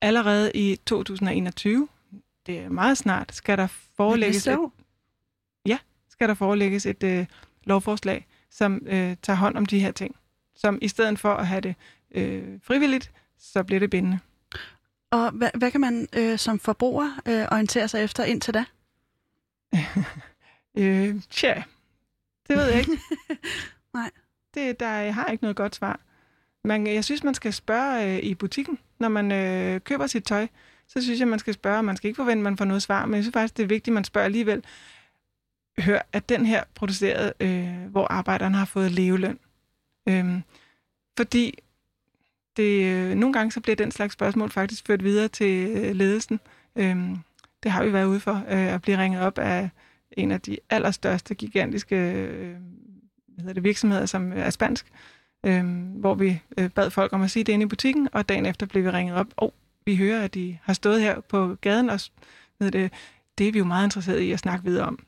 allerede 0.00 0.52
i 0.54 0.76
2021, 0.86 1.88
det 2.46 2.58
er 2.58 2.68
meget 2.68 2.98
snart, 2.98 3.34
skal 3.34 3.58
der 3.58 3.66
forelægges 3.96 4.46
et, 4.46 4.58
ja, 5.66 5.78
skal 6.08 6.28
der 6.28 6.34
forelægges 6.34 6.86
et 6.86 7.02
øh, 7.02 7.26
lovforslag, 7.64 8.26
som 8.50 8.82
øh, 8.86 9.16
tager 9.22 9.36
hånd 9.36 9.56
om 9.56 9.66
de 9.66 9.80
her 9.80 9.92
ting. 9.92 10.16
Som 10.56 10.78
i 10.82 10.88
stedet 10.88 11.18
for 11.18 11.34
at 11.34 11.46
have 11.46 11.60
det 11.60 11.74
øh, 12.14 12.60
frivilligt, 12.62 13.10
så 13.38 13.62
bliver 13.62 13.80
det 13.80 13.90
bindende. 13.90 14.18
Og 15.12 15.30
hvad, 15.30 15.50
hvad 15.54 15.70
kan 15.70 15.80
man 15.80 16.08
øh, 16.16 16.38
som 16.38 16.58
forbruger 16.58 17.20
øh, 17.28 17.46
orientere 17.52 17.88
sig 17.88 18.04
efter 18.04 18.24
indtil 18.24 18.54
da? 18.54 18.64
øh, 20.78 21.22
tja, 21.30 21.62
det 22.48 22.56
ved 22.56 22.64
jeg 22.64 22.78
ikke. 22.78 22.98
Nej. 23.94 24.10
Det, 24.54 24.80
der, 24.80 24.88
jeg 24.88 25.14
har 25.14 25.26
ikke 25.26 25.44
noget 25.44 25.56
godt 25.56 25.74
svar. 25.74 26.00
Man, 26.64 26.86
jeg 26.86 27.04
synes, 27.04 27.24
man 27.24 27.34
skal 27.34 27.52
spørge 27.52 28.16
øh, 28.16 28.22
i 28.22 28.34
butikken, 28.34 28.78
når 28.98 29.08
man 29.08 29.32
øh, 29.32 29.80
køber 29.80 30.06
sit 30.06 30.24
tøj. 30.24 30.46
Så 30.88 31.02
synes 31.02 31.20
jeg, 31.20 31.28
man 31.28 31.38
skal 31.38 31.54
spørge. 31.54 31.82
Man 31.82 31.96
skal 31.96 32.08
ikke 32.08 32.16
forvente, 32.16 32.40
at 32.40 32.44
man 32.44 32.56
får 32.56 32.64
noget 32.64 32.82
svar, 32.82 33.06
men 33.06 33.14
jeg 33.14 33.24
synes 33.24 33.32
faktisk, 33.32 33.56
det 33.56 33.62
er 33.62 33.66
vigtigt, 33.66 33.92
at 33.92 33.94
man 33.94 34.04
spørger 34.04 34.24
alligevel. 34.24 34.64
Hør, 35.78 36.00
at 36.12 36.28
den 36.28 36.46
her 36.46 36.64
produceret, 36.74 37.32
øh, 37.40 37.86
hvor 37.90 38.06
arbejderne 38.10 38.56
har 38.56 38.64
fået 38.64 38.90
leveløn. 38.90 39.38
Øh, 40.08 40.40
fordi 41.16 41.58
det, 42.56 42.84
øh, 42.84 43.14
nogle 43.14 43.32
gange 43.32 43.52
så 43.52 43.60
bliver 43.60 43.76
den 43.76 43.90
slags 43.90 44.12
spørgsmål 44.12 44.50
faktisk 44.50 44.86
ført 44.86 45.04
videre 45.04 45.28
til 45.28 45.70
øh, 45.70 45.94
ledelsen. 45.94 46.40
Øhm, 46.76 47.16
det 47.62 47.70
har 47.70 47.84
vi 47.84 47.92
været 47.92 48.06
ude 48.06 48.20
for, 48.20 48.44
øh, 48.48 48.74
at 48.74 48.82
blive 48.82 48.98
ringet 48.98 49.20
op 49.20 49.38
af 49.38 49.70
en 50.12 50.30
af 50.30 50.40
de 50.40 50.58
allerstørste, 50.70 51.34
gigantiske 51.34 51.96
øh, 51.96 52.56
hvad 53.26 53.42
hedder 53.42 53.54
det, 53.54 53.64
virksomheder, 53.64 54.06
som 54.06 54.32
er 54.32 54.50
spansk, 54.50 54.86
øh, 55.46 55.64
hvor 56.00 56.14
vi 56.14 56.40
øh, 56.58 56.70
bad 56.70 56.90
folk 56.90 57.12
om 57.12 57.22
at 57.22 57.30
sige 57.30 57.44
det 57.44 57.52
inde 57.52 57.62
i 57.62 57.68
butikken, 57.68 58.08
og 58.12 58.28
dagen 58.28 58.46
efter 58.46 58.66
blev 58.66 58.84
vi 58.84 58.90
ringet 58.90 59.16
op, 59.16 59.26
og 59.36 59.54
vi 59.84 59.96
hører, 59.96 60.24
at 60.24 60.34
de 60.34 60.58
har 60.62 60.72
stået 60.72 61.00
her 61.00 61.20
på 61.20 61.56
gaden, 61.60 61.90
og 61.90 62.00
ved 62.58 62.70
det, 62.70 62.92
det 63.38 63.48
er 63.48 63.52
vi 63.52 63.58
jo 63.58 63.64
meget 63.64 63.86
interesseret 63.86 64.20
i 64.20 64.32
at 64.32 64.38
snakke 64.38 64.64
videre 64.64 64.86
om. 64.86 65.06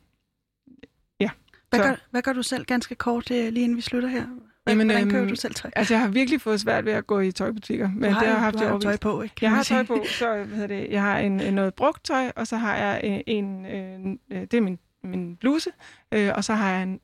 Ja. 1.20 1.30
Hvad, 1.70 1.80
gør, 1.80 1.96
hvad 2.10 2.22
gør 2.22 2.32
du 2.32 2.42
selv 2.42 2.64
ganske 2.64 2.94
kort, 2.94 3.30
øh, 3.30 3.52
lige 3.52 3.64
inden 3.64 3.76
vi 3.76 3.82
slutter 3.82 4.08
her? 4.08 4.26
Jamen, 4.68 4.86
Hvordan 4.86 5.10
køber 5.10 5.22
øhm, 5.22 5.28
du 5.28 5.36
selv 5.36 5.54
tøj? 5.54 5.70
Altså, 5.76 5.94
jeg 5.94 6.00
har 6.00 6.08
virkelig 6.08 6.40
fået 6.40 6.60
svært 6.60 6.84
ved 6.84 6.92
at 6.92 7.06
gå 7.06 7.20
i 7.20 7.32
tøjbutikker. 7.32 7.90
Men 7.94 8.12
har, 8.12 8.20
det 8.20 8.28
har, 8.28 8.38
haft 8.38 8.54
du 8.54 8.64
har 8.64 8.78
tøj 8.78 8.96
på, 8.96 9.22
ikke? 9.22 9.34
Jeg 9.42 9.50
har 9.50 9.62
tøj 9.62 9.82
på, 9.82 10.04
så 10.18 10.26
hvad 10.26 10.46
hedder 10.46 10.66
det, 10.66 10.90
jeg 10.90 11.02
har 11.02 11.18
en, 11.18 11.40
en 11.40 11.54
noget 11.54 11.74
brugt 11.74 12.04
tøj, 12.04 12.32
og 12.36 12.46
så 12.46 12.56
har 12.56 12.76
jeg 12.76 13.00
en, 13.04 13.22
en 13.26 13.66
en 13.66 14.18
øh, 14.32 14.40
det 14.40 14.54
er 14.54 14.60
min, 14.60 14.78
min 15.04 15.36
bluse, 15.36 15.70
øh, 16.12 16.32
og 16.34 16.44
så 16.44 16.54
har 16.54 16.70
jeg 16.70 16.82
en 16.82 17.00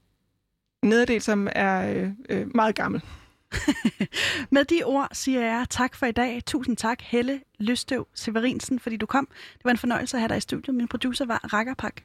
nederdel, 0.83 1.21
som 1.21 1.49
er 1.53 1.95
øh, 1.95 2.11
øh, 2.29 2.47
meget 2.55 2.75
gammel. 2.75 3.03
Med 4.51 4.65
de 4.65 4.83
ord 4.85 5.09
siger 5.13 5.41
jeg 5.41 5.67
tak 5.71 5.95
for 5.95 6.07
i 6.07 6.13
dag. 6.13 6.43
Tusind 6.47 6.77
tak, 6.77 7.03
Helle 7.03 7.41
Løstøv 7.59 8.07
Severinsen, 8.15 8.79
fordi 8.79 8.97
du 8.97 9.07
kom. 9.07 9.29
Det 9.55 9.65
var 9.65 9.71
en 9.71 9.79
fornøjelse 9.79 10.17
at 10.17 10.21
have 10.21 10.29
dig 10.29 10.37
i 10.37 10.41
studiet. 10.41 10.75
Min 10.75 10.89
producer 10.89 11.25
var 11.25 11.41
Rakkerpak. 11.53 12.03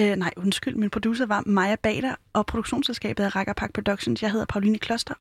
Øh, 0.00 0.16
nej, 0.16 0.30
undskyld, 0.36 0.74
min 0.74 0.90
producer 0.90 1.26
var 1.26 1.42
Maja 1.46 1.76
Bader, 1.82 2.14
og 2.32 2.46
produktionsselskabet 2.46 3.26
er 3.26 3.36
Rakkerpak 3.36 3.72
Productions. 3.72 4.22
Jeg 4.22 4.32
hedder 4.32 4.46
Pauline 4.46 4.78
Kloster, 4.78 5.14